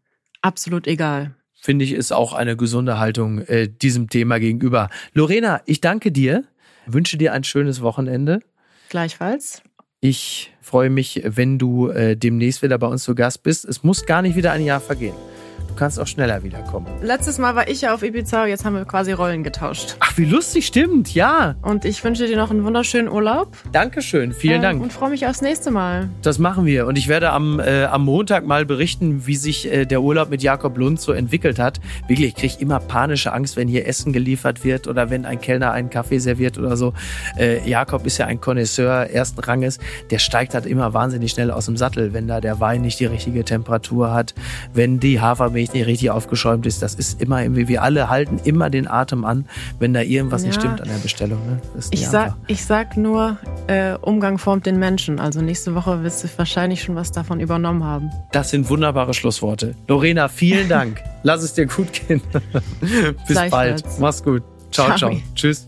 absolut 0.42 0.88
egal 0.88 1.36
finde 1.62 1.86
ich, 1.86 1.94
ist 1.94 2.12
auch 2.12 2.34
eine 2.34 2.56
gesunde 2.58 3.00
Haltung 3.00 3.40
äh, 3.42 3.68
diesem 3.68 4.10
Thema 4.10 4.40
gegenüber. 4.40 4.90
Lorena, 5.14 5.62
ich 5.66 5.82
danke 5.82 6.12
dir, 6.12 6.44
wünsche 6.86 7.18
dir 7.18 7.34
ein 7.34 7.44
schönes 7.44 7.82
Wochenende. 7.82 8.40
Gleichfalls. 8.90 9.62
Ich 10.02 10.54
freue 10.62 10.90
mich, 10.90 11.22
wenn 11.26 11.60
du 11.60 11.90
äh, 11.90 12.16
demnächst 12.16 12.64
wieder 12.64 12.78
bei 12.78 12.88
uns 12.88 13.04
zu 13.04 13.16
Gast 13.16 13.44
bist. 13.44 13.66
Es 13.66 13.84
muss 13.84 14.06
gar 14.06 14.22
nicht 14.22 14.36
wieder 14.36 14.52
ein 14.54 14.64
Jahr 14.64 14.80
vergehen 14.80 15.16
kannst 15.80 16.00
auch 16.00 16.08
schneller 16.08 16.44
wiederkommen. 16.44 16.88
Letztes 17.02 17.38
Mal 17.38 17.56
war 17.56 17.70
ich 17.70 17.82
ja 17.82 17.94
auf 17.94 18.04
Ibiza, 18.04 18.46
jetzt 18.46 18.66
haben 18.66 18.76
wir 18.76 18.84
quasi 18.84 19.14
Rollen 19.14 19.44
getauscht. 19.44 19.96
Ach, 20.02 20.18
wie 20.18 20.26
lustig, 20.26 20.68
stimmt, 20.68 21.14
ja. 21.16 21.56
Und 21.62 21.86
ich 21.86 22.04
wünsche 22.04 22.28
dir 22.28 22.36
noch 22.36 22.52
einen 22.52 22.66
wunderschönen 22.66 23.08
Urlaub. 23.08 23.56
Dankeschön, 23.72 24.34
vielen 24.34 24.60
äh, 24.60 24.62
Dank. 24.62 24.84
Und 24.84 24.92
freue 24.92 25.10
mich 25.10 25.26
aufs 25.26 25.42
nächste 25.42 25.72
Mal. 25.72 26.10
Das 26.22 26.38
machen 26.38 26.66
wir. 26.66 26.86
Und 26.86 26.98
ich 26.98 27.08
werde 27.08 27.32
am, 27.32 27.62
äh, 27.62 27.86
am 27.86 28.04
Montag 28.04 28.46
mal 28.46 28.66
berichten, 28.66 29.26
wie 29.26 29.38
sich 29.38 29.72
äh, 29.72 29.86
der 29.86 30.02
Urlaub 30.02 30.30
mit 30.30 30.44
Jakob 30.44 30.78
Lund 30.78 31.00
so 31.00 31.14
entwickelt 31.14 31.60
hat. 31.60 31.80
Wirklich, 32.10 32.28
ich 32.28 32.36
kriege 32.36 32.56
immer 32.60 32.82
panische 32.82 33.32
Angst, 33.32 33.56
wenn 33.56 33.70
hier 33.70 33.88
Essen 33.88 34.12
geliefert 34.12 34.66
wird 34.66 34.86
oder 34.88 35.10
wenn 35.10 35.26
ein 35.26 35.40
Kellner 35.40 35.72
einen 35.72 35.90
Kaffee 35.90 36.20
serviert 36.20 36.58
oder 36.58 36.76
so. 36.76 36.94
Äh, 37.38 37.68
Jakob 37.68 38.06
ist 38.06 38.18
ja 38.18 38.26
ein 38.26 38.42
Connoisseur 38.42 39.10
ersten 39.10 39.40
Ranges. 39.40 39.80
Der 40.12 40.20
steigt 40.20 40.54
halt 40.56 40.66
immer 40.66 40.94
wahnsinnig 40.94 41.32
schnell 41.32 41.52
aus 41.52 41.68
dem 41.68 41.78
Sattel, 41.78 42.12
wenn 42.12 42.28
da 42.28 42.42
der 42.42 42.60
Wein 42.60 42.82
nicht 42.82 43.00
die 43.00 43.06
richtige 43.06 43.46
Temperatur 43.46 44.12
hat, 44.12 44.34
wenn 44.74 45.00
die 45.00 45.22
Hafermilch 45.22 45.69
nicht 45.74 45.86
richtig 45.88 46.10
aufgeschäumt 46.12 46.66
ist. 46.66 46.82
Das 46.82 46.96
ist 46.96 47.22
immer 47.22 47.42
irgendwie, 47.42 47.68
wir 47.68 47.84
alle 47.84 48.10
halten 48.10 48.40
immer 48.44 48.70
den 48.70 48.88
Atem 48.88 49.26
an, 49.26 49.46
wenn 49.80 49.94
da 49.94 50.02
irgendwas 50.02 50.44
nicht 50.44 50.56
Ja. 50.56 50.62
stimmt 50.62 50.82
an 50.82 50.88
der 50.90 50.98
Bestellung. 50.98 51.40
Ne? 51.46 51.60
Nicht 51.76 51.94
Ich 51.94 52.08
sag, 52.08 52.24
einfach. 52.26 52.38
ich 52.48 52.66
sag 52.66 52.98
nur, 52.98 53.38
äh, 53.68 53.94
Umgang 54.02 54.38
formt 54.38 54.66
den 54.66 54.80
Menschen. 54.80 55.20
Also 55.20 55.42
nächste 55.42 55.76
Woche 55.76 56.04
wirst 56.04 56.24
du 56.24 56.28
wahrscheinlich 56.38 56.82
schon 56.84 56.96
was 56.96 57.12
davon 57.12 57.40
übernommen 57.40 57.84
haben. 57.84 58.10
Das 58.32 58.50
sind 58.50 58.70
wunderbare 58.70 59.14
Schlussworte. 59.14 59.76
Lorena, 59.88 60.28
vielen 60.28 60.68
Dank. 60.70 61.02
Lass 61.24 61.44
es 61.44 61.54
dir 61.54 61.66
gut 61.66 61.88
gehen. 62.08 62.22
Bis 63.28 63.50
bald. 63.50 63.84
Mach's 64.00 64.24
gut. 64.24 64.44
Ciao, 64.72 64.88
ciao. 64.96 65.12
Ciao. 65.12 65.22
Tschüss. 65.36 65.68